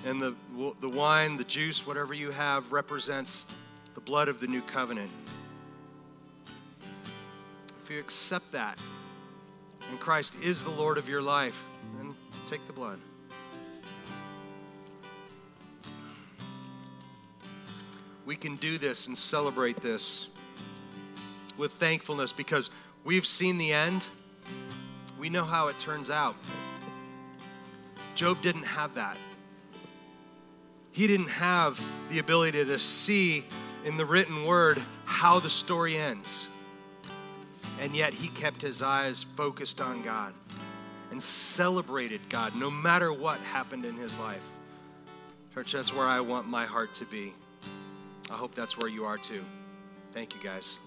And 0.05 0.21
the, 0.21 0.35
the 0.81 0.89
wine, 0.89 1.35
the 1.35 1.43
juice, 1.43 1.87
whatever 1.87 2.13
you 2.13 2.29
have, 2.29 2.71
represents 2.71 3.47
the 3.95 4.01
blood 4.01 4.29
of 4.29 4.39
the 4.39 4.45
new 4.45 4.61
covenant. 4.61 5.09
If 7.83 7.89
you 7.89 7.99
accept 7.99 8.51
that, 8.51 8.77
and 9.89 9.99
Christ 9.99 10.37
is 10.43 10.63
the 10.63 10.69
Lord 10.71 10.99
of 10.99 11.09
your 11.09 11.23
life, 11.23 11.63
then 11.97 12.13
take 12.45 12.65
the 12.65 12.73
blood. 12.73 12.99
We 18.25 18.35
can 18.35 18.55
do 18.57 18.77
this 18.77 19.07
and 19.07 19.17
celebrate 19.17 19.77
this 19.77 20.29
with 21.57 21.71
thankfulness 21.73 22.31
because 22.31 22.69
we've 23.03 23.25
seen 23.25 23.57
the 23.57 23.71
end. 23.71 24.05
We 25.19 25.29
know 25.29 25.45
how 25.45 25.67
it 25.67 25.79
turns 25.79 26.11
out. 26.11 26.35
Job 28.15 28.41
didn't 28.41 28.63
have 28.63 28.95
that. 28.95 29.17
He 30.95 31.07
didn't 31.07 31.27
have 31.27 31.83
the 32.09 32.19
ability 32.19 32.63
to 32.63 32.79
see 32.79 33.43
in 33.83 33.97
the 33.97 34.05
written 34.05 34.45
word 34.45 34.81
how 35.03 35.39
the 35.39 35.49
story 35.49 35.97
ends. 35.97 36.47
And 37.81 37.93
yet 37.93 38.13
he 38.13 38.29
kept 38.29 38.61
his 38.61 38.81
eyes 38.81 39.21
focused 39.21 39.81
on 39.81 40.03
God 40.03 40.33
and 41.11 41.21
celebrated 41.21 42.21
God 42.29 42.55
no 42.55 42.71
matter 42.71 43.11
what 43.11 43.41
happened 43.41 43.83
in 43.83 43.97
his 43.97 44.17
life. 44.19 44.47
Church, 45.53 45.73
that's 45.73 45.93
where 45.93 46.07
I 46.07 46.21
want 46.21 46.47
my 46.47 46.65
heart 46.65 46.93
to 46.95 47.05
be. 47.05 47.33
I 48.31 48.35
hope 48.35 48.55
that's 48.55 48.77
where 48.77 48.89
you 48.89 49.03
are 49.03 49.17
too. 49.17 49.43
Thank 50.13 50.33
you, 50.33 50.41
guys. 50.41 50.77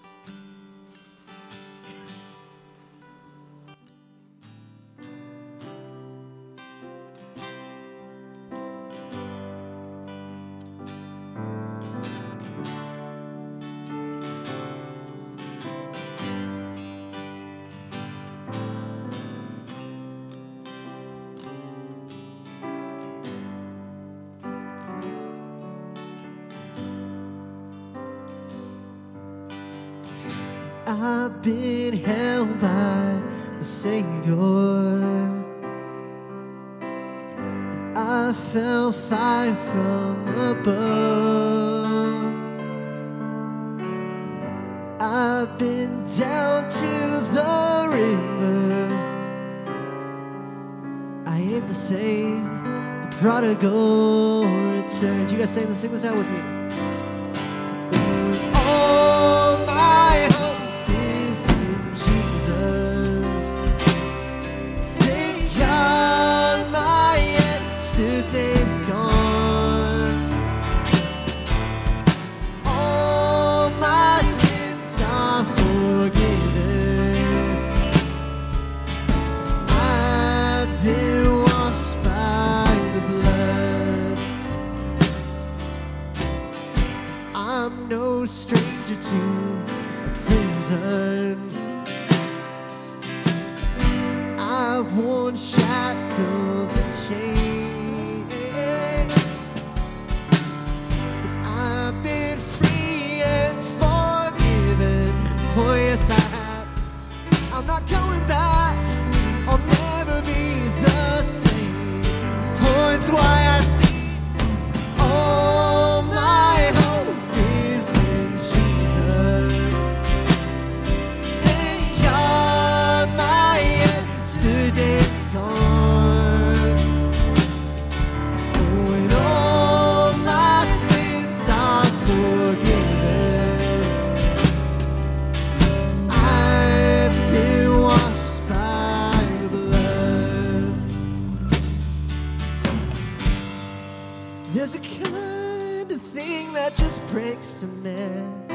There's 144.59 144.75
a 144.75 144.79
kind 144.79 145.89
of 145.89 146.01
thing 146.01 146.51
that 146.51 146.75
just 146.75 146.99
breaks 147.11 147.63
a 147.63 147.65
man. 147.65 148.45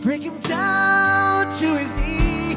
Break 0.00 0.22
him 0.22 0.38
down 0.38 1.50
to 1.54 1.76
his 1.76 1.92
knees. 1.96 2.54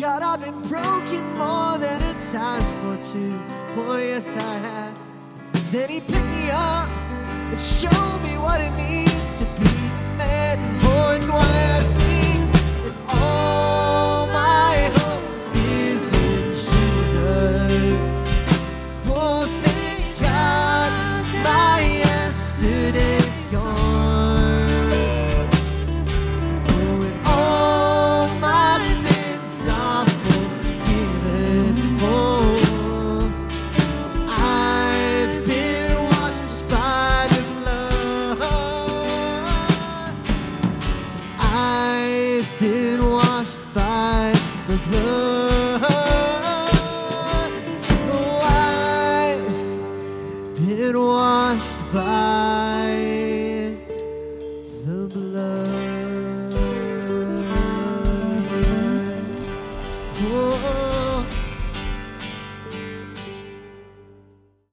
God, 0.00 0.22
I've 0.22 0.40
been 0.40 0.62
broken 0.68 1.24
more 1.36 1.78
than 1.78 2.00
a 2.00 2.14
time 2.30 2.62
or 2.86 2.96
two. 3.12 3.36
Oh, 3.76 3.98
yes, 3.98 4.36
I 4.36 4.58
have. 4.68 4.96
Then 5.72 5.88
he 5.88 5.98
picked 5.98 6.26
me 6.26 6.48
up 6.52 6.88
and 7.50 7.58
showed 7.58 8.20
me 8.22 8.38
what 8.38 8.60
it 8.60 8.70
means 8.76 9.32
to 9.40 9.44
be 9.58 9.66
a 9.66 10.16
man. 10.16 10.78
Oh, 10.84 11.10
it's 11.18 11.28
why 11.28 11.40
I 11.40 11.99